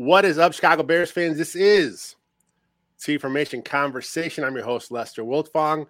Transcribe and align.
What 0.00 0.24
is 0.24 0.38
up, 0.38 0.54
Chicago 0.54 0.82
Bears 0.82 1.10
fans? 1.10 1.36
This 1.36 1.54
is 1.54 2.16
T 2.98 3.18
Formation 3.18 3.60
Conversation. 3.60 4.44
I'm 4.44 4.54
your 4.54 4.64
host, 4.64 4.90
Lester 4.90 5.22
Wiltfong. 5.22 5.84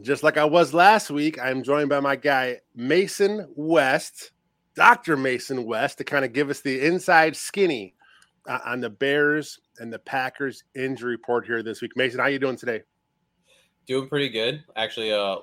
Just 0.00 0.22
like 0.22 0.36
I 0.36 0.44
was 0.44 0.72
last 0.72 1.10
week, 1.10 1.36
I'm 1.42 1.64
joined 1.64 1.88
by 1.88 1.98
my 1.98 2.14
guy, 2.14 2.60
Mason 2.76 3.44
West, 3.56 4.30
Dr. 4.76 5.16
Mason 5.16 5.64
West, 5.64 5.98
to 5.98 6.04
kind 6.04 6.24
of 6.24 6.32
give 6.32 6.48
us 6.48 6.60
the 6.60 6.80
inside 6.80 7.34
skinny 7.34 7.96
uh, 8.48 8.60
on 8.64 8.80
the 8.80 8.88
Bears 8.88 9.58
and 9.80 9.92
the 9.92 9.98
Packers 9.98 10.62
injury 10.76 11.10
report 11.10 11.44
here 11.44 11.64
this 11.64 11.82
week. 11.82 11.96
Mason, 11.96 12.20
how 12.20 12.28
you 12.28 12.38
doing 12.38 12.56
today? 12.56 12.82
Doing 13.88 14.08
pretty 14.08 14.28
good. 14.28 14.62
Actually, 14.76 15.12
uh, 15.12 15.38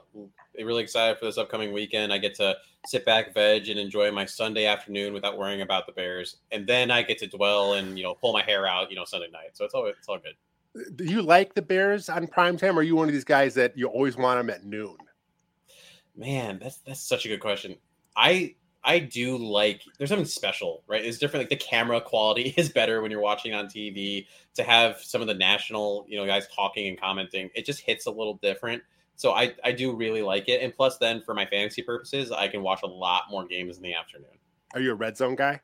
really 0.57 0.83
excited 0.83 1.17
for 1.17 1.25
this 1.25 1.37
upcoming 1.37 1.73
weekend. 1.73 2.13
I 2.13 2.17
get 2.17 2.35
to 2.35 2.55
sit 2.85 3.05
back, 3.05 3.33
veg, 3.33 3.69
and 3.69 3.79
enjoy 3.79 4.11
my 4.11 4.25
Sunday 4.25 4.65
afternoon 4.65 5.13
without 5.13 5.37
worrying 5.37 5.61
about 5.61 5.85
the 5.85 5.93
Bears, 5.93 6.37
and 6.51 6.67
then 6.67 6.91
I 6.91 7.01
get 7.01 7.17
to 7.19 7.27
dwell 7.27 7.73
and 7.73 7.97
you 7.97 8.03
know 8.03 8.13
pull 8.13 8.33
my 8.33 8.43
hair 8.43 8.67
out, 8.67 8.89
you 8.89 8.95
know, 8.95 9.05
Sunday 9.05 9.29
night. 9.31 9.51
So 9.53 9.65
it's 9.65 9.73
all 9.73 9.85
it's 9.87 10.07
all 10.07 10.19
good 10.19 10.35
do 10.95 11.03
you 11.03 11.21
like 11.21 11.53
the 11.53 11.61
Bears 11.61 12.09
on 12.09 12.27
prime 12.27 12.57
time? 12.57 12.77
Or 12.77 12.81
are 12.81 12.83
you 12.83 12.95
one 12.95 13.07
of 13.07 13.13
these 13.13 13.23
guys 13.23 13.53
that 13.55 13.77
you 13.77 13.87
always 13.87 14.17
want 14.17 14.39
them 14.39 14.49
at 14.49 14.65
noon? 14.65 14.97
Man, 16.15 16.59
that's 16.61 16.77
that's 16.79 17.01
such 17.01 17.25
a 17.25 17.27
good 17.27 17.39
question. 17.39 17.75
I 18.15 18.55
I 18.83 18.99
do 18.99 19.37
like 19.37 19.81
there's 19.97 20.09
something 20.09 20.25
special, 20.25 20.83
right? 20.87 21.03
It's 21.03 21.17
different. 21.17 21.43
Like 21.43 21.59
the 21.59 21.65
camera 21.65 22.01
quality 22.01 22.53
is 22.57 22.69
better 22.69 23.01
when 23.01 23.11
you're 23.11 23.21
watching 23.21 23.53
on 23.53 23.67
TV. 23.67 24.27
To 24.55 24.63
have 24.63 24.99
some 24.99 25.21
of 25.21 25.27
the 25.27 25.33
national, 25.33 26.05
you 26.07 26.17
know, 26.17 26.25
guys 26.25 26.47
talking 26.55 26.87
and 26.87 26.99
commenting, 26.99 27.49
it 27.55 27.65
just 27.65 27.81
hits 27.81 28.05
a 28.05 28.11
little 28.11 28.35
different. 28.35 28.83
So 29.15 29.31
I 29.31 29.53
I 29.63 29.71
do 29.71 29.95
really 29.95 30.21
like 30.21 30.49
it. 30.49 30.61
And 30.61 30.73
plus, 30.73 30.97
then 30.97 31.21
for 31.21 31.33
my 31.33 31.45
fantasy 31.45 31.81
purposes, 31.81 32.31
I 32.31 32.47
can 32.47 32.63
watch 32.63 32.81
a 32.83 32.87
lot 32.87 33.23
more 33.29 33.45
games 33.45 33.77
in 33.77 33.83
the 33.83 33.93
afternoon. 33.93 34.37
Are 34.73 34.81
you 34.81 34.91
a 34.91 34.95
red 34.95 35.17
zone 35.17 35.35
guy? 35.35 35.61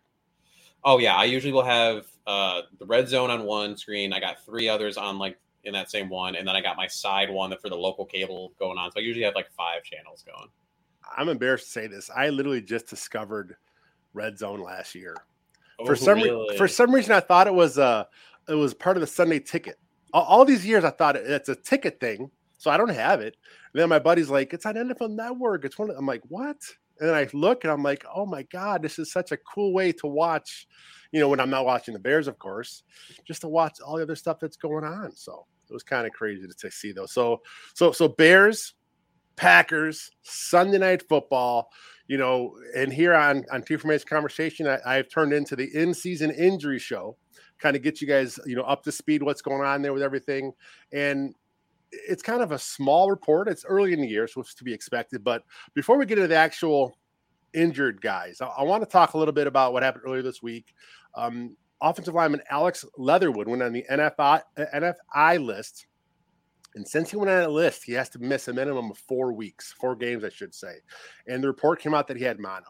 Oh 0.84 0.98
yeah, 0.98 1.16
I 1.16 1.26
usually 1.26 1.52
will 1.52 1.64
have 1.64 2.06
uh, 2.26 2.62
the 2.78 2.86
red 2.86 3.08
zone 3.08 3.30
on 3.30 3.44
one 3.44 3.76
screen. 3.76 4.14
I 4.14 4.20
got 4.20 4.46
three 4.46 4.70
others 4.70 4.98
on 4.98 5.18
like 5.18 5.38
in 5.64 5.74
that 5.74 5.92
same 5.92 6.10
one, 6.10 6.36
and 6.36 6.48
then 6.48 6.56
I 6.56 6.62
got 6.62 6.78
my 6.78 6.88
side 6.88 7.30
one 7.30 7.54
for 7.62 7.70
the 7.70 7.76
local 7.76 8.06
cable 8.06 8.54
going 8.60 8.78
on. 8.78 8.92
So 8.92 9.00
I 9.00 9.04
usually 9.04 9.26
have 9.26 9.36
like 9.36 9.52
five 9.52 9.84
channels 9.84 10.24
going. 10.24 10.50
I'm 11.18 11.28
embarrassed 11.28 11.66
to 11.66 11.72
say 11.72 11.88
this. 11.88 12.10
I 12.16 12.30
literally 12.30 12.62
just 12.62 12.88
discovered 12.88 13.56
Red 14.14 14.38
Zone 14.38 14.62
last 14.62 14.96
year. 14.96 15.16
Oh, 15.80 15.86
for 15.86 15.96
some 15.96 16.20
really? 16.22 16.58
for 16.58 16.68
some 16.68 16.94
reason, 16.94 17.14
I 17.14 17.20
thought 17.20 17.48
it 17.48 17.54
was 17.54 17.78
uh 17.78 18.06
it 18.48 18.54
was 18.54 18.74
part 18.74 18.98
of 18.98 19.02
the 19.02 19.08
Sunday 19.08 19.40
ticket. 19.40 19.78
All, 20.14 20.24
all 20.24 20.46
these 20.46 20.66
years, 20.66 20.84
I 20.84 20.92
thought 20.92 21.16
it's 21.16 21.50
a 21.50 21.56
ticket 21.56 22.00
thing, 22.00 22.32
so 22.60 22.70
I 22.70 22.78
don't 22.78 22.90
have 22.90 23.22
it. 23.22 23.36
And 23.74 23.82
then 23.82 23.90
my 23.90 23.98
buddy's 23.98 24.30
like, 24.30 24.54
"It's 24.54 24.68
on 24.68 24.76
NFL 24.76 25.16
Network." 25.16 25.66
It's 25.66 25.80
one. 25.80 25.90
I'm 25.90 26.06
like, 26.06 26.22
"What?" 26.28 26.58
And 27.00 27.10
then 27.10 27.16
I 27.16 27.28
look 27.34 27.64
and 27.64 27.74
I'm 27.74 27.82
like, 27.82 28.06
"Oh 28.14 28.28
my 28.28 28.44
god, 28.44 28.84
this 28.84 29.00
is 29.00 29.12
such 29.12 29.32
a 29.32 29.38
cool 29.38 29.74
way 29.74 29.92
to 29.94 30.06
watch." 30.06 30.68
you 31.12 31.20
know, 31.20 31.28
when 31.28 31.40
I'm 31.40 31.50
not 31.50 31.66
watching 31.66 31.94
the 31.94 32.00
Bears, 32.00 32.28
of 32.28 32.38
course, 32.38 32.84
just 33.26 33.42
to 33.42 33.48
watch 33.48 33.80
all 33.86 33.98
the 33.98 34.04
other 34.04 34.16
stuff 34.16 34.38
that's 34.40 34.58
going 34.58 34.84
on. 34.84 35.12
So 35.16 35.46
it 35.70 35.74
was 35.74 35.84
kind 35.84 36.06
of 36.06 36.14
crazy 36.14 36.46
to, 36.48 36.72
see 36.72 36.92
those. 36.92 37.14
So, 37.14 37.42
so, 37.74 37.92
so 37.92 38.08
Bears, 38.08 38.76
Packers, 39.36 40.12
Sunday 40.22 40.78
night 40.78 41.04
football, 41.08 41.70
you 42.08 42.18
know, 42.18 42.56
and 42.76 42.92
here 42.92 43.14
on 43.14 43.46
on 43.52 43.62
T 43.62 43.78
Formation 43.78 44.08
Conversation, 44.08 44.68
I, 44.68 44.80
I've 44.86 45.10
turned 45.10 45.32
into 45.32 45.56
the 45.56 45.70
in 45.76 45.94
season 45.94 46.32
injury 46.32 46.80
show, 46.80 47.18
kind 47.60 47.76
of 47.76 47.84
get 47.84 48.02
you 48.02 48.08
guys, 48.08 48.40
you 48.46 48.56
know, 48.56 48.64
up 48.64 48.84
to 48.84 48.92
speed 48.92 49.22
what's 49.22 49.42
going 49.42 49.62
on 49.62 49.82
there 49.82 49.94
with 49.94 50.02
everything. 50.02 50.54
And 50.92 51.36
it's 51.92 52.22
kind 52.24 52.42
of 52.42 52.52
a 52.52 52.60
small 52.60 53.10
report. 53.10 53.48
It's 53.48 53.66
early 53.66 53.94
in 53.94 54.02
the 54.02 54.08
year, 54.08 54.28
so 54.28 54.42
it's 54.42 54.54
to 54.56 54.64
be 54.64 54.74
expected. 54.74 55.24
But 55.24 55.44
before 55.74 55.98
we 55.98 56.06
get 56.06 56.18
into 56.18 56.28
the 56.28 56.36
actual 56.36 56.98
injured 57.54 58.02
guys, 58.02 58.42
I, 58.42 58.48
I 58.48 58.64
want 58.64 58.84
to 58.84 58.90
talk 58.90 59.14
a 59.14 59.18
little 59.18 59.34
bit 59.34 59.48
about 59.48 59.74
what 59.74 59.84
happened 59.84 60.04
earlier 60.06 60.22
this 60.22 60.42
week. 60.42 60.74
Um, 61.16 61.56
offensive 61.82 62.14
lineman 62.14 62.42
Alex 62.50 62.86
Leatherwood 62.98 63.48
went 63.48 63.64
on 63.64 63.74
the 63.74 63.86
NFI, 63.90 64.42
NFI 64.58 65.46
list. 65.46 65.88
And 66.76 66.88
since 66.88 67.10
he 67.10 67.18
went 67.18 67.32
on 67.32 67.40
that 67.40 67.52
list, 67.52 67.84
he 67.84 67.94
has 67.94 68.10
to 68.10 68.20
miss 68.20 68.48
a 68.48 68.54
minimum 68.54 68.92
of 68.92 68.98
four 68.98 69.34
weeks, 69.34 69.74
four 69.80 69.96
games, 69.96 70.24
I 70.24 70.30
should 70.30 70.54
say. 70.54 70.76
And 71.28 71.44
the 71.44 71.48
report 71.48 71.82
came 71.82 71.94
out 71.94 72.08
that 72.08 72.18
he 72.18 72.24
had 72.24 72.40
mono. 72.40 72.66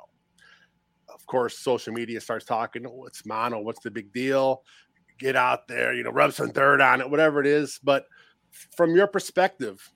Of 1.13 1.25
course, 1.25 1.59
social 1.59 1.94
media 1.94 2.21
starts 2.21 2.45
talking, 2.45 2.85
oh, 2.88 3.07
mono. 3.25 3.59
What's 3.59 3.81
the 3.81 3.91
big 3.91 4.13
deal? 4.13 4.63
Get 5.17 5.35
out 5.35 5.67
there, 5.67 5.94
you 5.94 6.03
know, 6.03 6.11
rub 6.11 6.31
some 6.31 6.51
dirt 6.51 6.79
on 6.79 7.01
it, 7.01 7.09
whatever 7.09 7.41
it 7.41 7.47
is. 7.47 7.77
But 7.83 8.05
from 8.51 8.95
your 8.95 9.07
perspective, 9.07 9.91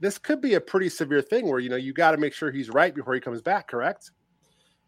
this 0.00 0.18
could 0.18 0.40
be 0.40 0.54
a 0.54 0.60
pretty 0.60 0.88
severe 0.88 1.22
thing 1.22 1.48
where, 1.48 1.58
you 1.58 1.68
know, 1.68 1.76
you 1.76 1.92
got 1.92 2.12
to 2.12 2.18
make 2.18 2.34
sure 2.34 2.50
he's 2.50 2.70
right 2.70 2.94
before 2.94 3.14
he 3.14 3.20
comes 3.20 3.40
back, 3.40 3.68
correct? 3.68 4.10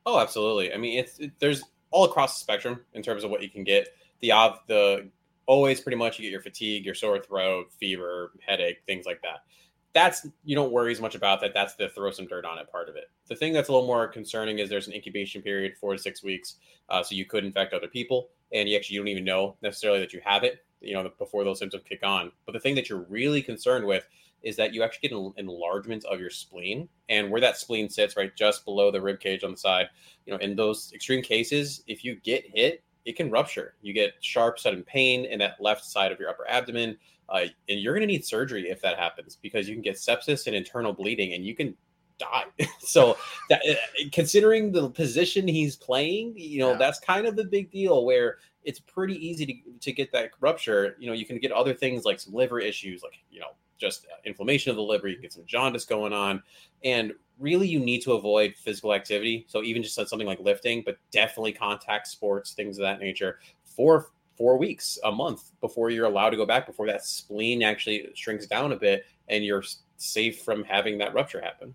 Oh, 0.05 0.19
absolutely. 0.19 0.73
I 0.73 0.77
mean, 0.77 0.99
it's 0.99 1.19
it, 1.19 1.33
there's 1.39 1.63
all 1.91 2.05
across 2.05 2.39
the 2.39 2.43
spectrum 2.43 2.81
in 2.95 3.03
terms 3.03 3.25
of 3.25 3.31
what 3.31 3.43
you 3.43 3.51
can 3.51 3.65
get. 3.65 3.89
The 4.21 4.31
the 4.67 5.11
always 5.47 5.81
pretty 5.81 5.97
much 5.97 6.19
you 6.19 6.25
get 6.25 6.33
your 6.33 6.43
fatigue, 6.43 6.85
your 6.85 6.95
sore 6.95 7.19
throat, 7.19 7.73
fever, 7.79 8.33
headache, 8.47 8.79
things 8.87 9.07
like 9.07 9.23
that. 9.23 9.41
That's 9.95 10.27
you 10.45 10.55
don't 10.55 10.73
worry 10.73 10.93
as 10.93 11.01
much 11.01 11.15
about 11.15 11.41
that. 11.41 11.55
That's 11.55 11.75
the 11.75 11.89
throw 11.89 12.11
some 12.11 12.27
dirt 12.27 12.45
on 12.45 12.59
it 12.59 12.71
part 12.71 12.89
of 12.89 12.97
it. 12.97 13.11
The 13.29 13.35
thing 13.35 13.53
that's 13.53 13.69
a 13.69 13.73
little 13.73 13.87
more 13.87 14.07
concerning 14.07 14.59
is 14.59 14.69
there's 14.69 14.87
an 14.87 14.93
incubation 14.93 15.43
period, 15.43 15.77
four 15.81 15.93
to 15.95 15.99
six 15.99 16.23
weeks, 16.23 16.57
uh, 16.91 17.03
so 17.03 17.15
you 17.15 17.25
could 17.25 17.45
infect 17.45 17.73
other 17.73 17.89
people, 17.89 18.29
and 18.53 18.69
you 18.69 18.77
actually 18.77 18.95
you 18.95 19.01
don't 19.01 19.09
even 19.09 19.25
know 19.25 19.57
necessarily 19.63 20.01
that 20.01 20.13
you 20.13 20.21
have 20.25 20.45
it. 20.45 20.65
You 20.81 20.95
know 20.95 21.11
before 21.19 21.45
those 21.45 21.59
symptoms 21.59 21.85
kick 21.89 22.01
on. 22.03 22.33
But 22.47 22.53
the 22.53 22.61
thing 22.61 22.75
that 22.77 22.89
you're 22.89 23.07
really 23.09 23.43
concerned 23.43 23.87
with 23.87 24.07
is 24.43 24.57
that 24.57 24.73
you 24.73 24.83
actually 24.83 25.09
get 25.09 25.17
an 25.17 25.33
enlargement 25.37 26.05
of 26.05 26.21
your 26.21 26.31
spleen 26.31 26.89
and 27.09 27.31
where 27.31 27.41
that 27.41 27.57
spleen 27.57 27.89
sits 27.89 28.17
right 28.17 28.35
just 28.37 28.65
below 28.65 28.91
the 28.91 29.01
rib 29.01 29.21
cage 29.21 29.45
on 29.45 29.51
the 29.51 29.57
side 29.57 29.89
you 30.27 30.33
know 30.33 30.39
in 30.39 30.55
those 30.55 30.93
extreme 30.95 31.23
cases 31.23 31.83
if 31.87 32.05
you 32.05 32.15
get 32.17 32.45
hit 32.55 32.83
it 33.05 33.17
can 33.17 33.31
rupture 33.31 33.75
you 33.83 33.93
get 33.93 34.13
sharp 34.21 34.59
sudden 34.59 34.83
pain 34.85 35.25
in 35.25 35.39
that 35.39 35.61
left 35.61 35.85
side 35.85 36.13
of 36.13 36.21
your 36.21 36.29
upper 36.29 36.49
abdomen 36.49 36.97
uh, 37.31 37.45
and 37.69 37.81
you're 37.81 37.95
going 37.95 38.07
to 38.07 38.13
need 38.13 38.25
surgery 38.25 38.71
if 38.71 38.81
that 38.81 38.99
happens 38.99 39.37
because 39.37 39.69
you 39.69 39.75
can 39.75 39.83
get 39.83 39.97
sepsis 39.97 40.47
and 40.47 40.57
internal 40.57 40.93
bleeding 40.93 41.35
and 41.35 41.45
you 41.45 41.55
can 41.55 41.77
die 42.19 42.45
so 42.81 43.17
that, 43.49 43.61
uh, 43.69 43.75
considering 44.13 44.73
the 44.73 44.91
position 44.91 45.47
he's 45.47 45.77
playing 45.77 46.33
you 46.37 46.59
know 46.59 46.73
yeah. 46.73 46.79
that's 46.79 46.99
kind 47.01 47.27
of 47.27 47.37
the 47.37 47.45
big 47.45 47.71
deal 47.71 48.05
where 48.05 48.39
it's 48.69 48.81
pretty 48.81 49.15
easy 49.27 49.47
to, 49.47 49.55
to 49.81 49.93
get 49.93 50.13
that 50.13 50.31
rupture 50.41 50.95
you 50.99 51.07
know 51.07 51.15
you 51.15 51.25
can 51.25 51.39
get 51.39 51.51
other 51.51 51.73
things 51.73 52.05
like 52.05 52.21
some 52.21 52.35
liver 52.35 52.61
issues 52.61 53.03
like 53.03 53.15
you 53.31 53.41
know 53.41 53.55
just 53.79 54.07
uh, 54.07 54.17
inflammation 54.25 54.71
of 54.71 54.77
the 54.77 54.83
liver. 54.83 55.09
You 55.09 55.21
get 55.21 55.33
some 55.33 55.47
jaundice 55.47 55.85
going 55.85 56.13
on, 56.13 56.43
and 56.85 57.13
really 57.39 57.69
you 57.69 57.79
need 57.81 58.03
to 58.03 58.13
avoid 58.13 58.55
physical 58.57 58.93
activity. 58.93 59.47
So 59.49 59.63
even 59.63 59.83
just 59.83 59.95
something 59.95 60.27
like 60.27 60.41
lifting, 60.41 60.83
but 60.85 60.99
definitely 61.11 61.53
contact 61.53 62.09
sports, 62.09 62.53
things 62.53 62.79
of 62.79 62.83
that 62.83 63.01
nature, 63.01 63.39
for 63.65 64.11
four 64.37 64.59
weeks, 64.59 64.99
a 65.05 65.11
month 65.11 65.53
before 65.61 65.91
you're 65.91 66.07
allowed 66.07 66.31
to 66.31 66.37
go 66.37 66.47
back, 66.47 66.67
before 66.67 66.87
that 66.87 67.05
spleen 67.05 67.63
actually 67.63 68.09
shrinks 68.15 68.47
down 68.47 68.73
a 68.73 68.77
bit, 68.77 69.07
and 69.29 69.45
you're 69.45 69.65
safe 69.97 70.43
from 70.43 70.65
having 70.65 70.99
that 70.99 71.15
rupture 71.15 71.41
happen. 71.41 71.75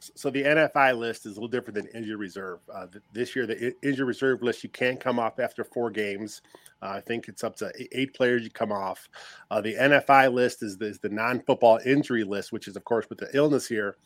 So 0.00 0.30
the 0.30 0.42
NFI 0.42 0.96
list 0.96 1.26
is 1.26 1.32
a 1.32 1.34
little 1.34 1.48
different 1.48 1.74
than 1.74 1.86
injury 1.88 2.16
reserve. 2.16 2.60
Uh, 2.72 2.86
this 3.12 3.36
year, 3.36 3.46
the 3.46 3.74
injury 3.82 4.06
reserve 4.06 4.42
list 4.42 4.64
you 4.64 4.70
can 4.70 4.96
come 4.96 5.18
off 5.18 5.38
after 5.38 5.62
four 5.62 5.90
games. 5.90 6.40
Uh, 6.82 6.92
I 6.96 7.00
think 7.00 7.28
it's 7.28 7.44
up 7.44 7.56
to 7.56 7.70
eight 7.92 8.14
players 8.14 8.42
you 8.42 8.50
come 8.50 8.72
off. 8.72 9.08
Uh, 9.50 9.60
the 9.60 9.74
NFI 9.74 10.32
list 10.32 10.62
is 10.62 10.78
the, 10.78 10.86
is 10.86 10.98
the 11.00 11.10
non-football 11.10 11.80
injury 11.84 12.24
list, 12.24 12.50
which 12.50 12.66
is 12.66 12.76
of 12.76 12.84
course 12.84 13.10
with 13.10 13.18
the 13.18 13.28
illness 13.34 13.66
here. 13.66 13.96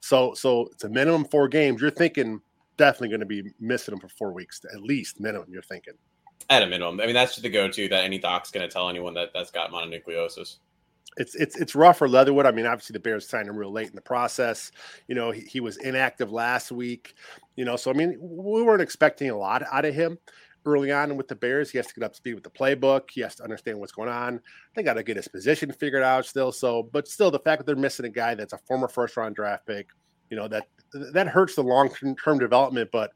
So 0.00 0.32
so 0.32 0.68
it's 0.72 0.84
a 0.84 0.88
minimum 0.88 1.26
four 1.26 1.48
games. 1.48 1.82
You're 1.82 1.90
thinking 1.90 2.40
definitely 2.78 3.08
going 3.08 3.20
to 3.20 3.26
be 3.26 3.44
missing 3.60 3.92
them 3.92 4.00
for 4.00 4.08
four 4.08 4.32
weeks 4.32 4.62
at 4.72 4.82
least 4.82 5.20
minimum. 5.20 5.48
You're 5.50 5.62
thinking 5.62 5.94
at 6.48 6.62
a 6.62 6.66
minimum. 6.66 6.98
I 7.00 7.06
mean 7.06 7.14
that's 7.14 7.32
just 7.32 7.42
the 7.42 7.50
go-to 7.50 7.88
that 7.88 8.04
any 8.04 8.18
doc's 8.18 8.50
going 8.50 8.66
to 8.66 8.72
tell 8.72 8.88
anyone 8.88 9.12
that 9.14 9.30
that's 9.34 9.50
got 9.50 9.70
mononucleosis 9.70 10.56
it's 11.16 11.34
it's 11.34 11.56
it's 11.56 11.74
rough 11.74 11.98
for 11.98 12.08
Leatherwood. 12.08 12.46
I 12.46 12.52
mean, 12.52 12.66
obviously 12.66 12.94
the 12.94 13.00
Bears 13.00 13.28
signed 13.28 13.48
him 13.48 13.56
real 13.56 13.72
late 13.72 13.88
in 13.88 13.94
the 13.94 14.00
process. 14.00 14.72
You 15.08 15.14
know, 15.14 15.30
he, 15.30 15.42
he 15.42 15.60
was 15.60 15.76
inactive 15.78 16.32
last 16.32 16.72
week. 16.72 17.14
You 17.56 17.64
know, 17.64 17.76
so 17.76 17.90
I 17.90 17.94
mean, 17.94 18.16
we 18.20 18.62
weren't 18.62 18.82
expecting 18.82 19.30
a 19.30 19.36
lot 19.36 19.62
out 19.70 19.84
of 19.84 19.94
him 19.94 20.18
early 20.64 20.92
on 20.92 21.16
with 21.16 21.28
the 21.28 21.34
Bears. 21.34 21.70
He 21.70 21.78
has 21.78 21.86
to 21.88 21.94
get 21.94 22.04
up 22.04 22.12
to 22.12 22.16
speed 22.16 22.34
with 22.34 22.44
the 22.44 22.50
playbook. 22.50 23.10
He 23.10 23.20
has 23.20 23.34
to 23.36 23.42
understand 23.42 23.78
what's 23.78 23.92
going 23.92 24.08
on. 24.08 24.40
They 24.74 24.82
got 24.82 24.94
to 24.94 25.02
get 25.02 25.16
his 25.16 25.28
position 25.28 25.72
figured 25.72 26.02
out 26.02 26.24
still. 26.24 26.52
So, 26.52 26.84
but 26.92 27.08
still, 27.08 27.30
the 27.30 27.38
fact 27.38 27.60
that 27.60 27.66
they're 27.66 27.76
missing 27.76 28.06
a 28.06 28.10
guy 28.10 28.34
that's 28.34 28.52
a 28.52 28.58
former 28.58 28.88
first 28.88 29.16
round 29.16 29.34
draft 29.34 29.66
pick, 29.66 29.88
you 30.30 30.36
know, 30.36 30.48
that 30.48 30.66
that 31.12 31.28
hurts 31.28 31.56
the 31.56 31.62
long 31.62 31.90
term 32.22 32.38
development. 32.38 32.90
But 32.92 33.12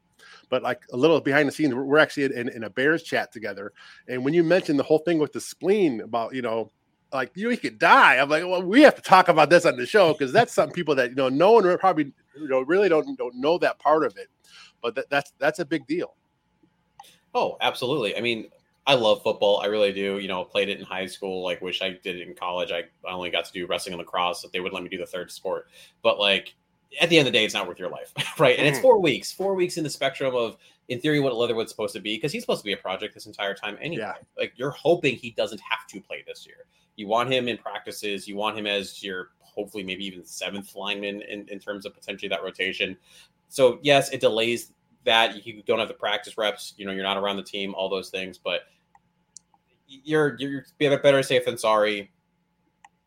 but 0.49 0.63
like 0.63 0.81
a 0.91 0.97
little 0.97 1.19
behind 1.19 1.47
the 1.47 1.51
scenes, 1.51 1.73
we're, 1.73 1.97
actually 1.97 2.25
in, 2.25 2.49
in, 2.49 2.63
a 2.63 2.69
Bears 2.69 3.03
chat 3.03 3.31
together. 3.31 3.71
And 4.07 4.23
when 4.23 4.33
you 4.33 4.43
mentioned 4.43 4.79
the 4.79 4.83
whole 4.83 4.99
thing 4.99 5.19
with 5.19 5.33
the 5.33 5.41
spleen 5.41 6.01
about, 6.01 6.33
you 6.33 6.41
know, 6.41 6.71
like 7.13 7.31
you 7.35 7.45
know 7.45 7.49
he 7.49 7.57
could 7.57 7.79
die. 7.79 8.17
I'm 8.17 8.29
like, 8.29 8.43
well, 8.43 8.61
we 8.61 8.81
have 8.81 8.95
to 8.95 9.01
talk 9.01 9.27
about 9.27 9.49
this 9.49 9.65
on 9.65 9.77
the 9.77 9.85
show 9.85 10.13
because 10.13 10.31
that's 10.31 10.53
some 10.53 10.71
people 10.71 10.95
that 10.95 11.09
you 11.09 11.15
know 11.15 11.29
no 11.29 11.51
one 11.51 11.77
probably 11.77 12.11
you 12.35 12.47
know 12.47 12.61
really 12.61 12.89
don't 12.89 13.17
don't 13.17 13.35
know 13.35 13.57
that 13.59 13.79
part 13.79 14.03
of 14.03 14.17
it, 14.17 14.27
but 14.81 14.95
that, 14.95 15.09
that's 15.09 15.31
that's 15.39 15.59
a 15.59 15.65
big 15.65 15.85
deal. 15.87 16.15
Oh, 17.33 17.57
absolutely. 17.61 18.17
I 18.17 18.21
mean, 18.21 18.49
I 18.85 18.95
love 18.95 19.21
football. 19.21 19.59
I 19.59 19.67
really 19.67 19.91
do. 19.91 20.17
You 20.17 20.27
know, 20.27 20.43
played 20.43 20.69
it 20.69 20.79
in 20.79 20.85
high 20.85 21.05
school. 21.05 21.43
Like, 21.43 21.61
wish 21.61 21.81
I 21.81 21.89
did 21.89 22.15
it 22.17 22.27
in 22.27 22.33
college. 22.33 22.71
I, 22.71 22.83
I 23.07 23.11
only 23.11 23.29
got 23.29 23.45
to 23.45 23.51
do 23.51 23.67
wrestling 23.67 23.93
and 23.93 23.99
lacrosse. 23.99 24.43
If 24.43 24.51
they 24.51 24.59
would 24.59 24.73
let 24.73 24.83
me 24.83 24.89
do 24.89 24.97
the 24.97 25.05
third 25.05 25.31
sport, 25.31 25.67
but 26.01 26.19
like 26.19 26.55
at 27.01 27.09
the 27.09 27.17
end 27.17 27.27
of 27.27 27.33
the 27.33 27.37
day, 27.37 27.45
it's 27.45 27.53
not 27.53 27.67
worth 27.67 27.79
your 27.79 27.89
life, 27.89 28.13
right? 28.39 28.57
And 28.57 28.65
mm. 28.65 28.69
it's 28.69 28.79
four 28.79 28.99
weeks, 28.99 29.31
four 29.31 29.53
weeks 29.53 29.77
in 29.77 29.83
the 29.83 29.89
spectrum 29.89 30.35
of, 30.35 30.57
in 30.89 30.99
theory, 31.01 31.19
what 31.19 31.35
Leatherwood's 31.35 31.71
supposed 31.71 31.93
to 31.95 31.99
be, 31.99 32.15
because 32.15 32.31
he's 32.31 32.43
supposed 32.43 32.61
to 32.61 32.65
be 32.65 32.73
a 32.73 32.77
project 32.77 33.13
this 33.13 33.25
entire 33.25 33.53
time 33.53 33.77
anyway. 33.81 34.03
Yeah. 34.03 34.13
Like 34.37 34.53
you're 34.55 34.71
hoping 34.71 35.15
he 35.15 35.31
doesn't 35.31 35.59
have 35.61 35.85
to 35.87 35.99
play 36.01 36.23
this 36.25 36.45
year. 36.45 36.65
You 36.95 37.07
want 37.07 37.31
him 37.31 37.47
in 37.47 37.57
practices. 37.57 38.27
You 38.27 38.35
want 38.35 38.57
him 38.57 38.65
as 38.65 39.03
your 39.03 39.29
hopefully 39.41 39.83
maybe 39.83 40.05
even 40.05 40.23
seventh 40.23 40.75
lineman 40.75 41.21
in, 41.23 41.47
in 41.49 41.59
terms 41.59 41.85
of 41.85 41.93
potentially 41.93 42.29
that 42.29 42.43
rotation. 42.43 42.95
So 43.49 43.79
yes, 43.81 44.11
it 44.11 44.21
delays 44.21 44.71
that. 45.03 45.45
You 45.45 45.61
don't 45.63 45.79
have 45.79 45.87
the 45.87 45.93
practice 45.93 46.37
reps. 46.37 46.73
You 46.77 46.85
know, 46.85 46.91
you're 46.91 47.03
not 47.03 47.17
around 47.17 47.37
the 47.37 47.43
team. 47.43 47.73
All 47.75 47.89
those 47.89 48.09
things, 48.09 48.37
but 48.37 48.61
you're 49.87 50.35
you're 50.39 50.65
better 50.79 51.23
safe 51.23 51.45
than 51.45 51.57
sorry. 51.57 52.11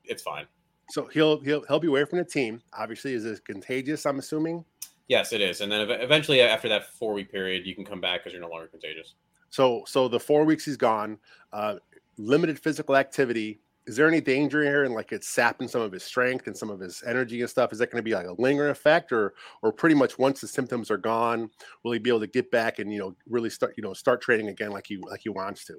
It's 0.04 0.22
fine. 0.22 0.46
So 0.90 1.06
he'll 1.06 1.40
he'll 1.40 1.62
he'll 1.66 1.80
be 1.80 1.88
away 1.88 2.04
from 2.04 2.18
the 2.18 2.24
team. 2.24 2.62
Obviously, 2.72 3.14
is 3.14 3.24
this 3.24 3.40
contagious? 3.40 4.06
I'm 4.06 4.18
assuming. 4.18 4.64
Yes, 5.10 5.32
it 5.32 5.40
is. 5.40 5.60
And 5.60 5.72
then 5.72 5.90
eventually, 5.90 6.40
after 6.40 6.68
that 6.68 6.86
four 6.86 7.12
week 7.12 7.32
period, 7.32 7.66
you 7.66 7.74
can 7.74 7.84
come 7.84 8.00
back 8.00 8.20
because 8.20 8.32
you're 8.32 8.40
no 8.40 8.48
longer 8.48 8.68
contagious. 8.68 9.14
So 9.48 9.82
so 9.84 10.06
the 10.06 10.20
four 10.20 10.44
weeks 10.44 10.64
he's 10.64 10.76
gone. 10.76 11.18
Uh, 11.52 11.76
limited 12.16 12.60
physical 12.60 12.96
activity. 12.96 13.60
Is 13.88 13.96
there 13.96 14.06
any 14.06 14.20
danger 14.20 14.62
here 14.62 14.84
and 14.84 14.94
like 14.94 15.10
it's 15.10 15.26
sapping 15.26 15.66
some 15.66 15.80
of 15.80 15.90
his 15.90 16.04
strength 16.04 16.46
and 16.46 16.56
some 16.56 16.70
of 16.70 16.78
his 16.78 17.02
energy 17.04 17.40
and 17.40 17.50
stuff? 17.50 17.72
Is 17.72 17.80
that 17.80 17.90
going 17.90 17.98
to 17.98 18.04
be 18.04 18.14
like 18.14 18.26
a 18.26 18.40
lingering 18.40 18.70
effect, 18.70 19.10
or 19.10 19.34
or 19.62 19.72
pretty 19.72 19.96
much 19.96 20.16
once 20.16 20.40
the 20.40 20.46
symptoms 20.46 20.92
are 20.92 20.96
gone, 20.96 21.50
will 21.82 21.90
he 21.90 21.98
be 21.98 22.10
able 22.10 22.20
to 22.20 22.28
get 22.28 22.48
back 22.52 22.78
and 22.78 22.92
you 22.92 23.00
know 23.00 23.16
really 23.28 23.50
start 23.50 23.74
you 23.76 23.82
know 23.82 23.92
start 23.92 24.22
training 24.22 24.46
again 24.46 24.70
like 24.70 24.86
he 24.86 24.98
like 24.98 25.22
he 25.24 25.28
wants 25.28 25.64
to? 25.64 25.74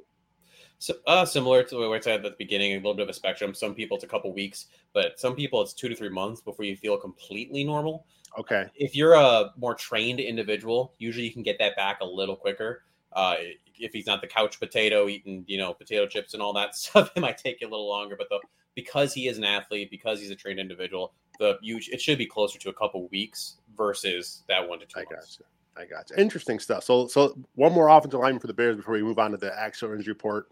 So, 0.77 0.95
uh, 1.07 1.23
similar 1.23 1.63
to 1.63 1.87
what 1.87 1.95
I 1.95 1.99
said 2.01 2.25
at 2.25 2.31
the 2.31 2.35
beginning, 2.37 2.73
a 2.73 2.75
little 2.77 2.95
bit 2.95 3.03
of 3.03 3.09
a 3.09 3.13
spectrum. 3.13 3.53
Some 3.53 3.75
people 3.75 3.95
it's 3.95 4.03
a 4.03 4.09
couple 4.09 4.33
weeks, 4.33 4.65
but 4.93 5.17
some 5.17 5.35
people 5.35 5.61
it's 5.61 5.73
two 5.73 5.87
to 5.87 5.95
three 5.95 6.09
months 6.09 6.41
before 6.41 6.65
you 6.65 6.75
feel 6.75 6.97
completely 6.97 7.63
normal. 7.63 8.05
Okay. 8.39 8.65
If 8.75 8.95
you're 8.95 9.13
a 9.13 9.51
more 9.57 9.75
trained 9.75 10.19
individual, 10.19 10.93
usually 10.97 11.25
you 11.25 11.33
can 11.33 11.43
get 11.43 11.59
that 11.59 11.75
back 11.75 11.99
a 12.01 12.05
little 12.05 12.35
quicker. 12.35 12.83
Uh, 13.13 13.35
if 13.77 13.91
he's 13.91 14.05
not 14.05 14.21
the 14.21 14.27
couch 14.27 14.59
potato 14.59 15.07
eating, 15.07 15.43
you 15.47 15.57
know, 15.57 15.73
potato 15.73 16.07
chips 16.07 16.33
and 16.33 16.41
all 16.41 16.53
that 16.53 16.75
stuff, 16.75 17.11
it 17.15 17.19
might 17.19 17.37
take 17.37 17.61
you 17.61 17.67
a 17.67 17.69
little 17.69 17.89
longer. 17.89 18.15
But 18.17 18.29
the 18.29 18.39
because 18.73 19.13
he 19.13 19.27
is 19.27 19.37
an 19.37 19.43
athlete, 19.43 19.91
because 19.91 20.19
he's 20.19 20.31
a 20.31 20.35
trained 20.35 20.59
individual, 20.59 21.13
the 21.39 21.57
huge 21.61 21.89
it 21.89 22.01
should 22.01 22.17
be 22.17 22.25
closer 22.25 22.57
to 22.59 22.69
a 22.69 22.73
couple 22.73 23.07
weeks 23.09 23.57
versus 23.75 24.43
that 24.47 24.67
one 24.67 24.79
to 24.79 24.85
two. 24.85 24.99
I 24.99 25.03
months. 25.11 25.37
gotcha. 25.37 25.49
I 25.77 25.85
gotcha. 25.85 26.19
Interesting 26.19 26.59
stuff. 26.59 26.83
So, 26.83 27.07
so 27.07 27.37
one 27.55 27.71
more 27.71 27.87
offensive 27.87 28.19
lineman 28.19 28.39
for 28.39 28.47
the 28.47 28.53
Bears 28.53 28.75
before 28.75 28.93
we 28.93 29.03
move 29.03 29.19
on 29.19 29.31
to 29.31 29.37
the 29.37 29.57
actual 29.57 29.93
injury 29.93 30.11
report 30.11 30.47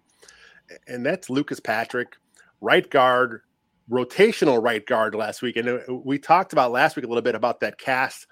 and 0.87 1.05
that's 1.05 1.29
Lucas 1.29 1.59
Patrick, 1.59 2.17
right 2.61 2.89
guard, 2.89 3.41
rotational 3.89 4.61
right 4.61 4.85
guard 4.85 5.15
last 5.15 5.41
week. 5.41 5.57
And 5.57 5.67
uh, 5.69 5.79
we 6.03 6.19
talked 6.19 6.53
about 6.53 6.71
last 6.71 6.95
week 6.95 7.05
a 7.05 7.07
little 7.07 7.23
bit 7.23 7.35
about 7.35 7.59
that 7.61 7.77
cast. 7.77 8.27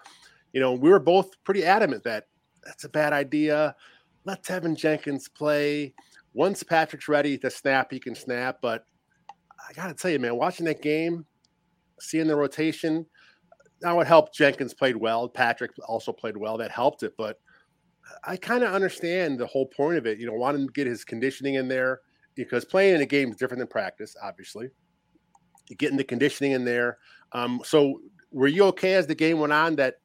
You 0.54 0.62
know, 0.62 0.74
we 0.74 0.90
were 0.90 1.00
both 1.00 1.32
pretty 1.44 1.64
adamant 1.64 2.04
that 2.04 2.26
that's 2.64 2.84
a 2.84 2.90
bad 2.90 3.14
idea. 3.14 3.76
Let 4.26 4.44
Teven 4.44 4.76
Jenkins 4.76 5.28
play. 5.28 5.94
Once 6.34 6.62
Patrick's 6.64 7.08
ready 7.08 7.38
to 7.40 7.50
snap, 7.50 7.92
he 7.92 8.00
can 8.00 8.14
snap. 8.14 8.60
But 8.62 8.84
I 9.68 9.74
got 9.74 9.88
to 9.88 9.94
tell 9.94 10.12
you, 10.12 10.20
man, 10.20 10.36
watching 10.36 10.66
that 10.66 10.82
game, 10.82 11.26
seeing 12.00 12.28
the 12.28 12.36
rotation, 12.36 13.06
now 13.82 14.00
it 14.00 14.08
helped. 14.08 14.36
Jenkins 14.36 14.74
played 14.74 14.98
well. 14.98 15.28
Patrick 15.30 15.72
also 15.88 16.12
played 16.12 16.38
well. 16.38 16.58
That 16.58 16.72
helped 16.72 17.04
it. 17.04 17.14
But 17.18 17.40
I 18.24 18.38
kind 18.38 18.64
of 18.64 18.74
understand 18.74 19.40
the 19.40 19.48
whole 19.48 19.68
point 19.68 19.98
of 19.98 20.06
it. 20.06 20.20
You 20.20 20.28
know, 20.28 20.34
wanting 20.34 20.68
to 20.68 20.74
get 20.74 20.88
his 20.88 21.04
conditioning 21.04 21.56
in 21.56 21.68
there 21.68 22.02
because 22.36 22.66
playing 22.66 22.96
in 22.96 23.02
a 23.02 23.06
game 23.06 23.30
is 23.30 23.38
different 23.38 23.60
than 23.60 23.68
practice, 23.68 24.16
obviously. 24.22 24.70
Getting 25.78 25.98
the 25.98 26.04
conditioning 26.04 26.54
in 26.54 26.66
there. 26.66 26.98
Um, 27.34 27.62
so, 27.64 28.02
were 28.32 28.48
you 28.48 28.64
okay 28.66 28.94
as 28.94 29.08
the 29.08 29.16
game 29.16 29.40
went 29.40 29.54
on 29.54 29.76
that 29.78 29.96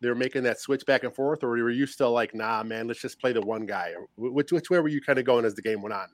they 0.00 0.08
were 0.08 0.14
making 0.14 0.42
that 0.42 0.58
switch 0.58 0.84
back 0.84 1.04
and 1.04 1.14
forth, 1.14 1.44
or 1.44 1.50
were 1.50 1.70
you 1.70 1.86
still 1.86 2.10
like, 2.10 2.34
nah, 2.34 2.62
man, 2.62 2.88
let's 2.88 3.00
just 3.00 3.20
play 3.20 3.32
the 3.32 3.40
one 3.40 3.66
guy? 3.66 3.92
Which 4.16 4.52
which 4.52 4.68
way 4.68 4.80
were 4.80 4.88
you 4.88 5.00
kind 5.00 5.18
of 5.18 5.24
going 5.24 5.44
as 5.44 5.54
the 5.54 5.62
game 5.62 5.80
went 5.80 5.94
on? 5.94 6.08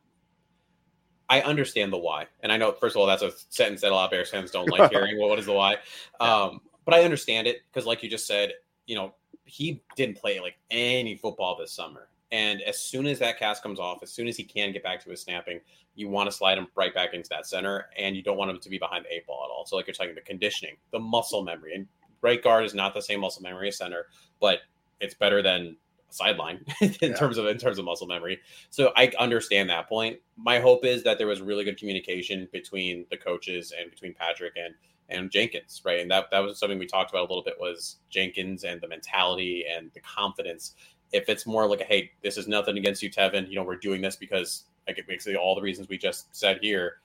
I 1.30 1.42
understand 1.42 1.92
the 1.92 1.98
why, 1.98 2.26
and 2.40 2.52
I 2.52 2.56
know 2.56 2.72
first 2.72 2.96
of 2.96 3.00
all 3.00 3.06
that's 3.06 3.22
a 3.22 3.32
sentence 3.50 3.80
that 3.82 3.92
a 3.92 3.94
lot 3.94 4.06
of 4.06 4.10
Bears 4.10 4.30
fans 4.30 4.50
don't 4.50 4.70
like 4.78 4.90
hearing. 4.90 5.18
well, 5.18 5.28
what 5.28 5.38
is 5.38 5.46
the 5.46 5.52
why? 5.52 5.76
Um, 6.20 6.60
but 6.84 6.94
I 6.94 7.02
understand 7.02 7.46
it 7.46 7.62
because, 7.72 7.86
like 7.86 8.02
you 8.02 8.10
just 8.10 8.26
said, 8.26 8.52
you 8.86 8.94
know, 8.94 9.14
he 9.44 9.82
didn't 9.96 10.18
play 10.18 10.40
like 10.40 10.58
any 10.70 11.16
football 11.16 11.56
this 11.56 11.72
summer. 11.72 12.08
And 12.30 12.60
as 12.62 12.78
soon 12.78 13.06
as 13.06 13.18
that 13.20 13.38
cast 13.38 13.62
comes 13.62 13.80
off, 13.80 14.02
as 14.02 14.10
soon 14.12 14.28
as 14.28 14.36
he 14.36 14.44
can 14.44 14.72
get 14.72 14.82
back 14.82 15.02
to 15.04 15.10
his 15.10 15.22
snapping, 15.22 15.60
you 15.94 16.08
want 16.08 16.30
to 16.30 16.36
slide 16.36 16.58
him 16.58 16.68
right 16.74 16.94
back 16.94 17.14
into 17.14 17.28
that 17.30 17.46
center, 17.46 17.86
and 17.96 18.14
you 18.14 18.22
don't 18.22 18.36
want 18.36 18.50
him 18.50 18.58
to 18.60 18.68
be 18.68 18.78
behind 18.78 19.04
the 19.04 19.14
eight 19.14 19.26
ball 19.26 19.42
at 19.44 19.50
all. 19.50 19.64
So, 19.66 19.76
like 19.76 19.86
you're 19.86 19.94
talking 19.94 20.14
the 20.14 20.20
conditioning, 20.20 20.76
the 20.92 20.98
muscle 20.98 21.42
memory, 21.42 21.74
and 21.74 21.86
right 22.20 22.42
guard 22.42 22.64
is 22.64 22.74
not 22.74 22.94
the 22.94 23.00
same 23.00 23.20
muscle 23.20 23.42
memory 23.42 23.68
as 23.68 23.78
center, 23.78 24.06
but 24.40 24.60
it's 25.00 25.14
better 25.14 25.42
than 25.42 25.76
sideline 26.10 26.64
in 26.80 26.94
yeah. 27.00 27.14
terms 27.14 27.38
of 27.38 27.46
in 27.46 27.58
terms 27.58 27.78
of 27.78 27.84
muscle 27.84 28.06
memory. 28.06 28.38
So 28.70 28.92
I 28.96 29.12
understand 29.18 29.70
that 29.70 29.88
point. 29.88 30.18
My 30.36 30.58
hope 30.58 30.84
is 30.84 31.02
that 31.04 31.18
there 31.18 31.26
was 31.26 31.40
really 31.40 31.64
good 31.64 31.78
communication 31.78 32.48
between 32.52 33.06
the 33.10 33.16
coaches 33.16 33.72
and 33.78 33.90
between 33.90 34.14
Patrick 34.14 34.54
and 34.56 34.74
and 35.10 35.30
Jenkins, 35.30 35.80
right? 35.84 36.00
And 36.00 36.10
that 36.10 36.30
that 36.30 36.40
was 36.40 36.58
something 36.58 36.78
we 36.78 36.86
talked 36.86 37.10
about 37.10 37.20
a 37.20 37.28
little 37.28 37.42
bit 37.42 37.54
was 37.58 37.96
Jenkins 38.10 38.64
and 38.64 38.80
the 38.80 38.88
mentality 38.88 39.64
and 39.70 39.90
the 39.94 40.00
confidence 40.00 40.74
if 41.12 41.28
it's 41.28 41.46
more 41.46 41.66
like 41.66 41.80
a 41.80 41.84
hey, 41.84 42.10
this 42.22 42.36
is 42.36 42.48
nothing 42.48 42.78
against 42.78 43.02
you, 43.02 43.10
Teven. 43.10 43.48
You 43.48 43.56
know, 43.56 43.62
we're 43.62 43.76
doing 43.76 44.00
this 44.00 44.16
because 44.16 44.64
like 44.86 45.04
basically 45.06 45.36
all 45.36 45.54
the 45.54 45.62
reasons 45.62 45.88
we 45.88 45.98
just 45.98 46.34
said 46.34 46.58
here. 46.62 47.00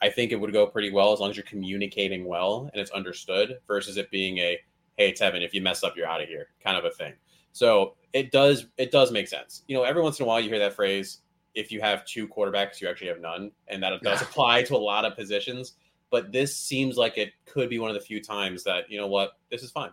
I 0.00 0.08
think 0.08 0.30
it 0.30 0.36
would 0.36 0.52
go 0.52 0.66
pretty 0.66 0.92
well 0.92 1.12
as 1.12 1.18
long 1.18 1.30
as 1.30 1.36
you're 1.36 1.44
communicating 1.44 2.24
well 2.24 2.70
and 2.72 2.80
it's 2.80 2.92
understood 2.92 3.58
versus 3.66 3.96
it 3.96 4.10
being 4.12 4.38
a 4.38 4.58
hey 4.96 5.12
Teven, 5.12 5.44
if 5.44 5.52
you 5.54 5.60
mess 5.60 5.82
up, 5.82 5.96
you're 5.96 6.06
out 6.06 6.22
of 6.22 6.28
here 6.28 6.48
kind 6.62 6.76
of 6.76 6.84
a 6.84 6.90
thing. 6.90 7.14
So 7.52 7.94
it 8.12 8.30
does 8.30 8.66
it 8.76 8.90
does 8.92 9.10
make 9.10 9.28
sense. 9.28 9.64
You 9.66 9.76
know, 9.76 9.82
every 9.82 10.02
once 10.02 10.18
in 10.20 10.24
a 10.24 10.26
while 10.26 10.40
you 10.40 10.48
hear 10.48 10.58
that 10.60 10.74
phrase, 10.74 11.20
if 11.54 11.72
you 11.72 11.80
have 11.80 12.04
two 12.04 12.28
quarterbacks, 12.28 12.80
you 12.80 12.88
actually 12.88 13.08
have 13.08 13.20
none. 13.20 13.50
And 13.66 13.82
that 13.82 14.00
does 14.02 14.22
apply 14.28 14.62
to 14.64 14.76
a 14.76 14.78
lot 14.78 15.04
of 15.04 15.16
positions. 15.16 15.74
But 16.10 16.32
this 16.32 16.56
seems 16.56 16.96
like 16.96 17.18
it 17.18 17.32
could 17.44 17.68
be 17.68 17.78
one 17.78 17.90
of 17.90 17.94
the 17.94 18.00
few 18.00 18.22
times 18.22 18.64
that, 18.64 18.90
you 18.90 18.98
know 18.98 19.08
what, 19.08 19.32
this 19.50 19.62
is 19.62 19.70
fine. 19.70 19.90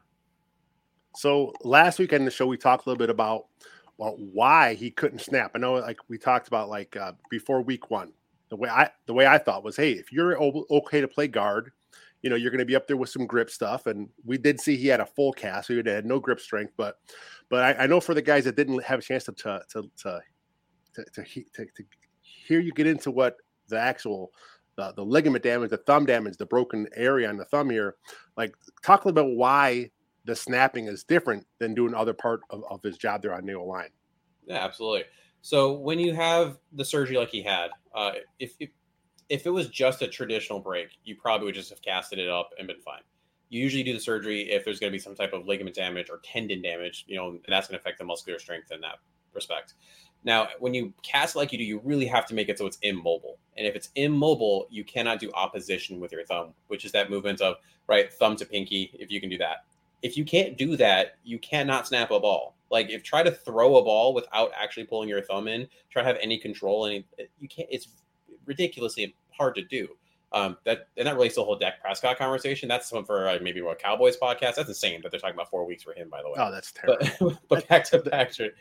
So 1.15 1.53
last 1.63 1.99
week 1.99 2.13
on 2.13 2.25
the 2.25 2.31
show, 2.31 2.45
we 2.45 2.57
talked 2.57 2.85
a 2.85 2.89
little 2.89 2.99
bit 2.99 3.09
about 3.09 3.45
well, 3.97 4.15
why 4.17 4.73
he 4.73 4.91
couldn't 4.91 5.19
snap. 5.19 5.51
I 5.55 5.59
know, 5.59 5.75
like 5.75 5.97
we 6.09 6.17
talked 6.17 6.47
about, 6.47 6.69
like 6.69 6.97
uh, 6.97 7.13
before 7.29 7.61
week 7.61 7.89
one, 7.89 8.11
the 8.49 8.57
way 8.57 8.69
I 8.69 8.89
the 9.05 9.13
way 9.13 9.25
I 9.25 9.37
thought 9.37 9.63
was, 9.63 9.77
hey, 9.77 9.91
if 9.91 10.11
you're 10.11 10.37
okay 10.37 11.01
to 11.01 11.07
play 11.07 11.27
guard, 11.27 11.71
you 12.21 12.29
know 12.29 12.35
you're 12.35 12.51
going 12.51 12.59
to 12.59 12.65
be 12.65 12.75
up 12.75 12.87
there 12.87 12.97
with 12.97 13.09
some 13.09 13.25
grip 13.25 13.49
stuff. 13.49 13.87
And 13.87 14.09
we 14.25 14.37
did 14.37 14.59
see 14.59 14.75
he 14.75 14.87
had 14.87 14.99
a 14.99 15.05
full 15.05 15.31
cast, 15.31 15.67
so 15.67 15.73
he 15.73 15.89
had 15.89 16.05
no 16.05 16.19
grip 16.19 16.39
strength. 16.39 16.73
But 16.77 16.99
but 17.49 17.63
I, 17.63 17.83
I 17.83 17.87
know 17.87 18.01
for 18.01 18.13
the 18.13 18.21
guys 18.21 18.43
that 18.43 18.55
didn't 18.55 18.83
have 18.83 18.99
a 18.99 19.01
chance 19.01 19.23
to 19.25 19.31
to 19.31 19.61
to 19.69 19.81
to, 19.97 20.21
to, 20.93 21.23
to, 21.23 21.65
to 21.65 21.83
hear 22.21 22.59
you 22.59 22.71
get 22.71 22.87
into 22.87 23.11
what 23.11 23.37
the 23.67 23.79
actual 23.79 24.31
the, 24.77 24.93
the 24.93 25.03
ligament 25.03 25.43
damage, 25.43 25.69
the 25.69 25.77
thumb 25.77 26.05
damage, 26.05 26.37
the 26.37 26.45
broken 26.45 26.87
area 26.95 27.29
on 27.29 27.37
the 27.37 27.45
thumb 27.45 27.69
here. 27.69 27.95
Like, 28.35 28.53
talk 28.83 29.05
a 29.05 29.07
little 29.07 29.23
bit 29.23 29.37
why 29.37 29.89
the 30.25 30.35
snapping 30.35 30.87
is 30.87 31.03
different 31.03 31.45
than 31.59 31.73
doing 31.73 31.93
other 31.93 32.13
part 32.13 32.41
of, 32.49 32.63
of 32.69 32.81
his 32.83 32.97
job 32.97 33.21
there 33.21 33.33
on 33.33 33.45
the 33.45 33.59
line. 33.59 33.89
Yeah, 34.45 34.63
absolutely. 34.63 35.03
So 35.41 35.73
when 35.73 35.99
you 35.99 36.13
have 36.13 36.57
the 36.73 36.83
surgery 36.85 37.17
like 37.17 37.29
he 37.29 37.43
had, 37.43 37.69
uh, 37.93 38.13
if, 38.39 38.55
if 38.59 38.69
if 39.29 39.45
it 39.45 39.49
was 39.49 39.69
just 39.69 40.01
a 40.01 40.07
traditional 40.07 40.59
break, 40.59 40.89
you 41.03 41.15
probably 41.15 41.45
would 41.45 41.55
just 41.55 41.69
have 41.69 41.81
casted 41.81 42.19
it 42.19 42.29
up 42.29 42.51
and 42.59 42.67
been 42.67 42.79
fine. 42.79 43.01
You 43.49 43.61
usually 43.61 43.83
do 43.83 43.93
the 43.93 43.99
surgery 43.99 44.51
if 44.51 44.65
there's 44.65 44.79
going 44.79 44.91
to 44.91 44.95
be 44.95 45.01
some 45.01 45.15
type 45.15 45.33
of 45.33 45.47
ligament 45.47 45.75
damage 45.75 46.09
or 46.09 46.19
tendon 46.23 46.61
damage, 46.61 47.05
you 47.07 47.15
know, 47.15 47.29
and 47.29 47.41
that's 47.47 47.67
going 47.67 47.77
to 47.77 47.81
affect 47.81 47.99
the 47.99 48.05
muscular 48.05 48.39
strength 48.39 48.71
in 48.71 48.81
that 48.81 48.99
respect. 49.33 49.73
Now, 50.23 50.47
when 50.59 50.73
you 50.73 50.93
cast 51.03 51.35
like 51.35 51.51
you 51.51 51.57
do, 51.57 51.63
you 51.63 51.79
really 51.83 52.07
have 52.07 52.25
to 52.27 52.33
make 52.33 52.49
it 52.49 52.57
so 52.57 52.65
it's 52.65 52.79
immobile. 52.81 53.37
And 53.57 53.67
if 53.67 53.75
it's 53.75 53.89
immobile, 53.95 54.67
you 54.71 54.83
cannot 54.83 55.19
do 55.19 55.31
opposition 55.33 55.99
with 55.99 56.11
your 56.11 56.25
thumb, 56.25 56.53
which 56.67 56.85
is 56.85 56.91
that 56.93 57.09
movement 57.11 57.41
of 57.41 57.57
right 57.87 58.11
thumb 58.11 58.35
to 58.37 58.45
pinky. 58.45 58.91
If 58.93 59.11
you 59.11 59.21
can 59.21 59.29
do 59.29 59.37
that, 59.37 59.65
if 60.05 60.15
you 60.15 60.23
can't 60.23 60.55
do 60.55 60.77
that, 60.77 61.17
you 61.23 61.39
cannot 61.39 61.87
snap 61.87 62.11
a 62.11 62.19
ball. 62.19 62.55
Like 62.69 62.91
if 62.91 63.01
try 63.01 63.23
to 63.23 63.31
throw 63.31 63.77
a 63.77 63.83
ball 63.83 64.13
without 64.13 64.51
actually 64.55 64.83
pulling 64.83 65.09
your 65.09 65.21
thumb 65.23 65.47
in, 65.47 65.67
try 65.89 66.03
to 66.03 66.07
have 66.07 66.17
any 66.21 66.37
control, 66.37 66.85
and 66.85 67.03
you 67.39 67.49
can't. 67.49 67.67
It's 67.71 67.87
ridiculously 68.45 69.15
hard 69.31 69.55
to 69.55 69.63
do. 69.63 69.87
Um, 70.31 70.57
that 70.63 70.89
and 70.97 71.07
that 71.07 71.15
relates 71.15 71.35
to 71.35 71.41
the 71.41 71.45
whole 71.45 71.57
Dak 71.57 71.81
Prescott 71.81 72.19
conversation. 72.19 72.69
That's 72.69 72.91
one 72.91 73.03
for 73.03 73.27
uh, 73.27 73.39
maybe 73.41 73.61
a 73.61 73.75
Cowboys 73.75 74.15
podcast. 74.15 74.55
That's 74.55 74.69
insane 74.69 75.01
that 75.01 75.09
they're 75.09 75.19
talking 75.19 75.35
about 75.35 75.49
four 75.49 75.65
weeks 75.65 75.81
for 75.81 75.93
him. 75.93 76.07
By 76.09 76.21
the 76.21 76.29
way, 76.29 76.35
oh, 76.37 76.51
that's 76.51 76.71
terrible. 76.71 77.07
But, 77.19 77.47
but 77.49 77.67
back 77.67 77.85
to 77.85 77.99
back 77.99 78.31
to 78.33 78.51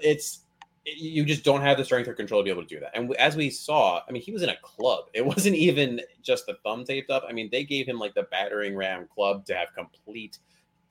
it's 0.00 0.46
you 0.86 1.24
just 1.24 1.42
don't 1.44 1.62
have 1.62 1.76
the 1.76 1.84
strength 1.84 2.08
or 2.08 2.14
control 2.14 2.40
to 2.40 2.44
be 2.44 2.50
able 2.50 2.62
to 2.62 2.68
do 2.68 2.80
that. 2.80 2.92
And 2.94 3.14
as 3.16 3.36
we 3.36 3.50
saw, 3.50 4.00
I 4.08 4.12
mean, 4.12 4.22
he 4.22 4.32
was 4.32 4.42
in 4.42 4.50
a 4.50 4.56
club. 4.62 5.06
It 5.14 5.26
wasn't 5.26 5.56
even 5.56 6.00
just 6.22 6.46
the 6.46 6.56
thumb 6.62 6.84
taped 6.84 7.10
up. 7.10 7.24
I 7.28 7.32
mean, 7.32 7.48
they 7.50 7.64
gave 7.64 7.86
him 7.86 7.98
like 7.98 8.14
the 8.14 8.22
battering 8.30 8.76
ram 8.76 9.08
club 9.12 9.44
to 9.46 9.54
have 9.54 9.74
complete 9.74 10.38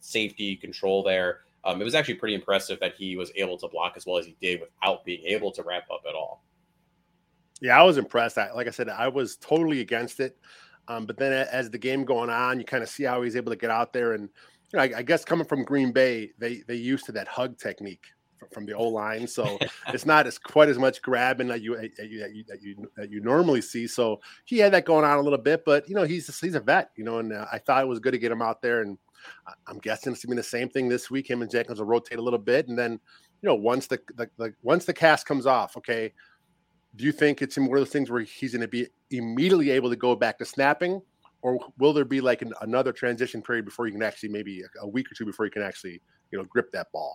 safety 0.06 0.56
control 0.56 1.04
there. 1.04 1.42
Um, 1.64 1.82
it 1.82 1.84
was 1.84 1.96
actually 1.96 2.16
pretty 2.16 2.36
impressive 2.36 2.80
that 2.80 2.94
he 2.96 3.16
was 3.16 3.32
able 3.36 3.58
to 3.58 3.68
block 3.68 3.94
as 3.96 4.06
well 4.06 4.18
as 4.18 4.26
he 4.26 4.38
did 4.40 4.62
without 4.62 5.04
being 5.04 5.26
able 5.26 5.52
to 5.52 5.64
wrap 5.64 5.90
up 5.92 6.02
at 6.08 6.14
all. 6.14 6.44
Yeah, 7.62 7.80
I 7.80 7.84
was 7.84 7.98
impressed. 7.98 8.38
I, 8.38 8.52
like 8.52 8.68
I 8.68 8.72
said, 8.72 8.90
I 8.90 9.08
was 9.08 9.38
totally 9.38 9.82
against 9.82 10.20
it. 10.20 10.38
Um, 10.88 11.06
but 11.06 11.18
then 11.18 11.34
as 11.34 11.72
the 11.72 11.80
game 11.80 12.06
going 12.06 12.30
on, 12.30 12.60
you 12.60 12.66
kind 12.66 12.84
of 12.84 12.90
see 12.90 13.04
how 13.04 13.24
he's 13.24 13.36
able 13.36 13.52
to 13.52 13.58
get 13.58 13.72
out 13.72 13.94
there 13.94 14.14
and 14.14 14.30
you 14.72 14.78
know, 14.78 14.84
I, 14.84 15.00
I, 15.00 15.02
guess 15.04 15.24
coming 15.24 15.46
from 15.46 15.64
Green 15.64 15.92
Bay, 15.92 16.32
they 16.38 16.64
they 16.68 16.76
used 16.76 17.06
to 17.06 17.12
that 17.14 17.28
hug 17.28 17.58
technique 17.58 18.06
from 18.52 18.66
the 18.66 18.74
O 18.74 18.88
line, 18.88 19.28
so 19.28 19.58
it's 19.94 20.06
not 20.06 20.28
as 20.28 20.38
quite 20.38 20.70
as 20.70 20.78
much 20.78 21.02
grabbing 21.02 21.48
that 21.48 21.62
you, 21.62 21.76
that 21.76 22.10
you 22.10 22.20
that 22.20 22.36
you 22.36 22.44
that 22.48 22.62
you 22.62 22.92
that 22.98 23.12
you 23.12 23.22
normally 23.22 23.62
see. 23.62 23.88
So 23.88 24.22
he 24.46 24.58
had 24.58 24.74
that 24.74 24.86
going 24.86 25.06
on 25.06 25.18
a 25.18 25.22
little 25.22 25.40
bit, 25.40 25.64
but 25.66 25.88
you 25.88 25.96
know 25.96 26.04
he's 26.04 26.40
he's 26.40 26.56
a 26.56 26.60
vet, 26.60 26.92
you 26.96 27.04
know, 27.04 27.20
and 27.20 27.34
uh, 27.34 27.46
I 27.52 27.60
thought 27.60 27.84
it 27.84 27.88
was 27.88 28.00
good 28.00 28.12
to 28.12 28.20
get 28.20 28.32
him 28.32 28.42
out 28.42 28.62
there, 28.62 28.82
and 28.82 28.98
I'm 29.68 29.80
guessing 29.80 30.14
it's 30.14 30.24
gonna 30.24 30.36
be 30.36 30.40
the 30.40 30.44
same 30.44 30.70
thing 30.70 30.90
this 30.90 31.10
week. 31.10 31.30
Him 31.30 31.42
and 31.42 31.52
Jenkins 31.52 31.80
will 31.80 31.88
rotate 31.88 32.20
a 32.20 32.22
little 32.22 32.40
bit, 32.40 32.68
and 32.68 32.78
then 32.78 32.94
you 33.42 33.50
know 33.50 33.56
once 33.56 33.88
the 33.88 34.00
the, 34.16 34.30
the 34.38 34.54
once 34.62 34.86
the 34.86 34.94
cast 34.94 35.26
comes 35.26 35.46
off, 35.46 35.78
okay. 35.78 36.14
Do 36.98 37.04
you 37.04 37.12
think 37.12 37.42
it's 37.42 37.58
one 37.58 37.68
of 37.68 37.76
those 37.76 37.90
things 37.90 38.10
where 38.10 38.22
he's 38.22 38.54
going 38.54 38.62
to 38.62 38.70
be 38.70 38.88
immediately 39.12 39.70
able 39.72 39.90
to 39.90 39.98
go 39.98 40.16
back 40.16 40.38
to 40.38 40.46
snapping, 40.46 41.02
or 41.42 41.60
will 41.78 41.92
there 41.92 42.06
be 42.06 42.22
like 42.22 42.42
an, 42.42 42.54
another 42.62 42.94
transition 42.94 43.42
period 43.42 43.66
before 43.66 43.86
you 43.86 43.92
can 43.92 44.02
actually 44.02 44.30
maybe 44.30 44.64
a 44.80 44.88
week 44.88 45.12
or 45.12 45.14
two 45.14 45.26
before 45.26 45.46
you 45.46 45.52
can 45.52 45.62
actually 45.62 46.02
you 46.32 46.38
know 46.38 46.46
grip 46.46 46.72
that 46.72 46.88
ball? 46.94 47.14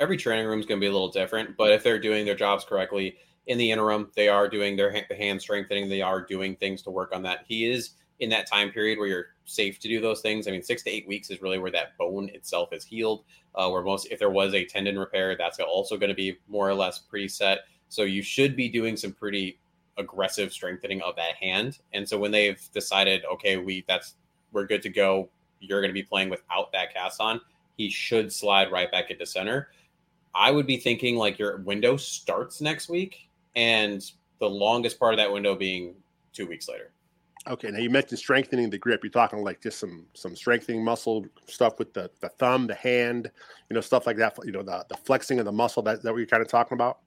every 0.00 0.16
training 0.16 0.46
room 0.46 0.60
is 0.60 0.66
going 0.66 0.80
to 0.80 0.84
be 0.84 0.88
a 0.88 0.92
little 0.92 1.10
different, 1.10 1.56
but 1.56 1.72
if 1.72 1.82
they're 1.82 1.98
doing 1.98 2.24
their 2.24 2.34
jobs 2.34 2.64
correctly 2.64 3.16
in 3.46 3.58
the 3.58 3.70
interim, 3.70 4.10
they 4.16 4.28
are 4.28 4.48
doing 4.48 4.76
their 4.76 4.94
hand 5.16 5.40
strengthening, 5.40 5.88
they 5.88 6.02
are 6.02 6.20
doing 6.20 6.56
things 6.56 6.82
to 6.82 6.90
work 6.90 7.14
on 7.14 7.22
that. 7.22 7.44
He 7.46 7.70
is 7.70 7.90
in 8.20 8.30
that 8.30 8.46
time 8.46 8.70
period 8.70 8.98
where 8.98 9.08
you're 9.08 9.26
safe 9.44 9.78
to 9.80 9.88
do 9.88 10.00
those 10.00 10.20
things. 10.20 10.46
I 10.46 10.50
mean, 10.50 10.62
six 10.62 10.82
to 10.84 10.90
eight 10.90 11.06
weeks 11.06 11.30
is 11.30 11.42
really 11.42 11.58
where 11.58 11.70
that 11.72 11.96
bone 11.98 12.28
itself 12.32 12.72
is 12.72 12.84
healed. 12.84 13.24
Uh, 13.54 13.68
where 13.68 13.82
most, 13.82 14.08
if 14.10 14.18
there 14.18 14.30
was 14.30 14.54
a 14.54 14.64
tendon 14.64 14.98
repair, 14.98 15.36
that's 15.36 15.60
also 15.60 15.96
going 15.96 16.08
to 16.08 16.14
be 16.14 16.36
more 16.48 16.68
or 16.68 16.74
less 16.74 16.98
pretty 16.98 17.28
set. 17.28 17.60
So 17.88 18.02
you 18.02 18.22
should 18.22 18.56
be 18.56 18.68
doing 18.68 18.96
some 18.96 19.12
pretty 19.12 19.58
aggressive 19.96 20.52
strengthening 20.52 21.00
of 21.02 21.14
that 21.16 21.36
hand. 21.36 21.78
And 21.92 22.08
so 22.08 22.18
when 22.18 22.32
they've 22.32 22.60
decided, 22.72 23.24
okay, 23.32 23.56
we 23.56 23.84
that's 23.86 24.14
we're 24.52 24.66
good 24.66 24.82
to 24.82 24.88
go, 24.88 25.28
you're 25.60 25.80
going 25.80 25.90
to 25.90 25.94
be 25.94 26.02
playing 26.02 26.30
without 26.30 26.72
that 26.72 26.92
cast 26.92 27.20
on. 27.20 27.40
He 27.76 27.90
should 27.90 28.32
slide 28.32 28.70
right 28.70 28.90
back 28.90 29.10
into 29.10 29.26
center. 29.26 29.68
I 30.34 30.50
would 30.50 30.66
be 30.66 30.76
thinking 30.76 31.16
like 31.16 31.38
your 31.38 31.58
window 31.58 31.96
starts 31.96 32.60
next 32.60 32.88
week 32.88 33.28
and 33.54 34.04
the 34.40 34.48
longest 34.48 34.98
part 34.98 35.14
of 35.14 35.18
that 35.18 35.32
window 35.32 35.54
being 35.54 35.94
two 36.32 36.46
weeks 36.46 36.68
later. 36.68 36.92
Okay, 37.46 37.70
now 37.70 37.78
you 37.78 37.90
mentioned 37.90 38.18
strengthening 38.18 38.70
the 38.70 38.78
grip. 38.78 39.04
You're 39.04 39.10
talking 39.10 39.44
like 39.44 39.60
just 39.60 39.78
some 39.78 40.06
some 40.14 40.34
strengthening 40.34 40.82
muscle 40.82 41.26
stuff 41.46 41.78
with 41.78 41.92
the, 41.92 42.10
the 42.20 42.30
thumb, 42.30 42.66
the 42.66 42.74
hand, 42.74 43.30
you 43.68 43.74
know, 43.74 43.82
stuff 43.82 44.06
like 44.06 44.16
that. 44.16 44.36
You 44.44 44.52
know, 44.52 44.62
the, 44.62 44.84
the 44.88 44.96
flexing 44.96 45.38
of 45.38 45.44
the 45.44 45.52
muscle. 45.52 45.82
That 45.82 46.02
that 46.02 46.12
what 46.12 46.18
you're 46.18 46.26
kind 46.26 46.42
of 46.42 46.48
talking 46.48 46.74
about. 46.74 47.00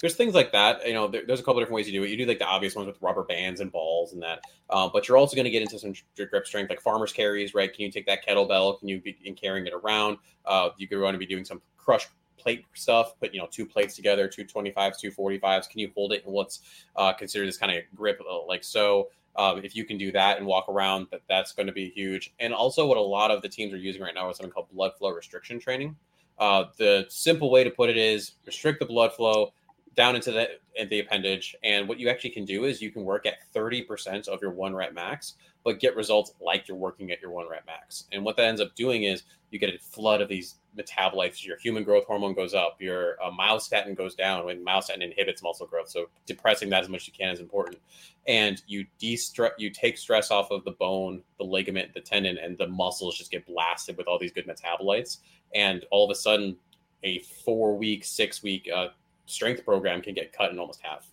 There's 0.00 0.14
things 0.14 0.34
like 0.34 0.52
that. 0.52 0.86
You 0.86 0.94
know, 0.94 1.08
there, 1.08 1.22
there's 1.26 1.40
a 1.40 1.42
couple 1.42 1.60
different 1.60 1.74
ways 1.74 1.90
you 1.90 1.98
do 1.98 2.04
it. 2.04 2.10
You 2.10 2.18
do 2.18 2.26
like 2.26 2.38
the 2.38 2.46
obvious 2.46 2.76
ones 2.76 2.86
with 2.86 3.00
rubber 3.00 3.24
bands 3.24 3.60
and 3.60 3.72
balls 3.72 4.12
and 4.12 4.22
that, 4.22 4.40
uh, 4.68 4.88
but 4.92 5.08
you're 5.08 5.16
also 5.16 5.34
going 5.34 5.44
to 5.44 5.50
get 5.50 5.62
into 5.62 5.78
some 5.78 5.94
grip 6.16 6.46
strength, 6.46 6.70
like 6.70 6.80
farmers 6.80 7.12
carries. 7.12 7.52
Right? 7.54 7.72
Can 7.72 7.86
you 7.86 7.90
take 7.90 8.06
that 8.06 8.24
kettlebell? 8.24 8.78
Can 8.78 8.86
you 8.86 9.00
be 9.00 9.18
in 9.24 9.34
carrying 9.34 9.66
it 9.66 9.72
around? 9.72 10.18
Uh, 10.44 10.68
you 10.78 10.86
could 10.86 11.00
want 11.00 11.14
to 11.14 11.18
be 11.18 11.26
doing 11.26 11.44
some 11.44 11.60
crush 11.76 12.06
plate 12.40 12.64
stuff, 12.74 13.18
put 13.18 13.34
you 13.34 13.40
know 13.40 13.48
two 13.50 13.66
plates 13.66 13.94
together, 13.94 14.28
two 14.28 14.44
25s, 14.44 14.98
two 14.98 15.10
45s. 15.10 15.68
Can 15.68 15.80
you 15.80 15.90
hold 15.94 16.12
it 16.12 16.24
in 16.24 16.32
what's 16.32 16.60
uh, 16.96 17.12
considered 17.12 17.46
this 17.46 17.58
kind 17.58 17.76
of 17.76 17.82
grip 17.94 18.20
uh, 18.28 18.44
like 18.46 18.64
so? 18.64 19.08
Um, 19.36 19.60
if 19.64 19.76
you 19.76 19.84
can 19.84 19.96
do 19.96 20.10
that 20.12 20.38
and 20.38 20.46
walk 20.46 20.68
around, 20.68 21.06
that 21.10 21.22
that's 21.28 21.52
going 21.52 21.66
to 21.66 21.72
be 21.72 21.90
huge. 21.90 22.32
And 22.40 22.52
also, 22.52 22.86
what 22.86 22.96
a 22.96 23.02
lot 23.02 23.30
of 23.30 23.42
the 23.42 23.48
teams 23.48 23.72
are 23.72 23.78
using 23.78 24.02
right 24.02 24.14
now 24.14 24.28
is 24.30 24.36
something 24.36 24.52
called 24.52 24.68
blood 24.72 24.92
flow 24.98 25.10
restriction 25.10 25.60
training. 25.60 25.96
Uh, 26.38 26.64
the 26.78 27.06
simple 27.08 27.50
way 27.50 27.62
to 27.62 27.70
put 27.70 27.90
it 27.90 27.96
is 27.96 28.32
restrict 28.46 28.80
the 28.80 28.86
blood 28.86 29.12
flow 29.12 29.52
down 29.94 30.16
into 30.16 30.32
the 30.32 30.48
the 30.88 31.00
appendage, 31.00 31.54
and 31.62 31.88
what 31.88 31.98
you 31.98 32.08
actually 32.08 32.30
can 32.30 32.44
do 32.44 32.64
is 32.64 32.80
you 32.80 32.90
can 32.90 33.04
work 33.04 33.26
at 33.26 33.34
30% 33.54 34.28
of 34.28 34.40
your 34.40 34.52
one 34.52 34.74
rep 34.74 34.94
max 34.94 35.34
but 35.64 35.80
get 35.80 35.96
results 35.96 36.32
like 36.40 36.68
you're 36.68 36.76
working 36.76 37.10
at 37.10 37.20
your 37.20 37.30
one 37.30 37.48
rep 37.48 37.66
max. 37.66 38.04
And 38.12 38.24
what 38.24 38.36
that 38.36 38.46
ends 38.46 38.60
up 38.60 38.74
doing 38.74 39.04
is 39.04 39.24
you 39.50 39.58
get 39.58 39.74
a 39.74 39.78
flood 39.78 40.20
of 40.20 40.28
these 40.28 40.56
metabolites. 40.78 41.44
Your 41.44 41.58
human 41.58 41.84
growth 41.84 42.04
hormone 42.06 42.34
goes 42.34 42.54
up, 42.54 42.76
your 42.80 43.16
uh, 43.22 43.30
myostatin 43.30 43.96
goes 43.96 44.14
down 44.14 44.46
when 44.46 44.64
myostatin 44.64 45.02
inhibits 45.02 45.42
muscle 45.42 45.66
growth. 45.66 45.90
So 45.90 46.08
depressing 46.26 46.70
that 46.70 46.82
as 46.82 46.88
much 46.88 47.02
as 47.02 47.08
you 47.08 47.14
can 47.18 47.30
is 47.30 47.40
important. 47.40 47.78
And 48.26 48.62
you 48.66 48.86
de-stress, 48.98 49.52
you 49.58 49.70
take 49.70 49.98
stress 49.98 50.30
off 50.30 50.50
of 50.50 50.64
the 50.64 50.72
bone, 50.72 51.22
the 51.38 51.44
ligament, 51.44 51.92
the 51.94 52.00
tendon, 52.00 52.38
and 52.38 52.56
the 52.56 52.68
muscles 52.68 53.18
just 53.18 53.30
get 53.30 53.46
blasted 53.46 53.96
with 53.96 54.06
all 54.06 54.18
these 54.18 54.32
good 54.32 54.46
metabolites. 54.46 55.18
And 55.54 55.84
all 55.90 56.04
of 56.04 56.10
a 56.10 56.14
sudden, 56.14 56.56
a 57.02 57.18
four 57.44 57.76
week, 57.76 58.04
six 58.04 58.42
week 58.42 58.68
uh, 58.72 58.88
strength 59.26 59.64
program 59.64 60.00
can 60.00 60.14
get 60.14 60.32
cut 60.32 60.52
in 60.52 60.58
almost 60.58 60.80
half 60.82 61.10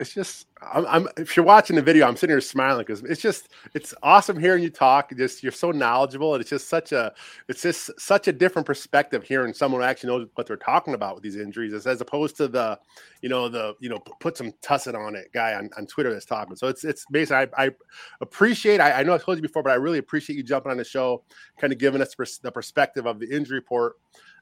it's 0.00 0.14
just 0.14 0.46
I'm, 0.62 0.86
I'm, 0.86 1.08
if 1.16 1.36
you're 1.36 1.46
watching 1.46 1.76
the 1.76 1.82
video 1.82 2.08
i'm 2.08 2.16
sitting 2.16 2.32
here 2.32 2.40
smiling 2.40 2.84
because 2.86 3.02
it's 3.02 3.20
just 3.20 3.50
it's 3.74 3.94
awesome 4.02 4.38
hearing 4.38 4.62
you 4.62 4.70
talk. 4.70 5.14
Just 5.16 5.42
you're 5.42 5.52
so 5.52 5.70
knowledgeable 5.70 6.34
and 6.34 6.40
it's 6.40 6.50
just 6.50 6.68
such 6.68 6.92
a 6.92 7.12
it's 7.48 7.62
just 7.62 7.90
such 8.00 8.28
a 8.28 8.32
different 8.32 8.66
perspective 8.66 9.22
hearing 9.22 9.52
someone 9.52 9.82
actually 9.82 10.08
knows 10.08 10.28
what 10.34 10.46
they're 10.46 10.56
talking 10.56 10.94
about 10.94 11.14
with 11.14 11.22
these 11.22 11.36
injuries 11.36 11.72
as, 11.72 11.86
as 11.86 12.00
opposed 12.00 12.36
to 12.38 12.48
the 12.48 12.78
you 13.22 13.28
know 13.28 13.48
the 13.48 13.74
you 13.80 13.88
know 13.88 13.98
put 14.20 14.36
some 14.36 14.52
tussin 14.62 14.94
on 14.94 15.14
it 15.14 15.30
guy 15.32 15.54
on, 15.54 15.70
on 15.76 15.86
twitter 15.86 16.12
that's 16.12 16.24
talking. 16.24 16.56
So 16.56 16.68
it's 16.68 16.84
it's 16.84 17.04
basically 17.10 17.48
i, 17.56 17.66
I 17.66 17.70
appreciate 18.20 18.80
I, 18.80 18.92
I 18.92 19.02
know 19.02 19.14
i 19.14 19.18
told 19.18 19.38
you 19.38 19.42
before 19.42 19.62
but 19.62 19.72
i 19.72 19.76
really 19.76 19.98
appreciate 19.98 20.36
you 20.36 20.42
jumping 20.42 20.72
on 20.72 20.78
the 20.78 20.84
show 20.84 21.22
kind 21.58 21.72
of 21.72 21.78
giving 21.78 22.00
us 22.00 22.14
the 22.38 22.52
perspective 22.52 23.06
of 23.06 23.18
the 23.20 23.28
injury 23.28 23.58
report. 23.58 23.96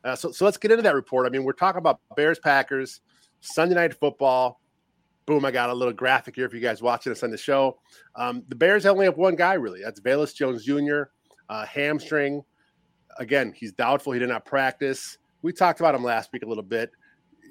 Uh, 0.04 0.14
so, 0.14 0.30
so 0.30 0.44
let's 0.44 0.56
get 0.56 0.70
into 0.70 0.82
that 0.82 0.94
report. 0.94 1.26
I 1.26 1.30
mean 1.30 1.44
we're 1.44 1.52
talking 1.52 1.78
about 1.78 2.00
bears 2.16 2.38
packers 2.38 3.00
sunday 3.40 3.74
night 3.74 3.94
football 3.94 4.60
boom, 5.28 5.44
I 5.44 5.50
got 5.50 5.68
a 5.68 5.74
little 5.74 5.92
graphic 5.92 6.34
here 6.36 6.48
for 6.48 6.56
you 6.56 6.62
guys 6.62 6.80
watching 6.80 7.12
us 7.12 7.22
on 7.22 7.30
the 7.30 7.36
show. 7.36 7.78
Um, 8.16 8.42
the 8.48 8.56
Bears 8.56 8.86
only 8.86 9.04
have 9.04 9.18
one 9.18 9.36
guy, 9.36 9.52
really. 9.52 9.82
That's 9.82 10.00
Velus 10.00 10.34
Jones 10.34 10.64
Jr., 10.64 11.02
uh, 11.50 11.66
hamstring. 11.66 12.42
Again, 13.18 13.52
he's 13.54 13.72
doubtful. 13.72 14.14
He 14.14 14.18
did 14.18 14.30
not 14.30 14.46
practice. 14.46 15.18
We 15.42 15.52
talked 15.52 15.80
about 15.80 15.94
him 15.94 16.02
last 16.02 16.32
week 16.32 16.44
a 16.44 16.46
little 16.46 16.64
bit. 16.64 16.90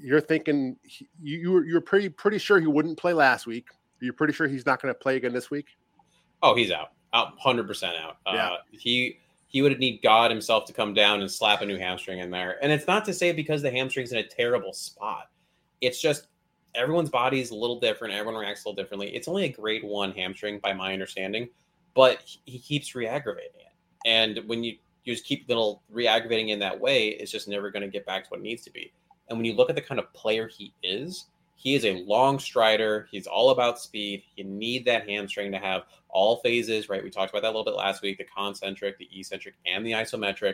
You're 0.02 0.22
thinking 0.22 0.76
he, 0.82 1.08
you 1.22 1.52
were 1.52 1.66
you're 1.66 1.82
pretty 1.82 2.10
pretty 2.10 2.40
sure 2.40 2.60
he 2.60 2.68
wouldn't 2.68 2.98
play 2.98 3.14
last 3.14 3.46
week. 3.46 3.68
You're 4.00 4.14
pretty 4.14 4.34
sure 4.34 4.48
he's 4.48 4.66
not 4.66 4.82
going 4.82 4.94
to 4.94 5.00
play 5.00 5.16
again 5.16 5.34
this 5.34 5.52
week. 5.52 5.68
Oh, 6.42 6.56
he's 6.56 6.72
out, 6.72 6.94
out, 7.14 7.34
hundred 7.40 7.68
percent 7.68 7.96
out. 7.96 8.18
Yeah. 8.26 8.50
Uh, 8.50 8.58
he 8.72 9.20
he 9.48 9.62
would 9.62 9.78
need 9.80 10.02
God 10.04 10.32
himself 10.32 10.66
to 10.66 10.74
come 10.74 10.94
down 10.94 11.22
and 11.22 11.32
slap 11.32 11.62
a 11.62 11.66
new 11.66 11.78
hamstring 11.78 12.20
in 12.20 12.32
there. 12.32 12.58
And 12.62 12.72
it's 12.72 12.88
not 12.88 13.06
to 13.06 13.14
say 13.14 13.32
because 13.32 13.62
the 13.62 13.72
hamstring's 13.72 14.12
in 14.12 14.18
a 14.18 14.28
terrible 14.28 14.74
spot. 14.74 15.30
It's 15.82 16.02
just 16.02 16.28
everyone's 16.78 17.10
body 17.10 17.42
is 17.42 17.52
a 17.52 17.56
little 17.56 17.80
different. 17.80 18.14
Everyone 18.14 18.40
reacts 18.40 18.64
a 18.64 18.70
little 18.70 18.82
differently. 18.82 19.14
It's 19.16 19.28
only 19.28 19.46
a 19.46 19.50
grade 19.50 19.84
one 19.84 20.12
hamstring, 20.12 20.60
by 20.60 20.74
my 20.74 20.94
understanding, 20.94 21.50
but 21.96 22.20
he 22.46 22.60
keeps 22.60 22.96
re-aggravating 22.96 23.52
it. 23.60 23.74
And 24.06 24.48
when 24.48 24.64
you, 24.64 24.78
you 25.04 25.14
just 25.14 25.26
keep 25.26 25.50
little 25.50 25.82
re-aggravating 25.90 26.50
in 26.50 26.60
that 26.60 26.80
way, 26.80 27.10
it's 27.10 27.32
just 27.32 27.48
never 27.48 27.72
going 27.72 27.82
to 27.82 27.90
get 27.90 28.06
back 28.06 28.24
to 28.24 28.30
what 28.30 28.40
it 28.40 28.44
needs 28.44 28.64
to 28.64 28.72
be. 28.72 28.94
And 29.30 29.38
when 29.38 29.46
you 29.46 29.54
look 29.54 29.70
at 29.70 29.76
the 29.76 29.82
kind 29.82 30.00
of 30.00 30.14
player 30.14 30.48
he 30.48 30.74
is, 30.84 31.26
he 31.56 31.74
is 31.74 31.86
a 31.86 32.04
long 32.06 32.38
strider. 32.38 33.08
He's 33.12 33.26
all 33.26 33.50
about 33.50 33.80
speed. 33.80 34.24
You 34.36 34.44
need 34.44 34.86
that 34.86 35.10
hamstring 35.10 35.52
to 35.52 35.58
have 35.58 35.84
all 36.10 36.38
phases, 36.38 36.88
right? 36.88 37.04
We 37.04 37.10
talked 37.10 37.32
about 37.32 37.42
that 37.42 37.48
a 37.48 37.56
little 37.56 37.66
bit 37.66 37.74
last 37.74 38.04
week 38.04 38.20
the 38.20 38.26
concentric, 38.26 38.98
the 39.00 39.10
eccentric, 39.12 39.56
and 39.66 39.86
the 39.86 39.94
isometric. 39.94 40.54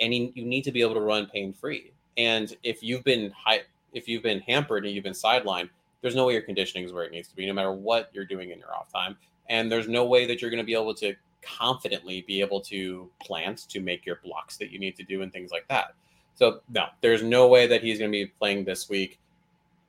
And 0.00 0.14
you 0.14 0.30
need 0.36 0.62
to 0.62 0.72
be 0.72 0.82
able 0.82 0.94
to 0.94 1.00
run 1.00 1.26
pain 1.26 1.52
free. 1.52 1.92
And 2.16 2.54
if 2.62 2.82
you've 2.82 3.02
been 3.02 3.30
high, 3.30 3.62
if 3.92 4.08
you've 4.08 4.22
been 4.22 4.40
hampered 4.40 4.84
and 4.84 4.94
you've 4.94 5.04
been 5.04 5.12
sidelined, 5.12 5.68
there's 6.00 6.16
no 6.16 6.26
way 6.26 6.32
your 6.32 6.42
conditioning 6.42 6.84
is 6.84 6.92
where 6.92 7.04
it 7.04 7.12
needs 7.12 7.28
to 7.28 7.36
be, 7.36 7.46
no 7.46 7.52
matter 7.52 7.72
what 7.72 8.10
you're 8.12 8.24
doing 8.24 8.50
in 8.50 8.58
your 8.58 8.74
off 8.74 8.92
time. 8.92 9.16
And 9.48 9.70
there's 9.70 9.88
no 9.88 10.04
way 10.04 10.26
that 10.26 10.40
you're 10.40 10.50
going 10.50 10.62
to 10.62 10.66
be 10.66 10.74
able 10.74 10.94
to 10.96 11.14
confidently 11.42 12.24
be 12.26 12.40
able 12.40 12.60
to 12.60 13.10
plant 13.20 13.68
to 13.68 13.80
make 13.80 14.06
your 14.06 14.20
blocks 14.24 14.56
that 14.56 14.70
you 14.70 14.78
need 14.78 14.96
to 14.96 15.02
do 15.02 15.22
and 15.22 15.32
things 15.32 15.50
like 15.50 15.66
that. 15.68 15.94
So 16.34 16.60
no, 16.70 16.86
there's 17.00 17.22
no 17.22 17.48
way 17.48 17.66
that 17.66 17.82
he's 17.82 17.98
going 17.98 18.10
to 18.10 18.12
be 18.12 18.26
playing 18.26 18.64
this 18.64 18.88
week. 18.88 19.18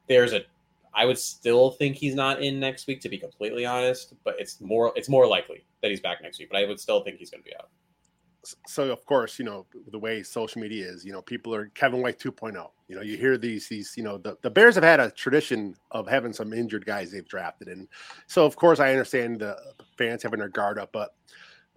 There's 0.07 0.33
a 0.33 0.41
I 0.95 1.05
would 1.05 1.17
still 1.17 1.71
think 1.71 1.95
he's 1.95 2.13
not 2.13 2.43
in 2.43 2.59
next 2.59 2.85
week 2.85 3.01
to 3.01 3.09
be 3.09 3.17
completely 3.17 3.65
honest, 3.65 4.13
but 4.23 4.35
it's 4.39 4.61
more 4.61 4.91
it's 4.95 5.09
more 5.09 5.25
likely 5.25 5.63
that 5.81 5.89
he's 5.89 6.01
back 6.01 6.21
next 6.21 6.39
week, 6.39 6.49
but 6.51 6.59
I 6.59 6.65
would 6.65 6.79
still 6.79 7.01
think 7.01 7.17
he's 7.17 7.31
going 7.31 7.43
to 7.43 7.49
be 7.49 7.55
out 7.55 7.69
so 8.67 8.91
of 8.91 9.05
course, 9.05 9.39
you 9.39 9.45
know, 9.45 9.65
the 9.91 9.99
way 9.99 10.23
social 10.23 10.61
media 10.61 10.85
is, 10.85 11.05
you 11.05 11.11
know, 11.11 11.21
people 11.21 11.53
are 11.55 11.67
Kevin 11.75 12.01
White 12.01 12.19
2.0. 12.19 12.69
You 12.87 12.95
know, 12.95 13.01
you 13.01 13.17
hear 13.17 13.37
these, 13.37 13.67
these, 13.67 13.93
you 13.95 14.03
know, 14.03 14.17
the, 14.17 14.37
the 14.41 14.49
Bears 14.49 14.75
have 14.75 14.83
had 14.83 14.99
a 14.99 15.09
tradition 15.11 15.75
of 15.91 16.07
having 16.07 16.33
some 16.33 16.53
injured 16.53 16.85
guys 16.85 17.11
they've 17.11 17.27
drafted. 17.27 17.69
And 17.69 17.87
so, 18.27 18.45
of 18.45 18.55
course, 18.55 18.79
I 18.79 18.91
understand 18.91 19.39
the 19.39 19.57
fans 19.97 20.23
having 20.23 20.39
their 20.39 20.49
guard 20.49 20.77
up, 20.77 20.91
but 20.91 21.15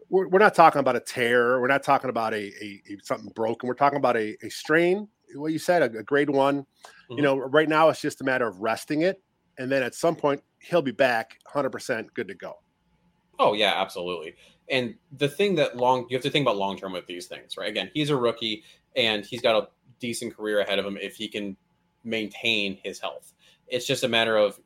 we're, 0.08 0.28
we're 0.28 0.38
not 0.38 0.54
talking 0.54 0.80
about 0.80 0.96
a 0.96 1.00
tear. 1.00 1.60
We're 1.60 1.68
not 1.68 1.82
talking 1.82 2.10
about 2.10 2.34
a, 2.34 2.52
a, 2.62 2.82
a 2.88 2.98
something 3.02 3.30
broken. 3.34 3.68
We're 3.68 3.74
talking 3.74 3.98
about 3.98 4.16
a, 4.16 4.36
a 4.44 4.50
strain. 4.50 5.08
What 5.34 5.52
you 5.52 5.58
said, 5.58 5.82
a, 5.82 5.98
a 5.98 6.02
grade 6.02 6.30
one. 6.30 6.60
Mm-hmm. 6.62 7.16
You 7.16 7.22
know, 7.22 7.36
right 7.38 7.68
now 7.68 7.88
it's 7.88 8.00
just 8.00 8.20
a 8.20 8.24
matter 8.24 8.46
of 8.46 8.60
resting 8.60 9.02
it. 9.02 9.22
And 9.58 9.70
then 9.70 9.82
at 9.82 9.94
some 9.94 10.16
point, 10.16 10.42
he'll 10.58 10.82
be 10.82 10.92
back 10.92 11.38
100% 11.52 12.08
good 12.14 12.28
to 12.28 12.34
go. 12.34 12.54
Oh, 13.38 13.54
yeah, 13.54 13.74
absolutely. 13.76 14.34
And 14.68 14.94
the 15.12 15.28
thing 15.28 15.54
that 15.56 15.76
long 15.76 16.06
you 16.08 16.16
have 16.16 16.24
to 16.24 16.30
think 16.30 16.44
about 16.44 16.56
long 16.56 16.76
term 16.76 16.92
with 16.92 17.06
these 17.06 17.26
things, 17.26 17.56
right? 17.56 17.68
Again, 17.68 17.90
he's 17.94 18.10
a 18.10 18.16
rookie 18.16 18.64
and 18.96 19.24
he's 19.24 19.40
got 19.40 19.62
a 19.62 19.68
decent 20.00 20.36
career 20.36 20.60
ahead 20.60 20.78
of 20.78 20.84
him 20.84 20.96
if 21.00 21.16
he 21.16 21.28
can 21.28 21.56
maintain 22.04 22.78
his 22.82 22.98
health. 22.98 23.32
It's 23.68 23.86
just 23.86 24.04
a 24.04 24.08
matter 24.08 24.36
of 24.36 24.58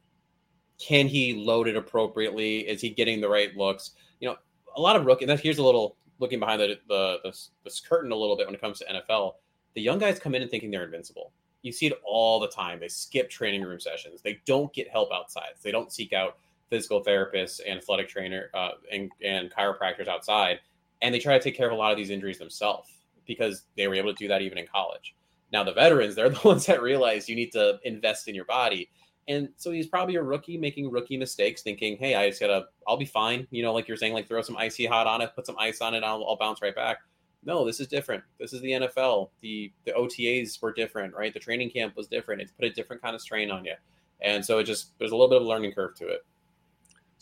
can 0.79 1.07
he 1.07 1.35
load 1.35 1.69
it 1.69 1.77
appropriately? 1.77 2.61
Is 2.61 2.81
he 2.81 2.91
getting 2.91 3.21
the 3.21 3.29
right 3.29 3.55
looks? 3.57 3.91
You 4.21 4.29
know, 4.29 4.37
a 4.77 4.81
lot 4.81 4.97
of 4.97 5.05
rookie. 5.05 5.25
And 5.25 5.31
that 5.31 5.41
here's 5.41 5.59
a 5.59 5.65
little 5.65 5.97
looking 6.19 6.39
behind 6.39 6.61
the, 6.61 6.79
the 6.89 7.19
the 7.25 7.37
this 7.65 7.81
curtain 7.81 8.13
a 8.13 8.17
little 8.17 8.37
bit 8.37 8.47
when 8.47 8.55
it 8.55 8.61
comes 8.61 8.79
to 8.79 8.87
NFL, 8.87 9.35
the 9.75 9.83
young 9.83 9.99
guys 9.99 10.19
come 10.19 10.35
in 10.35 10.43
and 10.43 10.51
thinking 10.51 10.71
they're 10.71 10.85
invincible. 10.85 11.33
You 11.63 11.73
see 11.73 11.87
it 11.87 12.01
all 12.05 12.41
the 12.41 12.49
time. 12.49 12.81
They 12.81 12.89
skip 12.89 13.29
training 13.29 13.63
room 13.63 13.81
sessions. 13.81 14.23
They 14.23 14.41
don't 14.47 14.73
get 14.73 14.89
help 14.89 15.11
outside. 15.13 15.53
They 15.63 15.71
don't 15.71 15.93
seek 15.93 16.13
out 16.13 16.39
physical 16.71 17.05
therapists 17.05 17.61
and 17.67 17.79
athletic 17.79 18.09
trainer 18.09 18.51
uh, 18.55 18.71
and, 18.91 19.11
and 19.23 19.53
chiropractors 19.53 20.09
outside, 20.09 20.61
and 21.03 21.15
they 21.15 21.19
try 21.19 21.37
to 21.37 21.43
take 21.43 21.57
care 21.57 21.67
of 21.67 21.73
a 21.73 21.77
lot 21.77 21.93
of 21.93 21.99
these 21.99 22.11
injuries 22.11 22.39
themselves 22.39 22.89
because 23.27 23.65
they 23.77 23.87
were 23.87 23.95
able 23.95 24.13
to 24.13 24.19
do 24.19 24.29
that 24.29 24.43
even 24.43 24.59
in 24.59 24.67
college. 24.67 25.15
Now 25.53 25.65
the 25.65 25.73
veterans, 25.73 26.15
they're 26.17 26.31
the 26.31 26.41
ones 26.45 26.67
that 26.67 26.83
realize 26.83 27.29
you 27.29 27.37
need 27.37 27.53
to 27.53 27.79
invest 27.85 28.29
in 28.29 28.35
your 28.35 28.45
body. 28.45 28.91
And 29.29 29.51
so 29.57 29.71
he's 29.71 29.87
probably 29.87 30.17
a 30.17 30.23
rookie 30.23 30.57
making 30.57 30.91
rookie 30.91 31.17
mistakes, 31.17 31.63
thinking, 31.63 31.97
"Hey, 31.99 32.15
I 32.15 32.29
just 32.29 32.41
gotta, 32.41 32.67
I'll 32.89 32.97
be 32.97 33.05
fine." 33.05 33.47
You 33.51 33.63
know, 33.63 33.73
like 33.73 33.87
you're 33.87 33.97
saying, 33.97 34.13
like 34.13 34.27
throw 34.27 34.43
some 34.43 34.57
icy 34.57 34.87
hot 34.87 35.07
on 35.07 35.21
it, 35.21 35.31
put 35.37 35.47
some 35.47 35.57
ice 35.59 35.81
on 35.81 35.95
it, 35.95 36.03
I'll, 36.03 36.25
I'll 36.27 36.37
bounce 36.37 36.63
right 36.63 36.75
back. 36.75 36.99
No, 37.45 37.65
this 37.65 37.81
is 37.81 37.87
different. 37.87 38.23
This 38.39 38.53
is 38.53 38.61
the 38.61 38.73
NFL. 38.73 39.31
the 39.41 39.73
The 39.85 39.93
OTAs 39.93 40.61
were 40.61 40.73
different, 40.73 41.15
right? 41.15 41.33
The 41.33 41.39
training 41.39 41.71
camp 41.71 41.97
was 41.97 42.09
different. 42.09 42.43
It's 42.43 42.51
put 42.51 42.65
a 42.65 42.71
different 42.71 43.03
kind 43.03 43.15
of 43.15 43.21
strain 43.21 43.51
on 43.51 43.65
you, 43.65 43.75
and 44.21 44.45
so 44.45 44.59
it 44.59 44.65
just 44.65 44.99
there's 44.99 45.13
a 45.13 45.17
little 45.17 45.29
bit 45.29 45.37
of 45.37 45.47
a 45.47 45.49
learning 45.49 45.73
curve 45.73 45.95
to 45.97 46.09
it. 46.09 46.27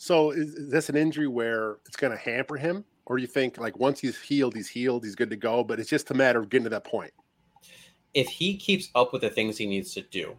So 0.01 0.31
is, 0.31 0.55
is 0.55 0.71
this 0.71 0.87
an 0.87 0.95
injury 0.95 1.27
where 1.27 1.75
it's 1.85 1.97
going 1.97 2.13
to 2.13 2.17
hamper 2.17 2.55
him, 2.55 2.85
or 3.05 3.17
do 3.17 3.21
you 3.21 3.27
think 3.27 3.57
like 3.57 3.77
once 3.77 3.99
he's 3.99 4.17
healed, 4.17 4.55
he's 4.55 4.69
healed, 4.69 5.03
he's 5.03 5.13
good 5.13 5.29
to 5.29 5.35
go? 5.35 5.61
But 5.61 5.77
it's 5.77 5.89
just 5.89 6.09
a 6.09 6.13
matter 6.13 6.39
of 6.39 6.47
getting 6.47 6.63
to 6.63 6.69
that 6.69 6.85
point. 6.85 7.11
If 8.13 8.27
he 8.27 8.55
keeps 8.55 8.89
up 8.95 9.11
with 9.11 9.23
the 9.23 9.29
things 9.29 9.57
he 9.57 9.65
needs 9.65 9.93
to 9.95 10.01
do, 10.01 10.37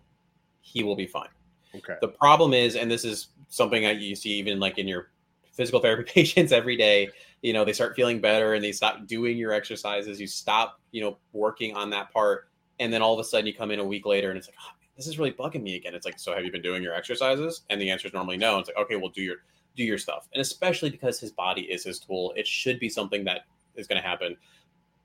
he 0.63 0.83
will 0.83 0.97
be 0.97 1.07
fine. 1.07 1.29
Okay. 1.75 1.97
The 2.01 2.09
problem 2.09 2.55
is, 2.55 2.75
and 2.75 2.91
this 2.91 3.05
is 3.05 3.29
something 3.51 3.83
that 3.83 3.99
you 3.99 4.17
see 4.17 4.31
even 4.31 4.59
like 4.59 4.79
in 4.79 4.89
your 4.89 5.11
physical 5.53 5.79
therapy 5.83 6.11
patients 6.11 6.53
every 6.53 6.79
day. 6.79 7.11
You 7.43 7.53
know, 7.53 7.63
they 7.63 7.75
start 7.75 7.95
feeling 7.95 8.19
better 8.19 8.55
and 8.55 8.65
they 8.65 8.73
stop 8.73 9.07
doing 9.07 9.37
your 9.37 9.53
exercises. 9.53 10.19
You 10.19 10.27
stop, 10.27 10.81
you 10.91 11.03
know, 11.03 11.19
working 11.35 11.77
on 11.77 11.91
that 11.91 12.11
part, 12.15 12.49
and 12.79 12.91
then 12.91 13.03
all 13.03 13.13
of 13.13 13.21
a 13.21 13.25
sudden 13.25 13.47
you 13.47 13.53
come 13.53 13.71
in 13.71 13.79
a 13.79 13.85
week 13.85 14.07
later 14.07 14.31
and 14.31 14.39
it's 14.39 14.49
like, 14.49 14.57
oh, 14.59 14.80
this 15.01 15.07
is 15.07 15.19
really 15.19 15.33
bugging 15.33 15.63
me 15.63 15.77
again. 15.77 15.95
It's 15.95 16.05
like, 16.05 16.19
so 16.19 16.35
have 16.35 16.45
you 16.45 16.53
been 16.53 16.61
doing 16.61 16.83
your 16.83 16.95
exercises? 16.95 17.63
And 17.71 17.81
the 17.81 17.89
answer 17.89 18.07
is 18.07 18.13
normally 18.13 18.37
no. 18.37 18.59
It's 18.59 18.69
like, 18.69 18.77
okay, 18.77 18.97
well, 18.97 19.09
do 19.09 19.23
your 19.23 19.37
do 19.75 19.83
your 19.83 19.97
stuff. 19.97 20.29
And 20.35 20.43
especially 20.43 20.91
because 20.91 21.19
his 21.19 21.33
body 21.33 21.63
is 21.63 21.85
his 21.85 21.99
tool, 21.99 22.35
it 22.37 22.47
should 22.47 22.79
be 22.79 22.91
something 22.91 23.25
that 23.25 23.47
is 23.77 23.87
going 23.87 24.01
to 24.01 24.07
happen. 24.07 24.37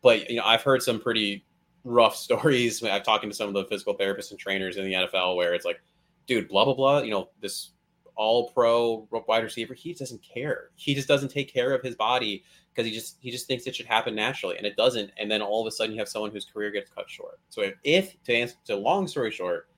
But 0.01 0.29
you 0.29 0.35
know, 0.35 0.43
I've 0.43 0.63
heard 0.63 0.83
some 0.83 0.99
pretty 0.99 1.45
rough 1.85 2.13
stories. 2.27 2.83
I've 2.83 3.03
talking 3.03 3.29
to 3.29 3.35
some 3.35 3.47
of 3.47 3.53
the 3.53 3.63
physical 3.63 3.97
therapists 3.97 4.31
and 4.31 4.39
trainers 4.39 4.75
in 4.75 4.83
the 4.83 4.91
NFL 4.91 5.37
where 5.37 5.53
it's 5.53 5.63
like, 5.63 5.79
dude, 6.27 6.49
blah 6.49 6.65
blah 6.65 6.73
blah. 6.73 6.99
You 6.99 7.11
know, 7.11 7.29
this 7.39 7.71
all 8.17 8.49
pro 8.49 9.07
wide 9.27 9.45
receiver, 9.45 9.73
he 9.73 9.93
doesn't 9.93 10.21
care. 10.21 10.71
He 10.75 10.93
just 10.93 11.07
doesn't 11.07 11.29
take 11.29 11.53
care 11.53 11.73
of 11.73 11.81
his 11.81 11.95
body 11.95 12.43
because 12.73 12.85
he 12.85 12.93
just 12.93 13.15
he 13.21 13.31
just 13.31 13.47
thinks 13.47 13.65
it 13.65 13.77
should 13.77 13.85
happen 13.85 14.13
naturally, 14.13 14.57
and 14.57 14.67
it 14.67 14.75
doesn't. 14.75 15.11
And 15.17 15.31
then 15.31 15.41
all 15.41 15.61
of 15.61 15.67
a 15.67 15.71
sudden, 15.71 15.93
you 15.93 15.99
have 15.99 16.09
someone 16.09 16.31
whose 16.31 16.43
career 16.43 16.69
gets 16.71 16.91
cut 16.91 17.09
short. 17.09 17.39
So 17.47 17.61
if, 17.61 17.75
if 17.85 18.23
to 18.25 18.33
answer 18.33 18.57
to 18.65 18.75
long 18.75 19.07
story 19.07 19.31
short, 19.31 19.69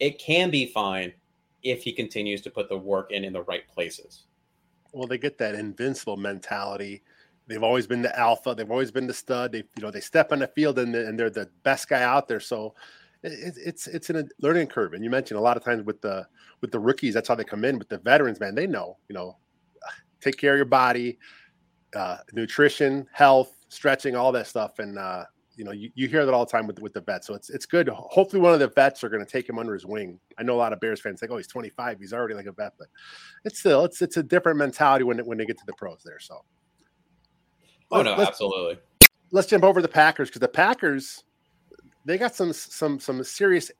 it 0.00 0.18
can 0.18 0.50
be 0.50 0.66
fine 0.66 1.12
if 1.62 1.82
he 1.82 1.92
continues 1.92 2.40
to 2.42 2.50
put 2.50 2.68
the 2.68 2.78
work 2.78 3.10
in 3.10 3.24
in 3.24 3.32
the 3.32 3.42
right 3.42 3.66
places. 3.68 4.24
Well, 4.92 5.06
they 5.06 5.18
get 5.18 5.38
that 5.38 5.54
invincible 5.54 6.16
mentality. 6.16 7.02
They've 7.46 7.62
always 7.62 7.86
been 7.86 8.02
the 8.02 8.16
alpha. 8.18 8.54
They've 8.54 8.70
always 8.70 8.90
been 8.90 9.06
the 9.06 9.14
stud. 9.14 9.52
They, 9.52 9.58
you 9.58 9.82
know, 9.82 9.90
they 9.90 10.00
step 10.00 10.32
on 10.32 10.38
the 10.38 10.48
field 10.48 10.78
and, 10.78 10.94
and 10.94 11.18
they're 11.18 11.30
the 11.30 11.48
best 11.62 11.88
guy 11.88 12.02
out 12.02 12.28
there. 12.28 12.40
So 12.40 12.74
it, 13.22 13.54
it's 13.56 13.86
it's 13.86 14.10
a 14.10 14.24
learning 14.40 14.68
curve. 14.68 14.94
And 14.94 15.02
you 15.02 15.10
mentioned 15.10 15.38
a 15.38 15.42
lot 15.42 15.56
of 15.56 15.64
times 15.64 15.84
with 15.84 16.00
the 16.00 16.26
with 16.60 16.70
the 16.70 16.78
rookies, 16.78 17.14
that's 17.14 17.28
how 17.28 17.34
they 17.34 17.44
come 17.44 17.64
in. 17.64 17.78
With 17.78 17.88
the 17.88 17.98
veterans, 17.98 18.40
man, 18.40 18.54
they 18.54 18.66
know, 18.66 18.98
you 19.08 19.14
know, 19.14 19.36
take 20.20 20.36
care 20.36 20.52
of 20.52 20.58
your 20.58 20.66
body, 20.66 21.18
uh, 21.94 22.18
nutrition, 22.32 23.06
health, 23.12 23.54
stretching, 23.68 24.14
all 24.14 24.32
that 24.32 24.46
stuff, 24.46 24.78
and 24.78 24.98
uh, 24.98 25.24
you 25.58 25.64
know, 25.64 25.72
you, 25.72 25.90
you 25.96 26.06
hear 26.06 26.24
that 26.24 26.32
all 26.32 26.46
the 26.46 26.50
time 26.50 26.68
with 26.68 26.78
with 26.78 26.92
the 26.92 27.00
vets. 27.00 27.26
So 27.26 27.34
it's 27.34 27.50
it's 27.50 27.66
good. 27.66 27.88
Hopefully, 27.88 28.40
one 28.40 28.54
of 28.54 28.60
the 28.60 28.68
vets 28.68 29.02
are 29.02 29.08
going 29.08 29.24
to 29.24 29.30
take 29.30 29.48
him 29.48 29.58
under 29.58 29.74
his 29.74 29.84
wing. 29.84 30.20
I 30.38 30.44
know 30.44 30.54
a 30.54 30.56
lot 30.56 30.72
of 30.72 30.78
Bears 30.78 31.00
fans 31.00 31.18
think, 31.18 31.32
"Oh, 31.32 31.36
he's 31.36 31.48
25. 31.48 31.98
He's 31.98 32.12
already 32.12 32.34
like 32.34 32.46
a 32.46 32.52
vet," 32.52 32.74
but 32.78 32.86
it's 33.44 33.58
still 33.58 33.84
it's 33.84 34.00
it's 34.00 34.16
a 34.16 34.22
different 34.22 34.56
mentality 34.56 35.04
when 35.04 35.18
when 35.26 35.36
they 35.36 35.44
get 35.44 35.58
to 35.58 35.66
the 35.66 35.72
pros 35.72 36.02
there. 36.04 36.20
So, 36.20 36.44
oh 37.90 38.02
no, 38.02 38.14
let's, 38.14 38.30
absolutely. 38.30 38.78
Let's 39.32 39.48
jump 39.48 39.64
over 39.64 39.82
the 39.82 39.88
Packers 39.88 40.28
because 40.28 40.40
the 40.40 40.48
Packers 40.48 41.24
they 42.04 42.18
got 42.18 42.36
some 42.36 42.52
some 42.52 43.00
some 43.00 43.24
serious 43.24 43.72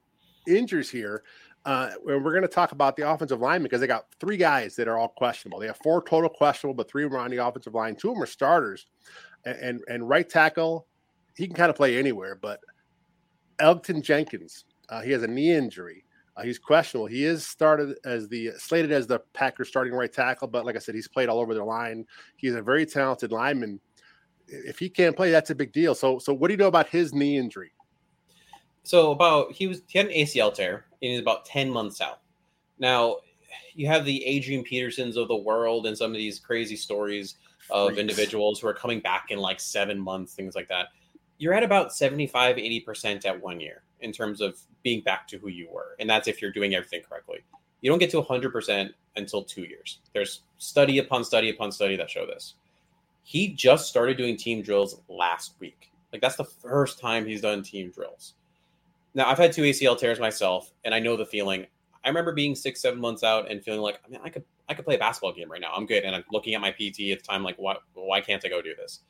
injuries 0.49 0.91
here. 0.91 1.23
Uh, 1.65 1.91
we're 2.05 2.21
going 2.21 2.43
to 2.43 2.49
talk 2.49 2.73
about 2.73 2.97
the 2.97 3.09
offensive 3.09 3.41
line 3.41 3.63
because 3.63 3.81
they 3.81 3.87
got 3.87 4.07
three 4.19 4.37
guys 4.37 4.75
that 4.75 4.89
are 4.89 4.97
all 4.97 5.09
questionable. 5.09 5.61
They 5.61 5.67
have 5.67 5.79
four 5.83 6.03
total 6.03 6.31
questionable, 6.31 6.75
but 6.75 6.91
three 6.91 7.05
of 7.05 7.11
them 7.11 7.21
are 7.21 7.25
on 7.25 7.31
the 7.31 7.45
offensive 7.45 7.75
line. 7.75 7.95
Two 7.95 8.09
of 8.09 8.15
them 8.17 8.23
are 8.25 8.27
starters, 8.27 8.87
and 9.45 9.57
and, 9.59 9.81
and 9.89 10.09
right 10.09 10.29
tackle 10.29 10.89
he 11.39 11.47
can 11.47 11.55
kind 11.55 11.71
of 11.71 11.77
play 11.77 11.97
anywhere. 11.97 12.35
But 12.35 12.61
Elgton 13.61 14.03
Jenkins, 14.03 14.65
uh, 14.89 15.01
he 15.01 15.13
has 15.13 15.23
a 15.23 15.29
knee 15.29 15.53
injury. 15.53 16.05
Uh, 16.37 16.43
he's 16.43 16.59
questionable. 16.59 17.07
He 17.07 17.25
is 17.25 17.47
started 17.47 17.97
as 18.05 18.29
the 18.29 18.51
slated 18.59 18.93
as 18.93 19.07
the 19.07 19.21
Packers 19.33 19.69
starting 19.69 19.95
right 19.95 20.13
tackle, 20.13 20.49
but 20.49 20.67
like 20.67 20.77
I 20.77 20.81
said, 20.81 20.95
he's 20.95 21.09
played 21.09 21.29
all 21.29 21.39
over 21.39 21.55
their 21.55 21.65
line. 21.65 22.05
He's 22.37 22.55
a 22.55 22.63
very 22.63 22.85
talented 22.85 23.33
lineman. 23.33 23.81
If 24.47 24.79
he 24.79 24.89
can't 24.89 25.17
play, 25.17 25.31
that's 25.31 25.51
a 25.51 25.55
big 25.55 25.73
deal. 25.73 25.95
So, 25.95 26.19
so 26.19 26.33
what 26.33 26.49
do 26.49 26.55
you 26.55 26.59
know 26.59 26.69
about 26.69 26.89
his 26.89 27.13
knee 27.13 27.37
injury? 27.37 27.73
So 28.83 29.13
about 29.13 29.53
he 29.53 29.67
was 29.67 29.83
he 29.87 29.99
had 29.99 30.09
an 30.09 30.13
ACL 30.13 30.53
tear 30.53 30.87
and 31.03 31.13
he's 31.13 31.21
about 31.21 31.45
ten 31.45 31.71
months 31.71 32.01
out. 32.01 32.21
Now 32.79 33.19
you 33.75 33.87
have 33.87 34.05
the 34.05 34.25
Adrian 34.25 34.65
Petersons 34.65 35.17
of 35.17 35.29
the 35.29 35.37
world 35.37 35.87
and 35.87 35.97
some 35.97 36.11
of 36.11 36.17
these 36.17 36.39
crazy 36.41 36.77
stories 36.77 37.37
of 37.71 37.89
Freaks. 37.89 38.01
individuals 38.01 38.61
who 38.61 38.69
are 38.69 38.75
coming 38.75 39.01
back 39.01 39.27
in 39.31 39.39
like 39.39 39.61
seven 39.61 39.99
months, 39.99 40.35
things 40.35 40.55
like 40.55 40.69
that 40.69 40.89
you're 41.39 41.55
at 41.55 41.63
about 41.63 41.95
75 41.95 42.57
80% 42.57 43.25
at 43.25 43.41
one 43.41 43.61
year 43.61 43.83
in 44.01 44.13
terms 44.13 44.41
of 44.41 44.59
being 44.83 45.01
back 45.03 45.27
to 45.29 45.39
who 45.39 45.49
you 45.49 45.69
were 45.71 45.97
and 45.99 46.09
that's 46.09 46.29
if 46.29 46.43
you're 46.43 46.53
doing 46.53 46.75
everything 46.75 47.03
correctly. 47.09 47.39
You 47.81 47.91
don't 47.91 48.01
get 48.01 48.11
to 48.11 48.21
100% 48.21 48.91
until 49.17 49.45
two 49.45 49.63
years. 49.63 50.01
There's 50.13 50.43
study 50.59 50.99
upon 50.99 51.25
study 51.25 51.51
upon 51.51 51.71
study 51.71 51.97
that 51.97 52.11
show 52.11 52.27
this. 52.27 52.55
He 53.23 53.49
just 53.49 53.89
started 53.89 54.17
doing 54.17 54.37
team 54.37 54.63
drills 54.63 55.01
last 55.09 55.55
week. 55.61 55.93
Like 56.13 56.23
that's 56.23 56.37
the 56.37 56.45
first 56.45 56.99
time 56.99 57.25
he's 57.25 57.41
done 57.41 57.63
team 57.63 57.91
drills. 57.91 58.35
Now 59.15 59.29
i've 59.29 59.39
had 59.39 59.53
two 59.53 59.63
acl 59.63 59.99
tears 59.99 60.21
myself 60.21 60.73
and 60.85 60.95
i 60.95 60.99
know 60.99 61.17
the 61.17 61.27
feeling. 61.27 61.67
I 62.05 62.09
remember 62.09 62.33
being 62.33 62.55
six 62.55 62.81
seven 62.81 63.01
months 63.01 63.23
out 63.23 63.51
and 63.51 63.63
feeling 63.63 63.81
like 63.81 64.01
i 64.05 64.09
mean 64.09 64.21
i 64.25 64.29
could 64.29 64.45
i 64.69 64.75
could 64.75 64.85
play 64.85 64.95
a 64.97 64.99
basketball 64.99 65.33
game 65.33 65.51
right 65.51 65.61
now. 65.61 65.73
I'm 65.75 65.87
good 65.87 66.05
and 66.05 66.15
i'm 66.15 66.25
looking 66.33 66.55
at 66.55 66.61
my 66.61 66.71
pt 66.71 67.13
at 67.13 67.21
the 67.21 67.27
time 67.29 67.43
like 67.43 67.57
why, 67.57 67.77
why 67.95 68.21
can't 68.21 68.45
i 68.45 68.49
go 68.49 68.63
do 68.63 68.75
this 68.77 69.01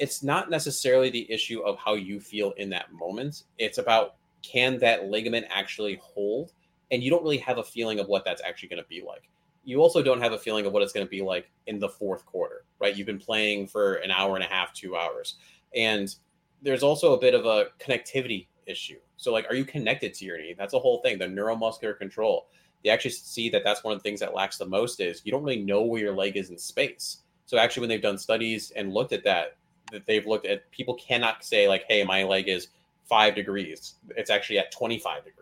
it's 0.00 0.22
not 0.22 0.48
necessarily 0.48 1.10
the 1.10 1.30
issue 1.30 1.60
of 1.60 1.76
how 1.78 1.94
you 1.94 2.18
feel 2.18 2.52
in 2.52 2.70
that 2.70 2.90
moment. 2.92 3.44
It's 3.58 3.76
about 3.76 4.16
can 4.42 4.78
that 4.78 5.10
ligament 5.10 5.46
actually 5.50 6.00
hold? 6.02 6.52
And 6.90 7.02
you 7.04 7.10
don't 7.10 7.22
really 7.22 7.36
have 7.38 7.58
a 7.58 7.62
feeling 7.62 8.00
of 8.00 8.08
what 8.08 8.24
that's 8.24 8.40
actually 8.42 8.70
going 8.70 8.82
to 8.82 8.88
be 8.88 9.02
like. 9.06 9.28
You 9.62 9.82
also 9.82 10.02
don't 10.02 10.22
have 10.22 10.32
a 10.32 10.38
feeling 10.38 10.64
of 10.64 10.72
what 10.72 10.82
it's 10.82 10.94
going 10.94 11.06
to 11.06 11.10
be 11.10 11.20
like 11.20 11.50
in 11.66 11.78
the 11.78 11.88
fourth 11.88 12.24
quarter, 12.24 12.64
right? 12.80 12.96
You've 12.96 13.06
been 13.06 13.18
playing 13.18 13.66
for 13.66 13.96
an 13.96 14.10
hour 14.10 14.36
and 14.36 14.44
a 14.44 14.48
half, 14.48 14.72
two 14.72 14.96
hours. 14.96 15.36
And 15.76 16.12
there's 16.62 16.82
also 16.82 17.12
a 17.12 17.20
bit 17.20 17.34
of 17.34 17.44
a 17.44 17.66
connectivity 17.78 18.46
issue. 18.66 18.98
So, 19.18 19.32
like, 19.32 19.46
are 19.50 19.54
you 19.54 19.66
connected 19.66 20.14
to 20.14 20.24
your 20.24 20.38
knee? 20.38 20.54
That's 20.56 20.72
a 20.72 20.78
whole 20.78 21.02
thing, 21.02 21.18
the 21.18 21.26
neuromuscular 21.26 21.96
control. 21.96 22.48
They 22.82 22.88
actually 22.90 23.10
see 23.10 23.50
that 23.50 23.64
that's 23.64 23.84
one 23.84 23.92
of 23.92 23.98
the 23.98 24.02
things 24.02 24.20
that 24.20 24.34
lacks 24.34 24.56
the 24.56 24.64
most 24.64 25.00
is 25.00 25.20
you 25.26 25.30
don't 25.30 25.44
really 25.44 25.62
know 25.62 25.82
where 25.82 26.00
your 26.00 26.14
leg 26.14 26.38
is 26.38 26.48
in 26.48 26.56
space. 26.56 27.18
So, 27.44 27.58
actually, 27.58 27.82
when 27.82 27.90
they've 27.90 28.02
done 28.02 28.16
studies 28.16 28.70
and 28.70 28.94
looked 28.94 29.12
at 29.12 29.24
that, 29.24 29.58
that 29.92 30.06
they've 30.06 30.26
looked 30.26 30.46
at, 30.46 30.70
people 30.70 30.94
cannot 30.94 31.44
say 31.44 31.68
like, 31.68 31.84
"Hey, 31.88 32.04
my 32.04 32.24
leg 32.24 32.48
is 32.48 32.68
five 33.04 33.34
degrees." 33.34 33.94
It's 34.16 34.30
actually 34.30 34.58
at 34.58 34.72
25 34.72 35.24
degrees. 35.24 35.40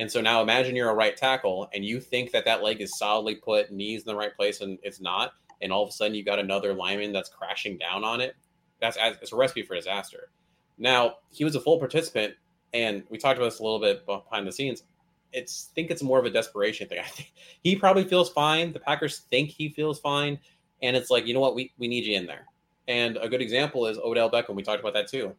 And 0.00 0.10
so 0.10 0.22
now 0.22 0.40
imagine 0.40 0.74
you're 0.74 0.90
a 0.90 0.94
right 0.94 1.14
tackle 1.14 1.68
and 1.74 1.84
you 1.84 2.00
think 2.00 2.32
that 2.32 2.46
that 2.46 2.62
leg 2.62 2.80
is 2.80 2.96
solidly 2.96 3.34
put, 3.34 3.70
knees 3.70 4.00
in 4.00 4.06
the 4.06 4.16
right 4.16 4.34
place, 4.34 4.62
and 4.62 4.78
it's 4.82 4.98
not. 4.98 5.34
And 5.60 5.70
all 5.70 5.82
of 5.82 5.90
a 5.90 5.92
sudden 5.92 6.14
you 6.14 6.24
got 6.24 6.38
another 6.38 6.72
lineman 6.72 7.12
that's 7.12 7.28
crashing 7.28 7.76
down 7.76 8.02
on 8.02 8.20
it. 8.22 8.34
That's 8.80 8.96
it's 9.00 9.32
a 9.32 9.36
recipe 9.36 9.62
for 9.62 9.74
disaster. 9.74 10.30
Now 10.78 11.16
he 11.30 11.44
was 11.44 11.54
a 11.54 11.60
full 11.60 11.78
participant, 11.78 12.34
and 12.72 13.02
we 13.10 13.18
talked 13.18 13.36
about 13.36 13.50
this 13.50 13.58
a 13.58 13.62
little 13.62 13.78
bit 13.78 14.06
behind 14.06 14.46
the 14.46 14.52
scenes. 14.52 14.84
It's 15.32 15.70
think 15.74 15.90
it's 15.90 16.02
more 16.02 16.18
of 16.18 16.24
a 16.24 16.30
desperation 16.30 16.88
thing. 16.88 16.98
I 17.04 17.08
think 17.08 17.32
he 17.62 17.76
probably 17.76 18.04
feels 18.04 18.30
fine. 18.30 18.72
The 18.72 18.80
Packers 18.80 19.18
think 19.30 19.50
he 19.50 19.68
feels 19.68 20.00
fine, 20.00 20.38
and 20.82 20.96
it's 20.96 21.10
like 21.10 21.26
you 21.26 21.34
know 21.34 21.40
what 21.40 21.54
we 21.54 21.72
we 21.76 21.88
need 21.88 22.06
you 22.06 22.16
in 22.16 22.26
there. 22.26 22.46
And 22.90 23.18
a 23.18 23.28
good 23.28 23.40
example 23.40 23.86
is 23.86 23.98
Odell 23.98 24.28
Beckham. 24.28 24.56
We 24.56 24.64
talked 24.64 24.80
about 24.80 24.94
that 24.94 25.06
too. 25.06 25.32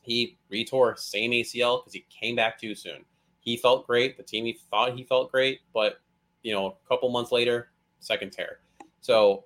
He 0.00 0.38
retore 0.50 0.98
same 0.98 1.32
ACL 1.32 1.80
because 1.80 1.92
he 1.92 2.06
came 2.08 2.34
back 2.34 2.58
too 2.58 2.74
soon. 2.74 3.04
He 3.40 3.58
felt 3.58 3.86
great. 3.86 4.16
The 4.16 4.22
team 4.22 4.46
he 4.46 4.58
thought 4.70 4.96
he 4.96 5.04
felt 5.04 5.30
great, 5.30 5.60
but 5.74 6.00
you 6.42 6.54
know, 6.54 6.66
a 6.66 6.88
couple 6.88 7.10
months 7.10 7.30
later, 7.30 7.72
second 8.00 8.32
tear. 8.32 8.60
So, 9.02 9.44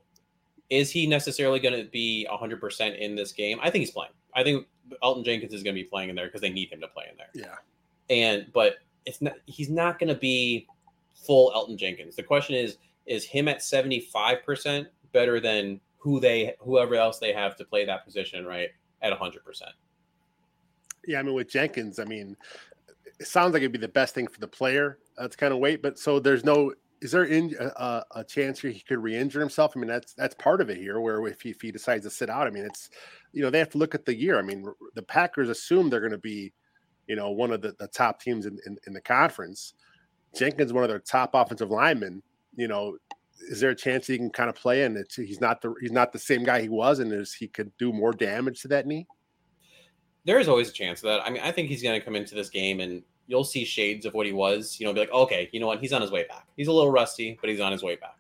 is 0.71 0.93
he 0.93 1.05
necessarily 1.05 1.59
going 1.59 1.75
to 1.75 1.91
be 1.91 2.29
100% 2.31 2.99
in 2.99 3.17
this 3.17 3.33
game? 3.33 3.59
I 3.61 3.71
think 3.71 3.83
he's 3.83 3.91
playing. 3.91 4.13
I 4.35 4.45
think 4.45 4.69
Elgton 5.03 5.25
Jenkins 5.25 5.53
is 5.53 5.65
going 5.65 5.75
to 5.75 5.83
be 5.83 5.89
playing 5.89 6.11
in 6.11 6.15
there 6.15 6.27
because 6.27 6.41
they 6.41 6.51
need 6.51 6.73
him 6.73 6.81
to 6.81 6.89
play 6.89 7.07
in 7.11 7.17
there. 7.17 7.31
Yeah. 7.35 7.57
And 8.09 8.47
but 8.53 8.77
it's 9.05 9.21
not. 9.21 9.35
He's 9.47 9.69
not 9.69 9.99
going 9.99 10.15
to 10.15 10.21
be 10.21 10.69
full 11.17 11.51
Elgton 11.51 11.77
Jenkins. 11.77 12.15
The 12.15 12.23
question 12.23 12.55
is, 12.55 12.79
is 13.07 13.25
him 13.25 13.49
at 13.49 13.59
75% 13.59 14.87
better 15.13 15.41
than 15.41 15.81
who 16.03 16.19
they 16.19 16.55
whoever 16.59 16.97
else 16.97 17.19
they 17.19 17.33
have 17.33 17.55
to 17.57 17.65
play 17.65 17.85
that 17.85 18.05
position 18.05 18.45
right 18.45 18.71
at 19.03 19.17
100%. 19.17 19.37
Yeah, 21.07 21.21
I 21.21 21.23
mean 21.23 21.35
with 21.35 21.49
Jenkins, 21.49 21.99
I 22.01 22.05
mean 22.05 22.37
it 23.21 23.27
sounds 23.27 23.53
like 23.53 23.63
it'd 23.63 23.73
be 23.73 23.79
the 23.79 23.89
best 23.89 24.15
thing 24.15 24.27
for 24.27 24.41
the 24.41 24.49
player. 24.49 24.99
That's 25.17 25.37
kind 25.37 25.53
of 25.53 25.61
wait, 25.61 25.81
but 25.81 25.99
so 25.99 26.19
there's 26.19 26.45
no 26.45 26.73
is 27.03 27.11
there 27.11 27.25
in 27.25 27.55
uh, 27.59 28.03
a 28.15 28.23
chance 28.23 28.61
here 28.61 28.71
he 28.71 28.81
could 28.81 29.03
re-injure 29.03 29.41
himself? 29.41 29.73
I 29.75 29.81
mean, 29.81 29.89
that's 29.89 30.15
that's 30.15 30.37
part 30.37 30.61
of 30.61 30.71
it 30.71 30.77
here. 30.77 31.01
Where 31.01 31.27
if 31.27 31.41
he, 31.41 31.51
if 31.51 31.61
he 31.61 31.73
decides 31.73 32.05
to 32.05 32.11
sit 32.11 32.31
out, 32.31 32.47
I 32.47 32.51
mean, 32.51 32.65
it's 32.65 32.91
you 33.33 33.43
know 33.43 33.51
they 33.51 33.59
have 33.59 33.71
to 33.71 33.79
look 33.79 33.95
at 33.95 34.05
the 34.05 34.15
year. 34.15 34.39
I 34.39 34.43
mean, 34.43 34.65
the 34.95 35.03
Packers 35.03 35.49
assume 35.49 35.91
they're 35.91 36.01
going 36.01 36.13
to 36.13 36.19
be, 36.19 36.53
you 37.09 37.17
know, 37.17 37.31
one 37.31 37.51
of 37.51 37.61
the, 37.61 37.75
the 37.81 37.89
top 37.89 38.21
teams 38.21 38.47
in, 38.47 38.57
in, 38.67 38.79
in 38.87 38.93
the 38.93 39.01
conference. 39.01 39.75
Jenkins, 40.35 40.73
one 40.73 40.85
of 40.85 40.91
their 40.91 41.01
top 41.01 41.31
offensive 41.35 41.71
linemen. 41.71 42.23
You 42.55 42.69
know, 42.69 42.97
is 43.41 43.61
there 43.61 43.71
a 43.71 43.77
chance 43.77 44.07
he 44.07 44.17
can 44.17 44.31
kind 44.31 44.49
of 44.49 44.57
play 44.57 44.85
and 44.85 44.97
it's, 44.97 45.17
he's 45.17 45.41
not 45.41 45.61
the 45.61 45.75
he's 45.81 45.93
not 45.93 46.13
the 46.13 46.19
same 46.19 46.45
guy 46.45 46.61
he 46.61 46.69
was, 46.69 46.99
and 46.99 47.13
is 47.13 47.35
he 47.35 47.49
could 47.49 47.71
do 47.79 47.93
more 47.93 48.13
damage 48.13 48.63
to 48.63 48.69
that 48.69 48.87
knee? 48.87 49.07
There 50.25 50.39
is 50.39 50.49
always 50.49 50.71
a 50.71 50.73
chance 50.73 51.01
of 51.01 51.09
that. 51.09 51.27
I 51.27 51.31
mean, 51.31 51.43
I 51.43 51.51
think 51.51 51.69
he's 51.69 51.83
going 51.83 51.99
to 51.99 52.05
come 52.05 52.15
into 52.15 52.35
this 52.35 52.49
game 52.49 52.81
and 52.81 53.03
you'll 53.27 53.45
see 53.45 53.65
shades 53.65 54.07
of 54.07 54.15
what 54.15 54.27
he 54.27 54.33
was. 54.33 54.79
You 54.79 54.87
know, 54.87 54.93
be 54.93 55.01
like, 55.01 55.13
okay, 55.13 55.49
you 55.53 55.59
know 55.59 55.67
what? 55.67 55.81
He's 55.81 55.93
on 55.93 56.01
his 56.01 56.11
way 56.11 56.25
back. 56.29 56.47
He's 56.57 56.69
a 56.69 56.73
little 56.73 56.93
rusty, 56.93 57.37
but 57.41 57.51
he's 57.51 57.61
on 57.61 57.73
his 57.73 57.83
way 57.83 57.97
back. 57.97 58.17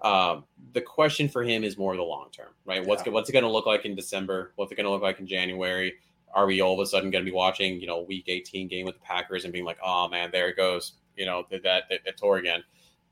Um, 0.00 0.44
the 0.72 0.80
question 0.80 1.28
for 1.28 1.42
him 1.42 1.64
is 1.64 1.78
more 1.78 1.96
the 1.96 2.02
long 2.02 2.28
term, 2.30 2.52
right? 2.64 2.84
What's 2.84 3.06
yeah. 3.06 3.12
what's 3.12 3.30
it 3.30 3.32
going 3.32 3.44
to 3.44 3.50
look 3.50 3.66
like 3.66 3.84
in 3.84 3.94
December? 3.94 4.52
What's 4.56 4.72
it 4.72 4.74
going 4.74 4.84
to 4.84 4.90
look 4.90 5.02
like 5.02 5.20
in 5.20 5.26
January? 5.26 5.94
Are 6.34 6.46
we 6.46 6.60
all 6.60 6.74
of 6.74 6.80
a 6.80 6.86
sudden 6.86 7.10
going 7.10 7.24
to 7.24 7.30
be 7.30 7.34
watching, 7.34 7.80
you 7.80 7.86
know, 7.86 8.02
Week 8.02 8.24
18 8.26 8.66
game 8.66 8.84
with 8.84 8.96
the 8.96 9.00
Packers 9.00 9.44
and 9.44 9.52
being 9.52 9.64
like, 9.64 9.78
oh 9.82 10.08
man, 10.08 10.30
there 10.32 10.48
it 10.48 10.56
goes, 10.56 10.94
you 11.16 11.24
know, 11.26 11.46
that 11.50 11.62
that, 11.62 11.84
that, 11.88 12.00
that 12.04 12.16
tore 12.18 12.38
again? 12.38 12.64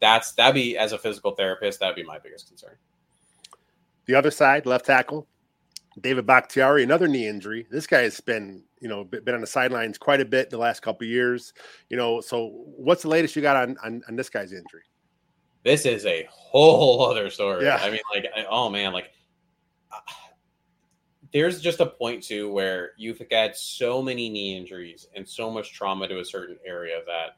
That's 0.03 0.33
that'd 0.33 0.55
be 0.55 0.77
as 0.77 0.91
a 0.91 0.99
physical 0.99 1.31
therapist, 1.31 1.79
that'd 1.79 1.95
be 1.95 2.03
my 2.03 2.19
biggest 2.19 2.49
concern. 2.49 2.75
The 4.07 4.17
other 4.17 4.33
side, 4.33 4.67
left 4.67 4.85
tackle, 4.85 5.29
David 6.01 6.27
Bakhtiari, 6.27 6.83
another 6.83 7.07
knee 7.07 7.29
injury. 7.29 7.69
This 7.71 7.87
guy 7.87 8.01
has 8.01 8.19
been, 8.21 8.65
you 8.81 8.89
know, 8.89 9.05
been 9.05 9.35
on 9.35 9.41
the 9.41 9.47
sidelines 9.47 9.99
quite 9.99 10.21
a 10.21 10.25
bit 10.25 10.51
the 10.51 10.59
last 10.59 10.81
couple 10.81 11.07
years. 11.07 11.55
You 11.89 11.97
know, 11.97 12.21
so 12.21 12.49
what's 12.77 13.03
the 13.03 13.09
latest 13.09 13.37
you 13.37 13.43
got 13.43 13.57
on, 13.57 13.77
on, 13.85 14.03
on 14.09 14.17
this 14.17 14.29
guy's 14.29 14.53
injury? 14.53 14.83
This 15.65 15.87
is 15.87 16.05
a 16.05 16.27
whole 16.29 17.09
other 17.09 17.31
story. 17.31 17.65
Yeah. 17.65 17.79
I 17.81 17.89
mean, 17.89 18.01
like, 18.13 18.27
oh 18.51 18.69
man, 18.69 18.93
like, 18.93 19.13
uh, 19.93 20.01
there's 21.33 21.61
just 21.61 21.79
a 21.79 21.87
point 21.87 22.25
too 22.25 22.53
where 22.53 22.91
you've 22.97 23.23
had 23.31 23.55
so 23.55 24.03
many 24.03 24.29
knee 24.29 24.57
injuries 24.57 25.07
and 25.15 25.29
so 25.29 25.49
much 25.49 25.73
trauma 25.73 26.09
to 26.09 26.19
a 26.19 26.25
certain 26.25 26.57
area 26.67 27.03
that 27.07 27.37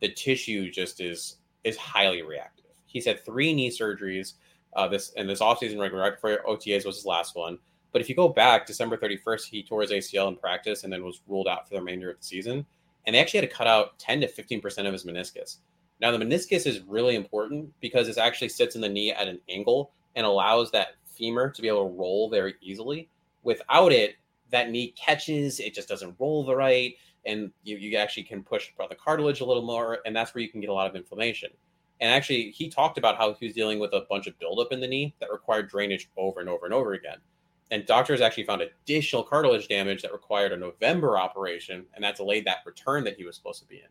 the 0.00 0.12
tissue 0.12 0.70
just 0.70 1.00
is 1.00 1.38
is 1.64 1.76
highly 1.76 2.22
reactive. 2.22 2.66
He's 2.86 3.06
had 3.06 3.24
three 3.24 3.52
knee 3.52 3.70
surgeries. 3.70 4.34
Uh, 4.76 4.88
this 4.88 5.12
and 5.16 5.28
this 5.28 5.40
offseason 5.40 5.78
right 5.78 6.14
before 6.14 6.40
OTAs 6.48 6.84
was 6.84 6.96
his 6.96 7.06
last 7.06 7.36
one. 7.36 7.58
But 7.92 8.00
if 8.00 8.08
you 8.08 8.16
go 8.16 8.28
back 8.28 8.66
December 8.66 8.96
31st, 8.96 9.44
he 9.46 9.62
tore 9.62 9.82
his 9.82 9.92
ACL 9.92 10.28
in 10.28 10.36
practice 10.36 10.82
and 10.82 10.92
then 10.92 11.04
was 11.04 11.20
ruled 11.28 11.46
out 11.46 11.68
for 11.68 11.74
the 11.74 11.80
remainder 11.80 12.10
of 12.10 12.18
the 12.18 12.24
season. 12.24 12.66
And 13.06 13.14
they 13.14 13.20
actually 13.20 13.40
had 13.40 13.50
to 13.50 13.56
cut 13.56 13.68
out 13.68 13.98
10 14.00 14.22
to 14.22 14.26
15% 14.26 14.86
of 14.86 14.92
his 14.92 15.04
meniscus. 15.04 15.58
Now, 16.00 16.10
the 16.10 16.18
meniscus 16.18 16.66
is 16.66 16.80
really 16.80 17.14
important 17.14 17.72
because 17.80 18.08
it 18.08 18.18
actually 18.18 18.48
sits 18.48 18.74
in 18.74 18.80
the 18.80 18.88
knee 18.88 19.12
at 19.12 19.28
an 19.28 19.38
angle 19.48 19.92
and 20.16 20.26
allows 20.26 20.72
that 20.72 20.96
femur 21.06 21.50
to 21.50 21.62
be 21.62 21.68
able 21.68 21.88
to 21.88 21.96
roll 21.96 22.28
very 22.28 22.54
easily. 22.60 23.08
Without 23.44 23.92
it, 23.92 24.16
that 24.50 24.70
knee 24.70 24.92
catches, 24.96 25.60
it 25.60 25.72
just 25.72 25.88
doesn't 25.88 26.16
roll 26.18 26.44
the 26.44 26.56
right, 26.56 26.94
and 27.26 27.50
you, 27.62 27.76
you 27.76 27.96
actually 27.96 28.24
can 28.24 28.42
push 28.42 28.70
the 28.88 28.94
cartilage 28.94 29.40
a 29.40 29.44
little 29.44 29.64
more, 29.64 29.98
and 30.06 30.14
that's 30.14 30.34
where 30.34 30.42
you 30.42 30.48
can 30.48 30.60
get 30.60 30.70
a 30.70 30.72
lot 30.72 30.88
of 30.88 30.96
inflammation. 30.96 31.50
And 32.00 32.10
actually, 32.10 32.50
he 32.50 32.68
talked 32.68 32.98
about 32.98 33.16
how 33.16 33.34
he 33.34 33.46
was 33.46 33.54
dealing 33.54 33.78
with 33.78 33.92
a 33.92 34.06
bunch 34.10 34.26
of 34.26 34.38
buildup 34.38 34.72
in 34.72 34.80
the 34.80 34.88
knee 34.88 35.14
that 35.20 35.30
required 35.30 35.70
drainage 35.70 36.10
over 36.16 36.40
and 36.40 36.48
over 36.48 36.64
and 36.64 36.74
over 36.74 36.92
again. 36.94 37.18
And 37.70 37.86
doctors 37.86 38.20
actually 38.20 38.44
found 38.44 38.62
additional 38.62 39.22
cartilage 39.22 39.68
damage 39.68 40.02
that 40.02 40.12
required 40.12 40.52
a 40.52 40.56
November 40.56 41.18
operation, 41.18 41.86
and 41.94 42.04
that 42.04 42.16
delayed 42.16 42.46
that 42.46 42.58
return 42.66 43.04
that 43.04 43.16
he 43.16 43.24
was 43.24 43.36
supposed 43.36 43.60
to 43.62 43.68
be 43.68 43.76
in. 43.76 43.88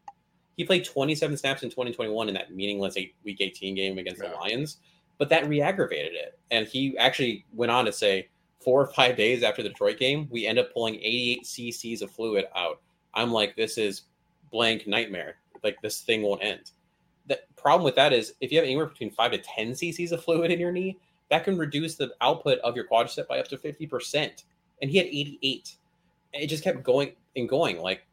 He 0.57 0.63
played 0.63 0.85
27 0.85 1.37
snaps 1.37 1.63
in 1.63 1.69
2021 1.69 2.27
in 2.27 2.33
that 2.35 2.53
meaningless 2.53 2.97
eight, 2.97 3.15
week 3.23 3.37
18 3.39 3.73
game 3.73 3.97
against 3.97 4.21
yeah. 4.21 4.29
the 4.29 4.35
Lions, 4.35 4.77
but 5.17 5.29
that 5.29 5.47
re-aggravated 5.47 6.13
it. 6.13 6.37
And 6.51 6.67
he 6.67 6.95
actually 6.97 7.45
went 7.51 7.71
on 7.71 7.85
to 7.85 7.91
say, 7.91 8.29
four 8.63 8.81
or 8.81 8.87
five 8.87 9.17
days 9.17 9.43
after 9.43 9.61
the 9.61 9.69
Detroit 9.69 9.99
game, 9.99 10.27
we 10.31 10.47
end 10.47 10.57
up 10.57 10.73
pulling 10.73 10.95
88 10.95 11.43
cc's 11.43 12.01
of 12.01 12.11
fluid 12.11 12.45
out. 12.55 12.81
I'm 13.13 13.31
like, 13.31 13.55
this 13.55 13.77
is 13.77 14.03
blank 14.51 14.87
nightmare. 14.87 15.37
Like 15.63 15.81
this 15.81 16.01
thing 16.01 16.21
won't 16.21 16.43
end. 16.43 16.71
The 17.27 17.39
problem 17.55 17.85
with 17.85 17.95
that 17.95 18.13
is 18.13 18.33
if 18.41 18.51
you 18.51 18.57
have 18.57 18.65
anywhere 18.65 18.85
between 18.85 19.11
five 19.11 19.31
to 19.31 19.37
10 19.37 19.71
cc's 19.71 20.11
of 20.11 20.23
fluid 20.23 20.51
in 20.51 20.59
your 20.59 20.71
knee, 20.71 20.97
that 21.29 21.43
can 21.43 21.57
reduce 21.57 21.95
the 21.95 22.13
output 22.21 22.59
of 22.59 22.75
your 22.75 22.87
quadricep 22.87 23.27
by 23.27 23.39
up 23.39 23.47
to 23.47 23.57
50%. 23.57 24.43
And 24.81 24.91
he 24.91 24.97
had 24.97 25.07
88. 25.07 25.75
And 26.33 26.43
it 26.43 26.47
just 26.47 26.63
kept 26.63 26.83
going 26.83 27.13
and 27.35 27.47
going. 27.47 27.79
Like 27.79 28.05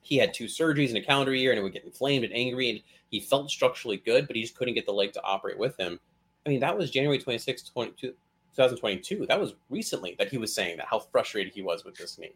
he 0.00 0.16
had 0.16 0.32
two 0.32 0.44
surgeries 0.44 0.90
in 0.90 0.96
a 0.96 1.02
calendar 1.02 1.34
year 1.34 1.50
and 1.50 1.58
it 1.58 1.62
would 1.62 1.72
get 1.72 1.84
inflamed 1.84 2.24
and 2.24 2.32
angry. 2.32 2.70
And 2.70 2.80
he 3.10 3.20
felt 3.20 3.50
structurally 3.50 3.96
good, 3.96 4.26
but 4.26 4.36
he 4.36 4.42
just 4.42 4.56
couldn't 4.56 4.74
get 4.74 4.86
the 4.86 4.92
leg 4.92 5.12
to 5.14 5.22
operate 5.22 5.58
with 5.58 5.76
him. 5.76 5.98
I 6.46 6.48
mean, 6.48 6.60
that 6.60 6.78
was 6.78 6.90
January 6.92 7.18
26, 7.18 7.62
2022. 7.62 9.26
That 9.26 9.40
was 9.40 9.54
recently 9.68 10.14
that 10.18 10.28
he 10.28 10.38
was 10.38 10.54
saying 10.54 10.76
that 10.76 10.86
how 10.86 11.00
frustrated 11.00 11.52
he 11.52 11.62
was 11.62 11.84
with 11.84 11.96
this 11.96 12.18
knee. 12.18 12.34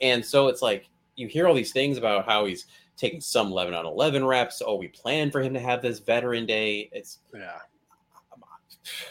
And 0.00 0.24
so 0.24 0.46
it's 0.48 0.62
like 0.62 0.88
you 1.16 1.28
hear 1.28 1.46
all 1.46 1.54
these 1.54 1.72
things 1.72 1.98
about 1.98 2.24
how 2.24 2.46
he's 2.46 2.66
taking 2.96 3.20
some 3.20 3.48
11 3.48 3.74
on 3.74 3.86
11 3.86 4.24
reps. 4.24 4.62
Oh, 4.64 4.76
we 4.76 4.88
plan 4.88 5.30
for 5.30 5.40
him 5.40 5.54
to 5.54 5.60
have 5.60 5.82
this 5.82 5.98
veteran 5.98 6.46
day. 6.46 6.88
It's 6.92 7.18
yeah 7.34 7.58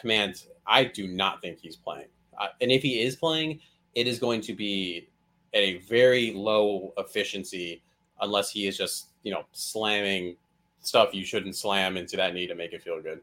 man, 0.03 0.33
I 0.67 0.85
do 0.85 1.07
not 1.07 1.41
think 1.41 1.59
he's 1.59 1.75
playing. 1.75 2.07
Uh, 2.37 2.47
and 2.61 2.71
if 2.71 2.81
he 2.81 3.01
is 3.01 3.15
playing, 3.15 3.59
it 3.95 4.07
is 4.07 4.19
going 4.19 4.41
to 4.41 4.53
be 4.53 5.09
at 5.53 5.61
a 5.61 5.77
very 5.79 6.31
low 6.31 6.93
efficiency 6.97 7.83
unless 8.21 8.51
he 8.51 8.67
is 8.67 8.77
just, 8.77 9.09
you 9.23 9.31
know, 9.31 9.43
slamming 9.51 10.35
stuff 10.79 11.13
you 11.13 11.25
shouldn't 11.25 11.55
slam 11.55 11.97
into 11.97 12.17
that 12.17 12.33
knee 12.33 12.47
to 12.47 12.55
make 12.55 12.73
it 12.73 12.81
feel 12.81 13.01
good. 13.01 13.21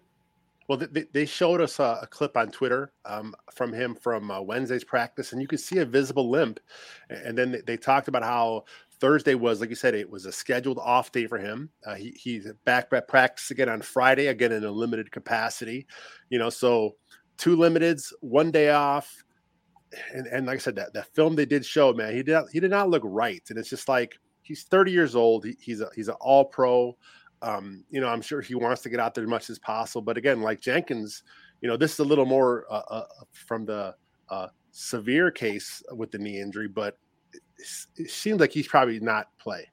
Well, 0.69 0.79
they, 0.79 1.07
they 1.13 1.25
showed 1.25 1.63
us 1.63 1.79
a, 1.79 2.01
a 2.03 2.07
clip 2.07 2.37
on 2.37 2.51
Twitter 2.51 2.93
um, 3.07 3.35
from 3.55 3.73
him 3.73 3.95
from 3.95 4.31
uh, 4.31 4.43
Wednesday's 4.43 4.85
practice, 4.85 5.33
and 5.33 5.41
you 5.41 5.49
could 5.49 5.61
see 5.61 5.79
a 5.79 5.87
visible 5.87 6.31
limp. 6.31 6.61
And 7.09 7.37
then 7.37 7.63
they, 7.67 7.79
talked 7.79 8.09
about 8.09 8.23
how 8.23 8.65
Thursday 9.01 9.35
was, 9.35 9.61
like 9.61 9.71
you 9.71 9.77
said, 9.77 9.95
it 9.95 10.11
was 10.11 10.27
a 10.27 10.33
scheduled 10.33 10.79
off 10.79 11.11
day 11.11 11.27
for 11.27 11.39
him. 11.39 11.71
Uh, 11.87 11.95
he, 11.95 12.11
he's 12.11 12.47
back 12.67 12.89
at 12.93 13.09
practice 13.09 13.51
again 13.51 13.71
on 13.71 13.81
Friday, 13.81 14.27
again 14.27 14.53
in 14.53 14.65
a 14.65 14.71
limited 14.71 15.11
capacity. 15.11 15.87
You 16.29 16.39
know, 16.39 16.51
so 16.51 16.97
two 17.39 17.57
limiteds, 17.57 18.13
one 18.21 18.51
day 18.51 18.71
off. 18.71 19.25
And, 20.13 20.27
and 20.27 20.47
like 20.47 20.57
I 20.57 20.59
said, 20.59 20.77
that, 20.77 20.93
that 20.93 21.15
film 21.15 21.35
they 21.35 21.47
did 21.47 21.65
show, 21.65 21.95
man, 21.95 22.15
he 22.15 22.23
did 22.23 22.43
he 22.53 22.61
did 22.61 22.71
not 22.71 22.91
look 22.91 23.03
right. 23.07 23.43
And 23.49 23.59
it's 23.59 23.71
just 23.71 23.89
like 23.89 24.19
he's 24.43 24.65
30 24.65 24.93
years 24.93 25.17
old. 25.17 25.47
He, 25.47 25.57
he's 25.61 25.81
a 25.81 25.89
he's 25.95 26.09
an 26.09 26.17
all 26.21 26.45
pro. 26.45 26.95
Um, 27.43 27.85
you 27.91 28.01
know, 28.01 28.09
I'm 28.09 28.23
sure 28.23 28.41
he 28.41 28.55
wants 28.55 28.83
to 28.83 28.89
get 28.89 29.01
out 29.01 29.15
there 29.15 29.25
as 29.25 29.31
much 29.31 29.51
as 29.51 29.59
possible. 29.59 30.03
But 30.03 30.17
again, 30.17 30.43
like 30.43 30.61
Jenkins, 30.61 31.23
you 31.61 31.69
know, 31.69 31.77
this 31.77 31.93
is 31.93 31.99
a 32.01 32.05
little 32.05 32.27
more 32.27 32.67
uh, 32.71 32.83
uh, 32.89 33.07
from 33.33 33.65
the 33.65 33.95
uh, 34.29 34.49
severe 34.71 35.31
case 35.31 35.83
with 35.93 36.11
the 36.11 36.19
knee 36.19 36.41
injury, 36.41 36.69
but 36.69 36.99
it 37.97 38.11
seems 38.11 38.41
like 38.41 38.53
he's 38.53 38.69
probably 38.69 39.01
not 39.01 39.29
play. 39.39 39.69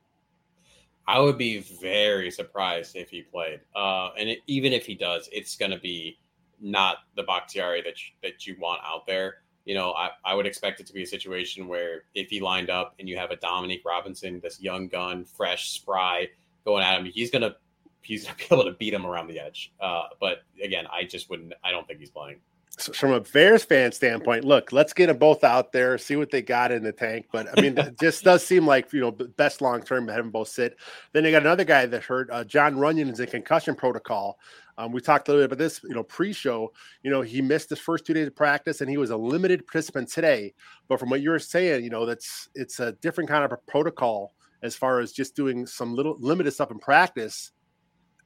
I 1.07 1.19
would 1.19 1.37
be 1.37 1.59
very 1.59 2.31
surprised 2.31 2.95
if 2.95 3.09
he 3.09 3.21
played. 3.21 3.61
Uh, 3.75 4.09
and 4.17 4.29
it, 4.29 4.39
even 4.47 4.73
if 4.73 4.85
he 4.85 4.95
does, 4.95 5.29
it's 5.31 5.55
going 5.55 5.71
to 5.71 5.79
be 5.79 6.17
not 6.59 6.97
the 7.15 7.23
Bakhtiari 7.23 7.81
that 7.83 7.95
you, 8.01 8.13
that 8.23 8.47
you 8.47 8.55
want 8.59 8.81
out 8.83 9.05
there. 9.05 9.35
You 9.65 9.75
know, 9.75 9.93
I, 9.93 10.09
I 10.23 10.33
would 10.33 10.45
expect 10.45 10.79
it 10.79 10.87
to 10.87 10.93
be 10.93 11.03
a 11.03 11.07
situation 11.07 11.67
where 11.67 12.03
if 12.15 12.29
he 12.29 12.39
lined 12.39 12.69
up 12.69 12.95
and 12.99 13.07
you 13.07 13.17
have 13.17 13.31
a 13.31 13.35
Dominique 13.35 13.83
Robinson, 13.85 14.39
this 14.41 14.61
young 14.61 14.87
gun, 14.87 15.25
fresh, 15.25 15.71
spry, 15.71 16.27
going 16.65 16.83
at 16.83 16.99
him, 16.99 17.05
he's 17.05 17.31
gonna 17.31 17.55
he's 18.01 18.25
gonna 18.25 18.37
be 18.37 18.45
able 18.51 18.63
to 18.65 18.73
beat 18.73 18.93
him 18.93 19.05
around 19.05 19.27
the 19.27 19.39
edge. 19.39 19.73
Uh, 19.79 20.03
but 20.19 20.39
again, 20.61 20.85
I 20.91 21.03
just 21.03 21.29
wouldn't. 21.29 21.53
I 21.63 21.71
don't 21.71 21.87
think 21.87 21.99
he's 21.99 22.11
playing 22.11 22.39
so 22.77 22.91
from 22.91 23.11
a 23.13 23.21
Bears 23.21 23.63
fan 23.63 23.91
standpoint, 23.91 24.43
look, 24.43 24.71
let's 24.71 24.93
get 24.93 25.07
them 25.07 25.17
both 25.17 25.43
out 25.43 25.71
there, 25.71 25.97
see 25.97 26.15
what 26.15 26.31
they 26.31 26.41
got 26.41 26.71
in 26.71 26.83
the 26.83 26.91
tank. 26.91 27.27
But 27.31 27.47
I 27.57 27.61
mean, 27.61 27.77
it 27.77 27.99
just 27.99 28.23
does 28.23 28.45
seem 28.45 28.65
like 28.65 28.91
you 28.91 29.01
know 29.01 29.11
best 29.11 29.61
long 29.61 29.81
term 29.81 30.07
to 30.07 30.13
have 30.13 30.23
them 30.23 30.31
both 30.31 30.49
sit. 30.49 30.77
Then 31.13 31.23
they 31.23 31.31
got 31.31 31.41
another 31.41 31.63
guy 31.63 31.85
that 31.85 32.03
hurt. 32.03 32.29
Uh, 32.31 32.43
Jon 32.43 32.75
Runyan 32.75 33.11
is 33.11 33.19
in 33.19 33.27
concussion 33.27 33.75
protocol. 33.75 34.37
Um, 34.77 34.91
we 34.91 34.99
talked 34.99 35.29
a 35.29 35.31
little 35.31 35.47
bit 35.47 35.53
about 35.53 35.63
this, 35.63 35.81
you 35.83 35.95
know, 35.95 36.03
pre-show. 36.03 36.73
You 37.01 37.09
know, 37.09 37.21
he 37.21 37.41
missed 37.41 37.69
his 37.69 37.79
first 37.79 38.05
two 38.05 38.13
days 38.13 38.27
of 38.27 38.35
practice, 38.35 38.81
and 38.81 38.89
he 38.89 38.97
was 38.97 39.09
a 39.09 39.15
limited 39.15 39.65
participant 39.65 40.09
today. 40.11 40.53
But 40.89 40.99
from 40.99 41.09
what 41.09 41.21
you 41.21 41.29
were 41.29 41.39
saying, 41.39 41.85
you 41.85 41.89
know, 41.89 42.05
that's 42.05 42.49
it's 42.55 42.81
a 42.81 42.91
different 42.93 43.29
kind 43.29 43.45
of 43.45 43.53
a 43.53 43.57
protocol 43.71 44.33
as 44.65 44.75
far 44.75 44.99
as 44.99 45.11
just 45.11 45.35
doing 45.35 45.65
some 45.65 45.95
little 45.95 46.17
limited 46.19 46.51
stuff 46.51 46.71
in 46.71 46.79
practice 46.79 47.51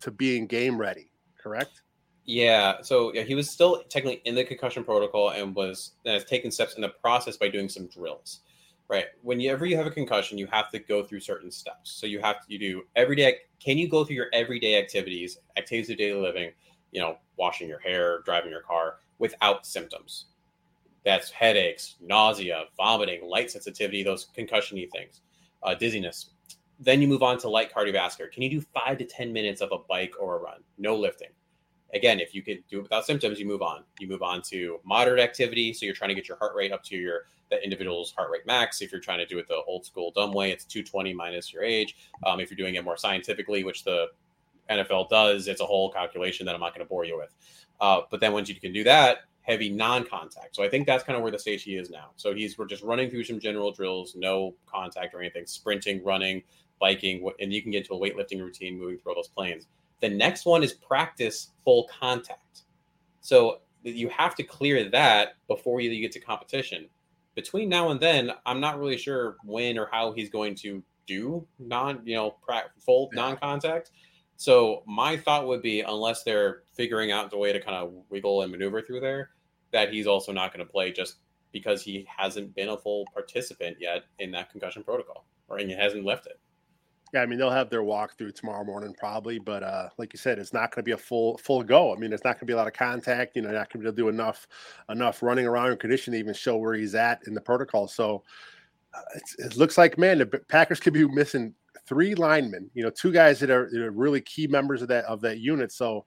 to 0.01 0.11
being 0.11 0.47
game 0.47 0.77
ready. 0.77 1.11
Correct? 1.41 1.81
Yeah, 2.25 2.81
so 2.81 3.11
yeah, 3.13 3.23
he 3.23 3.33
was 3.33 3.49
still 3.49 3.83
technically 3.89 4.21
in 4.25 4.35
the 4.35 4.43
concussion 4.43 4.83
protocol 4.83 5.29
and 5.31 5.55
was 5.55 5.93
and 6.05 6.13
has 6.13 6.25
taken 6.25 6.51
steps 6.51 6.75
in 6.75 6.81
the 6.81 6.89
process 6.89 7.37
by 7.37 7.49
doing 7.49 7.69
some 7.69 7.87
drills. 7.87 8.41
Right. 8.87 9.05
Whenever 9.21 9.65
you 9.67 9.77
have 9.77 9.85
a 9.85 9.91
concussion, 9.91 10.37
you 10.37 10.47
have 10.47 10.71
to 10.71 10.79
go 10.79 11.03
through 11.03 11.19
certain 11.19 11.51
steps. 11.51 11.91
So 11.91 12.07
you 12.07 12.19
have 12.21 12.37
to 12.45 12.51
you 12.51 12.57
do 12.57 12.83
everyday. 12.95 13.35
Can 13.59 13.77
you 13.77 13.87
go 13.87 14.03
through 14.03 14.15
your 14.15 14.29
everyday 14.33 14.79
activities, 14.79 15.39
activities 15.57 15.91
of 15.91 15.97
daily 15.97 16.19
living? 16.19 16.51
You 16.91 17.01
know, 17.01 17.17
washing 17.37 17.67
your 17.67 17.79
hair, 17.79 18.21
driving 18.25 18.51
your 18.51 18.61
car. 18.61 18.97
without 19.19 19.67
symptoms. 19.67 20.25
That's 21.05 21.29
headaches, 21.29 21.95
nausea, 22.01 22.63
vomiting, 22.75 23.27
light 23.27 23.51
sensitivity, 23.51 24.03
those 24.03 24.27
concussion 24.33 24.77
things, 24.91 25.21
uh, 25.63 25.75
dizziness. 25.75 26.31
Then 26.79 27.01
you 27.01 27.07
move 27.07 27.23
on 27.23 27.37
to 27.39 27.49
light 27.49 27.73
cardiovascular. 27.73 28.31
Can 28.31 28.43
you 28.43 28.49
do 28.49 28.61
five 28.61 28.97
to 28.99 29.05
10 29.05 29.33
minutes 29.33 29.61
of 29.61 29.71
a 29.71 29.79
bike 29.89 30.13
or 30.19 30.37
a 30.37 30.39
run? 30.39 30.61
No 30.77 30.95
lifting. 30.95 31.29
Again, 31.93 32.19
if 32.19 32.35
you 32.35 32.41
could 32.41 32.63
do 32.69 32.79
it 32.79 32.83
without 32.83 33.05
symptoms, 33.05 33.39
you 33.39 33.45
move 33.45 33.61
on. 33.61 33.83
You 33.99 34.07
move 34.07 34.21
on 34.21 34.41
to 34.43 34.79
moderate 34.85 35.19
activity. 35.19 35.73
So 35.73 35.85
you're 35.85 35.95
trying 35.95 36.09
to 36.09 36.15
get 36.15 36.27
your 36.27 36.37
heart 36.37 36.55
rate 36.55 36.71
up 36.71 36.83
to 36.85 36.95
your 36.95 37.25
the 37.49 37.61
individual's 37.63 38.11
heart 38.11 38.29
rate 38.31 38.45
max. 38.45 38.81
If 38.81 38.91
you're 38.91 39.01
trying 39.01 39.17
to 39.17 39.25
do 39.25 39.39
it 39.39 39.47
the 39.47 39.61
old 39.67 39.85
school 39.85 40.11
dumb 40.15 40.33
way, 40.33 40.51
it's 40.51 40.65
220 40.65 41.13
minus 41.13 41.51
your 41.51 41.63
age. 41.63 41.97
Um, 42.25 42.39
if 42.39 42.49
you're 42.49 42.57
doing 42.57 42.75
it 42.75 42.83
more 42.83 42.97
scientifically, 42.97 43.63
which 43.63 43.83
the 43.83 44.07
NFL 44.69 45.09
does, 45.09 45.47
it's 45.47 45.61
a 45.61 45.65
whole 45.65 45.91
calculation 45.91 46.45
that 46.45 46.53
I'm 46.53 46.61
not 46.61 46.75
going 46.75 46.85
to 46.85 46.89
bore 46.89 47.05
you 47.05 47.17
with. 47.17 47.33
Uh, 47.81 48.01
but 48.11 48.19
then 48.19 48.33
once 48.33 48.49
you 48.49 48.55
can 48.55 48.71
do 48.71 48.83
that, 48.83 49.19
heavy 49.49 49.69
non-contact. 49.69 50.55
So 50.55 50.63
I 50.63 50.69
think 50.69 50.85
that's 50.85 51.03
kind 51.03 51.17
of 51.17 51.23
where 51.23 51.31
the 51.31 51.39
stage 51.39 51.63
he 51.63 51.75
is 51.75 51.89
now. 51.89 52.11
So 52.17 52.35
he's 52.35 52.57
we're 52.57 52.67
just 52.67 52.83
running 52.83 53.09
through 53.09 53.23
some 53.23 53.39
general 53.39 53.71
drills, 53.71 54.15
no 54.15 54.53
contact 54.67 55.15
or 55.15 55.21
anything, 55.21 55.47
sprinting, 55.47 56.03
running, 56.03 56.43
biking, 56.79 57.27
and 57.39 57.51
you 57.51 57.63
can 57.63 57.71
get 57.71 57.85
to 57.87 57.95
a 57.95 57.99
weightlifting 57.99 58.39
routine 58.41 58.77
moving 58.77 58.99
through 58.99 59.13
all 59.13 59.15
those 59.15 59.27
planes. 59.27 59.65
The 60.01 60.09
next 60.09 60.45
one 60.45 60.63
is 60.63 60.73
practice 60.73 61.49
full 61.63 61.89
contact. 61.99 62.63
So 63.21 63.61
you 63.83 64.07
have 64.09 64.35
to 64.35 64.43
clear 64.43 64.87
that 64.91 65.29
before 65.47 65.81
you 65.81 65.99
get 65.99 66.11
to 66.11 66.19
competition. 66.19 66.87
Between 67.33 67.69
now 67.69 67.89
and 67.89 67.99
then, 67.99 68.31
I'm 68.45 68.59
not 68.59 68.79
really 68.79 68.97
sure 68.97 69.37
when 69.43 69.79
or 69.79 69.89
how 69.91 70.11
he's 70.11 70.29
going 70.29 70.55
to 70.55 70.83
do 71.07 71.47
non, 71.57 72.01
you 72.05 72.15
know, 72.15 72.35
full 72.85 73.09
yeah. 73.13 73.21
non-contact. 73.21 73.91
So 74.35 74.83
my 74.85 75.17
thought 75.17 75.47
would 75.47 75.61
be, 75.61 75.81
unless 75.81 76.23
they're 76.23 76.63
figuring 76.73 77.11
out 77.11 77.31
the 77.31 77.37
way 77.37 77.51
to 77.51 77.59
kind 77.59 77.75
of 77.75 77.91
wiggle 78.09 78.43
and 78.43 78.51
maneuver 78.51 78.81
through 78.81 79.01
there, 79.01 79.31
that 79.71 79.91
he's 79.93 80.07
also 80.07 80.31
not 80.31 80.53
going 80.53 80.65
to 80.65 80.71
play 80.71 80.91
just 80.91 81.17
because 81.51 81.81
he 81.81 82.07
hasn't 82.15 82.55
been 82.55 82.69
a 82.69 82.77
full 82.77 83.05
participant 83.13 83.77
yet 83.79 84.03
in 84.19 84.31
that 84.31 84.49
concussion 84.49 84.83
protocol, 84.83 85.25
or 85.47 85.57
and 85.57 85.69
he 85.69 85.75
hasn't 85.75 86.05
left 86.05 86.27
it. 86.27 86.39
Yeah, 87.13 87.21
I 87.21 87.25
mean 87.25 87.39
they'll 87.39 87.49
have 87.49 87.71
their 87.71 87.81
walkthrough 87.81 88.35
tomorrow 88.35 88.63
morning 88.63 88.93
probably, 88.97 89.39
but 89.39 89.63
uh, 89.63 89.89
like 89.97 90.13
you 90.13 90.19
said, 90.19 90.37
it's 90.37 90.53
not 90.53 90.71
going 90.71 90.83
to 90.83 90.83
be 90.83 90.91
a 90.91 90.97
full 90.97 91.37
full 91.39 91.63
go. 91.63 91.93
I 91.93 91.97
mean, 91.97 92.13
it's 92.13 92.23
not 92.23 92.35
going 92.35 92.41
to 92.41 92.45
be 92.45 92.53
a 92.53 92.57
lot 92.57 92.67
of 92.67 92.73
contact. 92.73 93.35
You 93.35 93.41
know, 93.41 93.51
not 93.51 93.73
going 93.73 93.83
to 93.83 93.91
do 93.91 94.09
enough 94.09 94.47
enough 94.89 95.23
running 95.23 95.47
around 95.47 95.71
in 95.71 95.77
condition 95.77 96.13
to 96.13 96.19
even 96.19 96.33
show 96.33 96.57
where 96.57 96.75
he's 96.75 96.95
at 96.95 97.21
in 97.25 97.33
the 97.33 97.41
protocol. 97.41 97.87
So 97.87 98.23
uh, 98.93 99.19
it 99.39 99.57
looks 99.57 99.77
like 99.77 99.97
man, 99.97 100.19
the 100.19 100.27
Packers 100.27 100.79
could 100.79 100.93
be 100.93 101.07
missing 101.07 101.55
three 101.87 102.13
linemen. 102.13 102.69
You 102.75 102.83
know, 102.83 102.91
two 102.91 103.11
guys 103.11 103.39
that 103.39 103.49
are, 103.49 103.67
that 103.71 103.81
are 103.81 103.91
really 103.91 104.21
key 104.21 104.45
members 104.45 104.83
of 104.83 104.87
that 104.89 105.05
of 105.05 105.21
that 105.21 105.39
unit. 105.39 105.71
So 105.71 106.05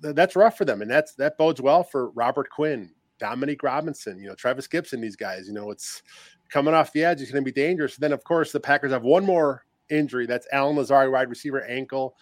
that's 0.00 0.36
rough 0.36 0.56
for 0.56 0.64
them, 0.64 0.82
and 0.82 0.90
that's 0.90 1.14
that 1.14 1.38
bodes 1.38 1.60
well 1.60 1.82
for 1.82 2.10
Robert 2.10 2.48
Quinn, 2.50 2.90
Dominique 3.18 3.62
Robinson, 3.62 4.18
you 4.18 4.28
know, 4.28 4.34
Travis 4.34 4.68
Gipson, 4.68 5.00
These 5.00 5.16
guys, 5.16 5.46
you 5.46 5.54
know, 5.54 5.70
it's 5.70 6.02
coming 6.50 6.74
off 6.74 6.92
the 6.92 7.04
edge. 7.04 7.20
It's 7.20 7.30
going 7.30 7.44
to 7.44 7.52
be 7.52 7.60
dangerous. 7.60 7.96
Then, 7.96 8.12
of 8.12 8.24
course, 8.24 8.52
the 8.52 8.60
Packers 8.60 8.92
have 8.92 9.02
one 9.02 9.24
more 9.24 9.64
injury. 9.90 10.26
That's 10.26 10.46
Allen 10.52 10.76
Lazard, 10.76 11.12
wide 11.12 11.28
receiver 11.28 11.64
ankle. 11.64 12.16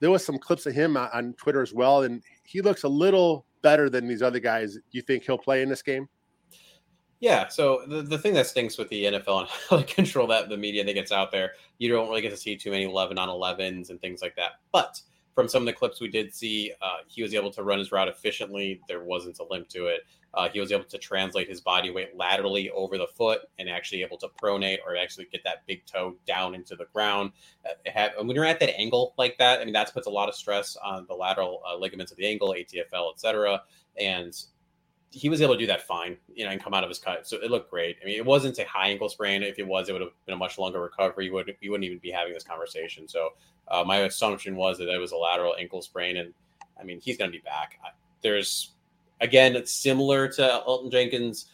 There 0.00 0.10
was 0.10 0.24
some 0.24 0.38
clips 0.38 0.66
of 0.66 0.74
him 0.74 0.96
on 0.96 1.34
Twitter 1.34 1.62
as 1.62 1.74
well, 1.74 2.02
and 2.02 2.22
he 2.44 2.60
looks 2.62 2.84
a 2.84 2.88
little 2.88 3.44
better 3.62 3.90
than 3.90 4.08
these 4.08 4.22
other 4.22 4.40
guys. 4.40 4.78
You 4.92 5.02
think 5.02 5.24
he'll 5.24 5.38
play 5.38 5.62
in 5.62 5.68
this 5.68 5.82
game? 5.82 6.08
Yeah. 7.20 7.48
So 7.48 7.82
the, 7.86 8.00
the 8.00 8.16
thing 8.16 8.32
that 8.34 8.46
stinks 8.46 8.78
with 8.78 8.88
the 8.88 9.04
NFL 9.04 9.40
and 9.40 9.48
how 9.68 9.76
to 9.78 9.84
control 9.84 10.26
that 10.28 10.48
the 10.48 10.56
media 10.56 10.84
that 10.84 10.94
gets 10.94 11.12
out 11.12 11.30
there, 11.30 11.52
you 11.78 11.90
don't 11.90 12.08
really 12.08 12.22
get 12.22 12.30
to 12.30 12.36
see 12.36 12.56
too 12.56 12.70
many 12.70 12.84
11 12.84 13.18
on 13.18 13.28
11s 13.28 13.90
and 13.90 14.00
things 14.00 14.22
like 14.22 14.34
that. 14.36 14.52
But 14.72 15.00
from 15.34 15.48
some 15.48 15.62
of 15.62 15.66
the 15.66 15.72
clips 15.72 16.00
we 16.00 16.08
did 16.08 16.34
see, 16.34 16.72
uh, 16.82 16.98
he 17.06 17.22
was 17.22 17.34
able 17.34 17.50
to 17.52 17.62
run 17.62 17.78
his 17.78 17.92
route 17.92 18.08
efficiently. 18.08 18.80
There 18.88 19.02
wasn't 19.02 19.38
a 19.38 19.44
limp 19.44 19.68
to 19.70 19.86
it. 19.86 20.00
Uh, 20.32 20.48
he 20.48 20.60
was 20.60 20.70
able 20.70 20.84
to 20.84 20.98
translate 20.98 21.48
his 21.48 21.60
body 21.60 21.90
weight 21.90 22.16
laterally 22.16 22.70
over 22.70 22.96
the 22.96 23.06
foot 23.06 23.40
and 23.58 23.68
actually 23.68 24.02
able 24.02 24.16
to 24.18 24.28
pronate 24.40 24.78
or 24.86 24.96
actually 24.96 25.26
get 25.32 25.42
that 25.44 25.66
big 25.66 25.84
toe 25.86 26.16
down 26.26 26.54
into 26.54 26.76
the 26.76 26.86
ground. 26.92 27.32
Uh, 27.64 28.08
when 28.18 28.30
you're 28.30 28.44
at 28.44 28.60
that 28.60 28.78
angle 28.78 29.14
like 29.18 29.36
that, 29.38 29.60
I 29.60 29.64
mean, 29.64 29.72
that 29.74 29.92
puts 29.92 30.06
a 30.06 30.10
lot 30.10 30.28
of 30.28 30.34
stress 30.34 30.76
on 30.84 31.06
the 31.08 31.14
lateral 31.14 31.62
uh, 31.68 31.76
ligaments 31.76 32.12
of 32.12 32.18
the 32.18 32.26
ankle, 32.26 32.54
ATFL, 32.56 33.12
etc. 33.12 33.62
And 33.98 34.36
he 35.12 35.28
was 35.28 35.42
able 35.42 35.54
to 35.54 35.58
do 35.58 35.66
that 35.66 35.82
fine, 35.82 36.16
you 36.32 36.44
know, 36.44 36.50
and 36.50 36.62
come 36.62 36.72
out 36.72 36.84
of 36.84 36.88
his 36.88 36.98
cut. 36.98 37.26
So 37.26 37.36
it 37.38 37.50
looked 37.50 37.70
great. 37.70 37.96
I 38.00 38.06
mean, 38.06 38.16
it 38.16 38.24
wasn't 38.24 38.58
a 38.58 38.64
high 38.64 38.88
ankle 38.88 39.08
sprain. 39.08 39.42
If 39.42 39.58
it 39.58 39.66
was, 39.66 39.88
it 39.88 39.92
would 39.92 40.02
have 40.02 40.12
been 40.24 40.34
a 40.34 40.38
much 40.38 40.56
longer 40.56 40.80
recovery. 40.80 41.26
You 41.26 41.32
would 41.34 41.54
you 41.60 41.70
wouldn't 41.72 41.84
even 41.84 41.98
be 41.98 42.10
having 42.10 42.32
this 42.32 42.44
conversation. 42.44 43.08
So 43.08 43.30
uh, 43.68 43.82
my 43.84 43.98
assumption 43.98 44.54
was 44.54 44.78
that 44.78 44.88
it 44.88 44.98
was 44.98 45.12
a 45.12 45.16
lateral 45.16 45.56
ankle 45.58 45.82
sprain, 45.82 46.16
and 46.18 46.32
I 46.78 46.84
mean, 46.84 47.00
he's 47.00 47.16
going 47.16 47.30
to 47.30 47.36
be 47.36 47.42
back. 47.42 47.78
There's 48.22 48.72
again, 49.20 49.56
it's 49.56 49.72
similar 49.72 50.28
to 50.28 50.62
Elgton 50.66 50.92
Jenkins. 50.92 51.46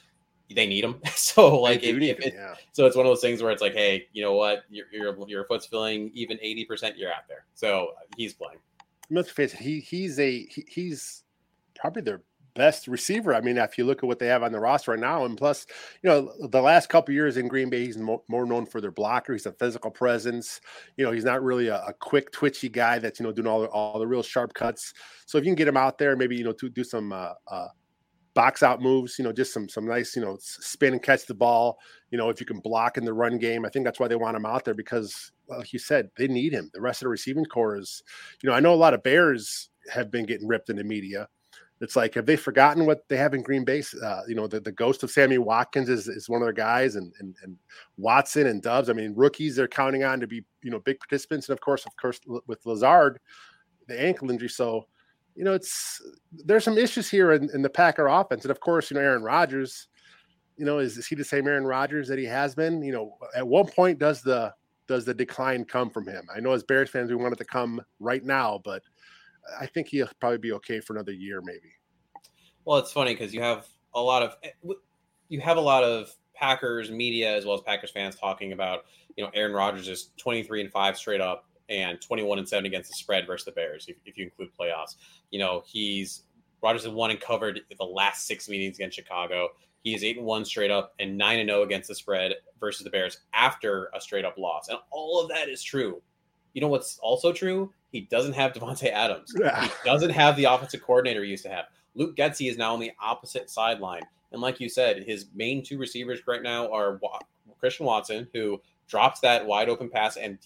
They 0.54 0.66
need 0.66 0.84
him. 0.84 1.00
so 1.14 1.60
like, 1.60 1.82
if, 1.82 1.96
if 1.96 2.20
it, 2.20 2.34
yeah. 2.34 2.54
so 2.72 2.86
it's 2.86 2.94
one 2.94 3.06
of 3.06 3.10
those 3.10 3.22
things 3.22 3.42
where 3.42 3.52
it's 3.52 3.62
like, 3.62 3.74
hey, 3.74 4.06
you 4.12 4.22
know 4.22 4.34
what, 4.34 4.64
your 4.68 4.86
your, 4.92 5.28
your 5.28 5.44
foot's 5.46 5.66
feeling 5.66 6.10
even 6.14 6.38
eighty 6.42 6.66
percent, 6.66 6.98
you're 6.98 7.10
out 7.10 7.26
there. 7.26 7.46
So 7.54 7.92
he's 8.18 8.34
playing. 8.34 8.58
Let's 9.08 9.30
face 9.30 9.54
it, 9.54 9.60
he 9.60 9.80
he's 9.80 10.18
a 10.18 10.44
he, 10.46 10.64
he's 10.68 11.22
probably 11.74 12.02
their 12.02 12.22
best 12.56 12.88
receiver. 12.88 13.34
I 13.34 13.40
mean, 13.40 13.58
if 13.58 13.78
you 13.78 13.84
look 13.84 13.98
at 13.98 14.06
what 14.06 14.18
they 14.18 14.26
have 14.26 14.42
on 14.42 14.50
the 14.50 14.58
roster 14.58 14.90
right 14.90 15.00
now, 15.00 15.24
and 15.24 15.36
plus, 15.36 15.66
you 16.02 16.10
know, 16.10 16.32
the 16.48 16.60
last 16.60 16.88
couple 16.88 17.14
years 17.14 17.36
in 17.36 17.46
Green 17.46 17.70
Bay, 17.70 17.84
he's 17.84 17.98
more, 17.98 18.22
more, 18.28 18.46
known 18.46 18.66
for 18.66 18.80
their 18.80 18.90
blocker. 18.90 19.34
He's 19.34 19.46
a 19.46 19.52
physical 19.52 19.90
presence. 19.90 20.60
You 20.96 21.04
know, 21.04 21.12
he's 21.12 21.24
not 21.24 21.42
really 21.42 21.68
a, 21.68 21.76
a, 21.82 21.92
quick, 21.92 22.32
twitchy 22.32 22.68
guy 22.68 22.98
that's 22.98 23.20
you 23.20 23.26
know 23.26 23.32
doing 23.32 23.46
all 23.46 23.60
the, 23.60 23.68
all 23.68 23.98
the 23.98 24.06
real 24.06 24.22
sharp 24.22 24.54
cuts. 24.54 24.94
So 25.26 25.38
if 25.38 25.44
you 25.44 25.50
can 25.50 25.56
get 25.56 25.68
him 25.68 25.76
out 25.76 25.98
there, 25.98 26.16
maybe 26.16 26.36
you 26.36 26.44
know 26.44 26.52
to 26.52 26.68
do 26.68 26.82
some 26.82 27.12
uh, 27.12 27.32
uh, 27.46 27.68
box 28.34 28.62
out 28.62 28.80
moves, 28.80 29.18
you 29.18 29.24
know, 29.24 29.32
just 29.32 29.52
some 29.52 29.68
some 29.68 29.86
nice, 29.86 30.16
you 30.16 30.22
know, 30.22 30.36
spin 30.40 30.92
and 30.92 31.02
catch 31.02 31.26
the 31.26 31.34
ball. 31.34 31.78
You 32.10 32.18
know, 32.18 32.30
if 32.30 32.40
you 32.40 32.46
can 32.46 32.60
block 32.60 32.96
in 32.96 33.04
the 33.04 33.12
run 33.12 33.38
game, 33.38 33.64
I 33.64 33.68
think 33.68 33.84
that's 33.84 34.00
why 34.00 34.08
they 34.08 34.16
want 34.16 34.36
him 34.36 34.46
out 34.46 34.64
there 34.64 34.74
because, 34.74 35.32
like 35.48 35.72
you 35.72 35.78
said, 35.78 36.10
they 36.16 36.28
need 36.28 36.52
him. 36.52 36.70
The 36.72 36.80
rest 36.80 37.02
of 37.02 37.06
the 37.06 37.10
receiving 37.10 37.44
corps 37.44 37.76
is, 37.76 38.02
you 38.42 38.48
know, 38.48 38.54
I 38.54 38.60
know 38.60 38.72
a 38.72 38.76
lot 38.76 38.94
of 38.94 39.02
Bears 39.02 39.70
have 39.92 40.10
been 40.10 40.26
getting 40.26 40.46
ripped 40.46 40.70
in 40.70 40.76
the 40.76 40.84
media 40.84 41.28
it's 41.80 41.96
like 41.96 42.14
have 42.14 42.26
they 42.26 42.36
forgotten 42.36 42.86
what 42.86 43.06
they 43.08 43.16
have 43.16 43.34
in 43.34 43.42
Green 43.42 43.64
Bay? 43.64 43.82
Uh, 44.02 44.22
you 44.26 44.34
know, 44.34 44.46
the, 44.46 44.60
the 44.60 44.72
ghost 44.72 45.02
of 45.02 45.10
Sammy 45.10 45.38
Watkins 45.38 45.88
is, 45.88 46.08
is 46.08 46.28
one 46.28 46.40
of 46.40 46.46
their 46.46 46.52
guys, 46.52 46.96
and, 46.96 47.12
and 47.20 47.34
and 47.42 47.56
Watson 47.98 48.46
and 48.46 48.62
Doubs. 48.62 48.88
I 48.88 48.94
mean, 48.94 49.12
rookies 49.14 49.56
they're 49.56 49.68
counting 49.68 50.02
on 50.02 50.20
to 50.20 50.26
be 50.26 50.42
you 50.62 50.70
know 50.70 50.80
big 50.80 50.98
participants, 50.98 51.48
and 51.48 51.54
of 51.54 51.60
course, 51.60 51.84
of 51.84 51.94
course, 51.96 52.20
with 52.46 52.64
Lazard, 52.64 53.18
the 53.88 54.00
ankle 54.00 54.30
injury. 54.30 54.48
So, 54.48 54.86
you 55.34 55.44
know, 55.44 55.52
it's 55.52 56.00
there's 56.32 56.64
some 56.64 56.78
issues 56.78 57.10
here 57.10 57.32
in, 57.32 57.50
in 57.52 57.60
the 57.60 57.70
Packer 57.70 58.06
offense, 58.06 58.44
and 58.44 58.50
of 58.50 58.60
course, 58.60 58.90
you 58.90 58.94
know, 58.94 59.02
Aaron 59.02 59.22
Rodgers. 59.22 59.88
You 60.56 60.64
know, 60.64 60.78
is, 60.78 60.96
is 60.96 61.06
he 61.06 61.14
the 61.14 61.22
same 61.22 61.46
Aaron 61.46 61.66
Rodgers 61.66 62.08
that 62.08 62.18
he 62.18 62.24
has 62.24 62.54
been? 62.54 62.82
You 62.82 62.92
know, 62.92 63.18
at 63.36 63.46
one 63.46 63.66
point 63.66 63.98
does 63.98 64.22
the 64.22 64.54
does 64.88 65.04
the 65.04 65.12
decline 65.12 65.66
come 65.66 65.90
from 65.90 66.06
him? 66.06 66.26
I 66.34 66.40
know 66.40 66.52
as 66.52 66.62
Bears 66.62 66.88
fans 66.88 67.10
we 67.10 67.16
want 67.16 67.34
it 67.34 67.38
to 67.38 67.44
come 67.44 67.82
right 68.00 68.24
now, 68.24 68.62
but 68.64 68.82
I 69.58 69.66
think 69.66 69.88
he'll 69.88 70.08
probably 70.20 70.38
be 70.38 70.52
okay 70.52 70.80
for 70.80 70.94
another 70.94 71.12
year, 71.12 71.40
maybe. 71.42 71.72
Well, 72.64 72.78
it's 72.78 72.92
funny 72.92 73.14
because 73.14 73.32
you 73.32 73.40
have 73.42 73.66
a 73.94 74.00
lot 74.00 74.22
of 74.22 74.36
eh, 74.42 74.72
you 75.28 75.40
have 75.40 75.56
a 75.56 75.60
lot 75.60 75.84
of 75.84 76.14
Packers 76.34 76.90
media 76.90 77.34
as 77.34 77.44
well 77.44 77.54
as 77.54 77.62
Packers 77.62 77.90
fans 77.90 78.16
talking 78.16 78.52
about 78.52 78.84
you 79.16 79.24
know 79.24 79.30
Aaron 79.34 79.52
Rodgers 79.52 79.88
is 79.88 80.10
twenty 80.16 80.42
three 80.42 80.60
and 80.60 80.70
five 80.70 80.96
straight 80.96 81.20
up 81.20 81.46
and 81.68 82.00
twenty 82.00 82.22
one 82.22 82.38
and 82.38 82.48
seven 82.48 82.66
against 82.66 82.90
the 82.90 82.96
spread 82.96 83.26
versus 83.26 83.44
the 83.44 83.52
Bears 83.52 83.86
if, 83.88 83.96
if 84.04 84.18
you 84.18 84.24
include 84.24 84.50
playoffs. 84.58 84.96
You 85.30 85.38
know 85.38 85.62
he's 85.66 86.24
Rodgers 86.62 86.84
has 86.84 86.92
won 86.92 87.10
and 87.10 87.20
covered 87.20 87.60
the 87.76 87.84
last 87.84 88.26
six 88.26 88.48
meetings 88.48 88.76
against 88.76 88.96
Chicago. 88.96 89.50
He 89.82 89.94
is 89.94 90.02
eight 90.02 90.16
and 90.16 90.26
one 90.26 90.44
straight 90.44 90.70
up 90.70 90.94
and 90.98 91.16
nine 91.16 91.38
and 91.38 91.48
zero 91.48 91.60
oh 91.60 91.62
against 91.62 91.88
the 91.88 91.94
spread 91.94 92.34
versus 92.58 92.82
the 92.82 92.90
Bears 92.90 93.20
after 93.32 93.90
a 93.94 94.00
straight 94.00 94.24
up 94.24 94.36
loss, 94.36 94.68
and 94.68 94.78
all 94.90 95.22
of 95.22 95.28
that 95.28 95.48
is 95.48 95.62
true. 95.62 96.02
You 96.56 96.62
know 96.62 96.68
what's 96.68 96.96
also 97.00 97.34
true? 97.34 97.70
He 97.92 98.00
doesn't 98.00 98.32
have 98.32 98.54
Davante 98.54 98.90
Adams. 98.90 99.30
he 99.36 99.68
doesn't 99.84 100.08
have 100.08 100.36
the 100.36 100.44
offensive 100.44 100.80
coordinator 100.80 101.22
he 101.22 101.28
used 101.28 101.42
to 101.42 101.50
have. 101.50 101.66
Luke 101.94 102.16
Getsy 102.16 102.48
is 102.48 102.56
now 102.56 102.72
on 102.72 102.80
the 102.80 102.92
opposite 102.98 103.50
sideline. 103.50 104.00
And 104.32 104.40
like 104.40 104.58
you 104.58 104.70
said, 104.70 105.02
his 105.02 105.26
main 105.34 105.62
two 105.62 105.76
receivers 105.76 106.20
right 106.26 106.42
now 106.42 106.72
are 106.72 106.98
Christian 107.60 107.84
Watson, 107.84 108.26
who 108.32 108.58
drops 108.88 109.20
that 109.20 109.44
wide 109.44 109.68
open 109.68 109.90
pass 109.90 110.16
and 110.16 110.38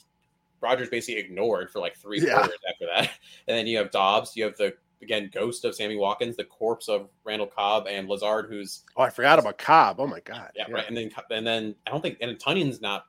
Rodgers 0.61 0.89
basically 0.89 1.21
ignored 1.21 1.71
for 1.71 1.79
like 1.79 1.97
three 1.97 2.21
yeah. 2.21 2.39
quarters 2.39 2.59
after 2.69 2.87
that. 2.93 3.11
And 3.47 3.57
then 3.57 3.69
you 3.69 3.79
have 3.79 3.93
Doubs, 3.93 4.35
you 4.35 4.43
have 4.43 4.57
the 4.57 4.75
again 5.03 5.31
ghost 5.33 5.65
of 5.65 5.77
Sammy 5.77 5.95
Watkins, 5.95 6.37
the 6.37 6.45
corpse 6.45 6.89
of 6.89 7.09
Randall 7.23 7.47
Cobb 7.47 7.87
and 7.87 8.09
Lazard, 8.09 8.47
who's 8.49 8.83
oh 8.97 9.03
I 9.03 9.11
forgot 9.11 9.39
about 9.39 9.59
Cobb. 9.59 10.01
Oh 10.01 10.09
my 10.09 10.19
god. 10.19 10.51
Yeah, 10.57 10.65
yeah. 10.69 10.75
right. 10.75 10.89
And 10.89 10.97
then 10.97 11.11
and 11.31 11.47
then 11.47 11.77
I 11.87 11.91
don't 11.93 12.01
think 12.01 12.19
and 12.21 12.37
Tonyan's 12.37 12.81
not 12.81 13.07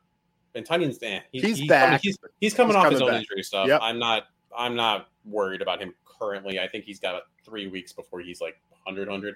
and 0.56 0.66
Tonyan's 0.66 0.98
eh, 1.02 1.20
he's, 1.32 1.44
he's, 1.44 1.58
he's 1.60 1.70
back. 1.70 1.86
Coming, 1.86 2.00
he's, 2.02 2.18
he's 2.40 2.54
coming 2.54 2.76
he's 2.76 2.86
off 2.86 2.92
his 2.92 3.02
own 3.02 3.10
back. 3.10 3.20
injury 3.22 3.44
stuff. 3.44 3.68
Yep. 3.68 3.80
I'm 3.84 4.00
not 4.00 4.24
I'm 4.58 4.76
not 4.76 5.08
worried 5.26 5.62
about 5.62 5.80
him 5.82 5.94
currently. 6.06 6.60
I 6.60 6.68
think 6.68 6.86
he's 6.86 7.00
got 7.00 7.24
three 7.46 7.68
weeks 7.68 7.94
before 7.94 8.22
he's 8.22 8.42
like 8.42 8.58
100 8.84 9.08
100. 9.08 9.36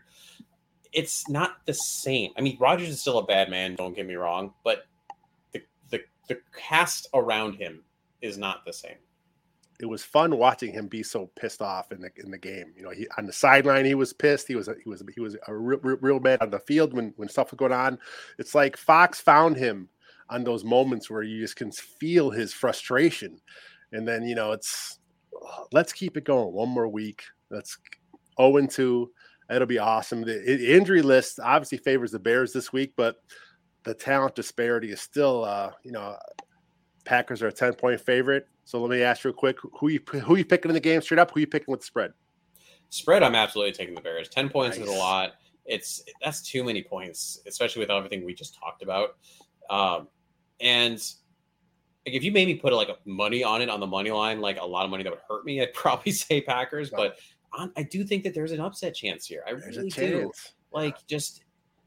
It's 0.94 1.28
not 1.30 1.58
the 1.66 1.74
same. 1.74 2.32
I 2.38 2.42
mean, 2.42 2.58
Rodgers 2.60 2.90
is 2.90 3.02
still 3.02 3.18
a 3.20 3.26
bad 3.26 3.50
man. 3.50 3.76
Don't 3.76 3.96
get 3.96 4.06
me 4.06 4.16
wrong, 4.16 4.54
but 4.64 4.86
the 5.52 5.62
the 5.90 6.02
the 6.28 6.40
cast 6.58 7.08
around 7.14 7.54
him 7.56 7.82
is 8.22 8.38
not 8.38 8.66
the 8.66 8.74
same. 8.74 8.98
it 9.80 9.86
was 9.86 10.04
fun 10.04 10.38
watching 10.38 10.72
him 10.72 10.88
be 10.88 11.04
so 11.04 11.30
pissed 11.36 11.62
off 11.62 11.92
in 11.92 12.00
the 12.02 12.10
in 12.18 12.32
the 12.32 12.38
game. 12.38 12.74
You 12.78 12.84
know, 12.84 12.92
he 12.92 13.08
on 13.18 13.26
the 13.26 13.34
sideline 13.34 13.86
he 13.86 13.96
was 13.96 14.14
pissed. 14.14 14.48
He 14.48 14.56
was 14.56 14.70
he 14.84 14.90
was 14.90 15.04
he 15.14 15.20
was 15.22 15.36
a 15.48 15.56
real, 15.56 15.80
real, 15.82 15.98
real 16.02 16.20
bad 16.20 16.42
on 16.42 16.50
the 16.50 16.60
field 16.60 16.94
when 16.94 17.14
when 17.18 17.28
stuff 17.28 17.52
was 17.52 17.58
going 17.58 17.74
on. 17.74 18.00
It's 18.38 18.56
like 18.56 18.78
Fox 18.78 19.20
found 19.20 19.58
him 19.58 19.90
on 20.30 20.44
those 20.44 20.64
moments 20.64 21.10
where 21.10 21.24
you 21.24 21.40
just 21.40 21.56
can 21.56 21.72
feel 21.72 22.30
his 22.30 22.54
frustration, 22.54 23.40
and 23.92 24.08
then 24.08 24.24
you 24.24 24.36
know 24.36 24.52
it's 24.52 25.00
let's 25.72 25.94
keep 25.94 26.18
it 26.18 26.24
going 26.24 26.54
one 26.54 26.70
more 26.70 26.88
week. 26.88 27.24
Let's 27.50 27.78
0 28.40 28.58
and 28.58 28.70
2. 28.70 29.10
It'll 29.50 29.68
be 29.68 29.80
awesome. 29.80 30.22
The 30.22 30.76
injury 30.76 31.02
list 31.02 31.40
obviously 31.40 31.78
favors 31.78 32.12
the 32.12 32.20
Bears 32.20 32.52
this 32.52 32.74
week, 32.74 32.94
but 32.96 33.18
the 33.84 33.94
talent 33.94 34.36
disparity 34.36 34.92
is 34.92 35.02
still, 35.02 35.46
uh, 35.46 35.72
you 35.84 35.92
know, 35.92 36.18
Packers 37.06 37.44
are 37.44 37.48
a 37.48 37.54
10 37.54 37.74
point 37.76 38.02
favorite. 38.02 38.48
So 38.64 38.82
let 38.82 38.90
me 38.90 39.04
ask 39.04 39.24
you 39.24 39.30
real 39.30 39.38
quick 39.38 39.58
who 39.80 39.90
you 39.90 40.00
who 40.24 40.36
you 40.36 40.46
picking 40.46 40.72
in 40.72 40.74
the 40.74 40.80
game 40.80 41.02
straight 41.02 41.20
up? 41.20 41.32
Who 41.32 41.40
you 41.40 41.48
picking 41.48 41.72
with 41.72 41.82
the 41.82 41.86
spread? 41.86 42.12
Spread, 42.90 43.22
I'm 43.22 43.36
absolutely 43.36 43.74
taking 43.74 43.94
the 43.94 44.02
Bears. 44.02 44.28
10 44.30 44.50
points 44.50 44.78
nice. 44.78 44.88
is 44.88 44.94
a 44.94 44.98
lot. 44.98 45.34
It's 45.66 46.04
that's 46.24 46.42
too 46.42 46.64
many 46.64 46.84
points, 46.84 47.42
especially 47.48 47.82
with 47.82 47.92
everything 47.92 48.26
we 48.26 48.34
just 48.34 48.58
talked 48.60 48.82
about. 48.82 49.18
Um, 49.70 50.08
and 50.60 50.94
like 52.06 52.16
if 52.16 52.24
you 52.24 52.32
made 52.32 52.48
me 52.48 52.56
put 52.56 52.74
like 52.74 52.90
a 52.90 52.98
money 53.06 53.44
on 53.44 53.62
it 53.62 53.70
on 53.70 53.80
the 53.80 53.88
money 53.88 54.12
line, 54.12 54.42
like 54.42 54.60
a 54.60 54.66
lot 54.66 54.86
of 54.86 54.92
money 54.92 55.04
that 55.04 55.12
would 55.12 55.22
hurt 55.28 55.46
me, 55.46 55.62
I'd 55.62 55.74
probably 55.74 56.12
say 56.12 56.42
Packers. 56.42 56.90
But 56.90 57.18
I 57.78 57.84
do 57.84 58.04
think 58.04 58.24
that 58.24 58.34
there's 58.34 58.52
an 58.52 58.60
upset 58.60 58.96
chance 58.96 59.26
here. 59.26 59.44
I 59.48 59.54
there's 59.54 59.78
really 59.78 59.90
do. 59.90 60.32
Like 60.72 61.06
just 61.08 61.44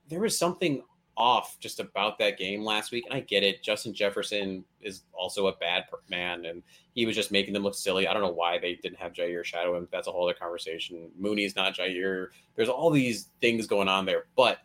there 0.08 0.20
was 0.20 0.38
something 0.38 0.82
off 1.18 1.58
just 1.58 1.80
about 1.80 2.16
that 2.20 2.38
game 2.38 2.64
last 2.64 2.92
week. 2.92 3.04
And 3.04 3.12
I 3.12 3.20
get 3.20 3.42
it. 3.42 3.62
Justin 3.62 3.92
Jefferson 3.92 4.64
is 4.80 5.02
also 5.12 5.48
a 5.48 5.56
bad 5.56 5.84
man, 6.08 6.46
and 6.46 6.62
he 6.94 7.04
was 7.04 7.16
just 7.16 7.32
making 7.32 7.52
them 7.52 7.64
look 7.64 7.74
silly. 7.74 8.06
I 8.06 8.14
don't 8.14 8.22
know 8.22 8.32
why 8.32 8.58
they 8.58 8.76
didn't 8.76 8.98
have 8.98 9.12
Jaire 9.12 9.44
shadow 9.44 9.76
him. 9.76 9.88
That's 9.92 10.06
a 10.06 10.12
whole 10.12 10.26
other 10.26 10.38
conversation. 10.38 11.10
Mooney's 11.18 11.56
not 11.56 11.74
Jaire. 11.74 12.28
There's 12.54 12.68
all 12.68 12.90
these 12.90 13.30
things 13.40 13.66
going 13.66 13.88
on 13.88 14.06
there. 14.06 14.26
But 14.36 14.58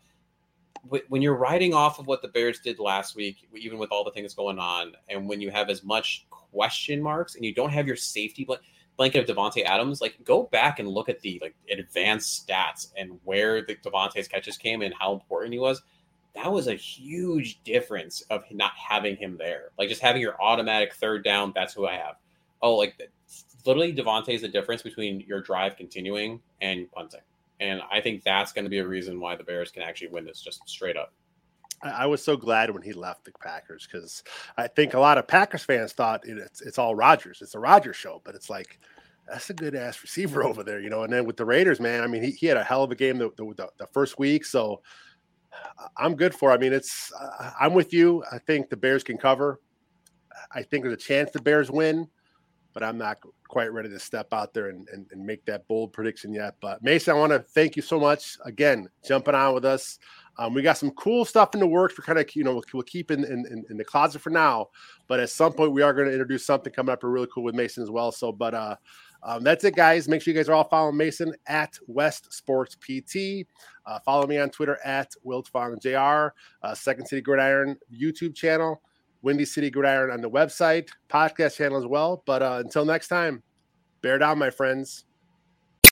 when 1.08 1.22
you're 1.22 1.36
riding 1.36 1.74
off 1.74 1.98
of 1.98 2.06
what 2.06 2.22
the 2.22 2.28
Bears 2.28 2.60
did 2.60 2.78
last 2.78 3.16
week, 3.16 3.48
even 3.54 3.78
with 3.78 3.90
all 3.90 4.04
the 4.04 4.10
things 4.10 4.34
going 4.34 4.58
on, 4.58 4.92
and 5.08 5.28
when 5.28 5.40
you 5.40 5.50
have 5.50 5.70
as 5.70 5.82
much 5.82 6.26
question 6.30 7.02
marks 7.02 7.34
and 7.34 7.44
you 7.44 7.54
don't 7.54 7.70
have 7.70 7.86
your 7.86 7.96
safety 7.96 8.46
blanket 8.96 9.28
of 9.28 9.36
Davante 9.36 9.64
Adams, 9.64 10.00
like 10.00 10.16
go 10.24 10.44
back 10.44 10.78
and 10.78 10.88
look 10.88 11.08
at 11.08 11.20
the 11.20 11.38
like 11.42 11.54
advanced 11.70 12.46
stats 12.46 12.92
and 12.96 13.18
where 13.24 13.62
the 13.62 13.76
Davante's 13.76 14.28
catches 14.28 14.56
came 14.56 14.82
and 14.82 14.94
how 14.98 15.12
important 15.12 15.52
he 15.52 15.58
was 15.58 15.82
that 16.34 16.52
was 16.52 16.66
a 16.66 16.74
huge 16.74 17.62
difference 17.62 18.22
of 18.30 18.44
not 18.50 18.72
having 18.76 19.16
him 19.16 19.36
there. 19.38 19.70
Like 19.78 19.88
just 19.88 20.02
having 20.02 20.20
your 20.20 20.40
automatic 20.42 20.94
third 20.94 21.24
down, 21.24 21.52
that's 21.54 21.74
who 21.74 21.86
I 21.86 21.94
have. 21.94 22.16
Oh, 22.60 22.74
like 22.74 23.00
literally 23.64 23.94
Davante 23.94 24.30
is 24.30 24.42
the 24.42 24.48
difference 24.48 24.82
between 24.82 25.20
your 25.20 25.40
drive 25.40 25.76
continuing 25.76 26.40
and 26.60 26.90
punting. 26.92 27.20
And 27.60 27.80
I 27.90 28.00
think 28.00 28.24
that's 28.24 28.52
going 28.52 28.64
to 28.64 28.70
be 28.70 28.78
a 28.78 28.86
reason 28.86 29.20
why 29.20 29.36
the 29.36 29.44
Bears 29.44 29.70
can 29.70 29.82
actually 29.82 30.08
win 30.08 30.24
this 30.24 30.40
just 30.40 30.68
straight 30.68 30.96
up. 30.96 31.12
I 31.82 32.06
was 32.06 32.22
so 32.24 32.36
glad 32.36 32.70
when 32.70 32.82
he 32.82 32.92
left 32.92 33.24
the 33.24 33.32
Packers 33.32 33.86
because 33.90 34.22
I 34.56 34.68
think 34.68 34.94
a 34.94 35.00
lot 35.00 35.18
of 35.18 35.28
Packers 35.28 35.64
fans 35.64 35.92
thought 35.92 36.22
it's 36.24 36.62
it's 36.62 36.78
all 36.78 36.94
Rodgers. 36.94 37.40
It's 37.42 37.54
a 37.54 37.58
Rodgers 37.58 37.96
show, 37.96 38.22
but 38.24 38.34
it's 38.34 38.48
like 38.48 38.78
that's 39.28 39.50
a 39.50 39.54
good 39.54 39.74
ass 39.74 40.02
receiver 40.02 40.44
over 40.44 40.62
there, 40.62 40.80
you 40.80 40.88
know. 40.88 41.02
And 41.02 41.12
then 41.12 41.26
with 41.26 41.36
the 41.36 41.44
Raiders, 41.44 41.80
man, 41.80 42.02
I 42.02 42.06
mean, 42.06 42.22
he, 42.22 42.30
he 42.30 42.46
had 42.46 42.56
a 42.56 42.64
hell 42.64 42.84
of 42.84 42.90
a 42.90 42.94
game 42.94 43.18
the, 43.18 43.30
the, 43.36 43.68
the 43.78 43.86
first 43.92 44.18
week. 44.18 44.44
So 44.44 44.80
I'm 45.96 46.14
good 46.14 46.34
for. 46.34 46.52
I 46.52 46.58
mean, 46.58 46.72
it's 46.72 47.12
I'm 47.60 47.74
with 47.74 47.92
you. 47.92 48.24
I 48.32 48.38
think 48.38 48.70
the 48.70 48.76
Bears 48.76 49.04
can 49.04 49.18
cover. 49.18 49.60
I 50.52 50.62
think 50.62 50.84
there's 50.84 50.94
a 50.94 50.96
chance 50.96 51.30
the 51.30 51.40
Bears 51.40 51.70
win, 51.70 52.08
but 52.74 52.82
I'm 52.82 52.98
not 52.98 53.18
quite 53.48 53.72
ready 53.72 53.88
to 53.88 53.98
step 53.98 54.34
out 54.34 54.52
there 54.52 54.68
and, 54.68 54.86
and, 54.92 55.06
and 55.12 55.24
make 55.24 55.44
that 55.46 55.66
bold 55.68 55.92
prediction 55.92 56.34
yet. 56.34 56.56
But 56.60 56.82
Mason, 56.82 57.14
I 57.14 57.18
want 57.18 57.32
to 57.32 57.38
thank 57.38 57.76
you 57.76 57.82
so 57.82 57.98
much 57.98 58.36
again 58.44 58.88
jumping 59.06 59.34
on 59.34 59.54
with 59.54 59.64
us. 59.64 59.98
Um, 60.36 60.52
we 60.52 60.62
got 60.62 60.76
some 60.76 60.90
cool 60.90 61.24
stuff 61.24 61.54
in 61.54 61.60
the 61.60 61.66
works. 61.66 61.96
We're 61.96 62.04
kind 62.04 62.18
of, 62.18 62.34
you 62.34 62.42
know, 62.42 62.54
we'll, 62.54 62.64
we'll 62.74 62.82
keep 62.82 63.12
in, 63.12 63.24
in, 63.24 63.64
in 63.70 63.76
the 63.76 63.84
closet 63.84 64.20
for 64.20 64.30
now, 64.30 64.68
but 65.06 65.20
at 65.20 65.30
some 65.30 65.52
point 65.52 65.70
we 65.70 65.82
are 65.82 65.94
going 65.94 66.08
to 66.08 66.12
introduce 66.12 66.44
something 66.44 66.72
coming 66.72 66.92
up 66.92 67.04
really 67.04 67.28
cool 67.32 67.44
with 67.44 67.54
Mason 67.54 67.84
as 67.84 67.90
well. 67.90 68.10
So, 68.10 68.32
but 68.32 68.52
uh, 68.52 68.74
um, 69.24 69.42
that's 69.42 69.64
it, 69.64 69.74
guys. 69.74 70.06
Make 70.06 70.22
sure 70.22 70.34
you 70.34 70.38
guys 70.38 70.48
are 70.48 70.54
all 70.54 70.68
following 70.68 70.96
Mason 70.96 71.34
at 71.46 71.78
West 71.86 72.32
Sports 72.32 72.76
PT. 72.76 73.46
Uh, 73.86 73.98
follow 74.04 74.26
me 74.26 74.38
on 74.38 74.50
Twitter 74.50 74.78
at 74.84 75.14
Wiltfong 75.24 75.80
Jr. 75.80 76.34
Uh, 76.62 76.74
Second 76.74 77.06
City 77.06 77.22
Gridiron 77.22 77.78
YouTube 77.92 78.34
channel, 78.34 78.82
Windy 79.24 79.46
City 79.46 79.70
Gridiron 79.70 80.10
on 80.10 80.20
the 80.20 80.30
website, 80.30 80.90
podcast 81.08 81.56
channel 81.56 81.78
as 81.78 81.86
well. 81.86 82.22
But 82.26 82.42
uh, 82.42 82.60
until 82.62 82.84
next 82.84 83.08
time, 83.08 83.42
bear 84.02 84.18
down, 84.18 84.38
my 84.38 84.50
friends. 84.50 85.06